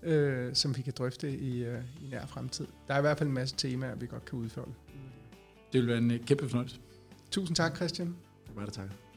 øh, 0.02 0.54
som 0.54 0.76
vi 0.76 0.82
kan 0.82 0.92
drøfte 0.98 1.38
i, 1.38 1.64
øh, 1.64 1.82
i 2.02 2.06
nær 2.10 2.26
fremtid. 2.26 2.66
Der 2.88 2.94
er 2.94 2.98
i 2.98 3.00
hvert 3.00 3.18
fald 3.18 3.28
en 3.28 3.34
masse 3.34 3.56
temaer, 3.56 3.94
vi 3.94 4.06
godt 4.06 4.24
kan 4.24 4.38
udfolde. 4.38 4.72
Det 5.72 5.80
vil 5.80 5.88
være 5.88 5.98
en 5.98 6.18
kæmpe 6.26 6.48
fornøjelse. 6.48 6.80
Tusind 7.32 7.56
tak, 7.56 7.76
Christian. 7.76 8.16
Det 8.46 8.56
var 8.56 8.64
det, 8.64 8.74
tak. 8.74 9.11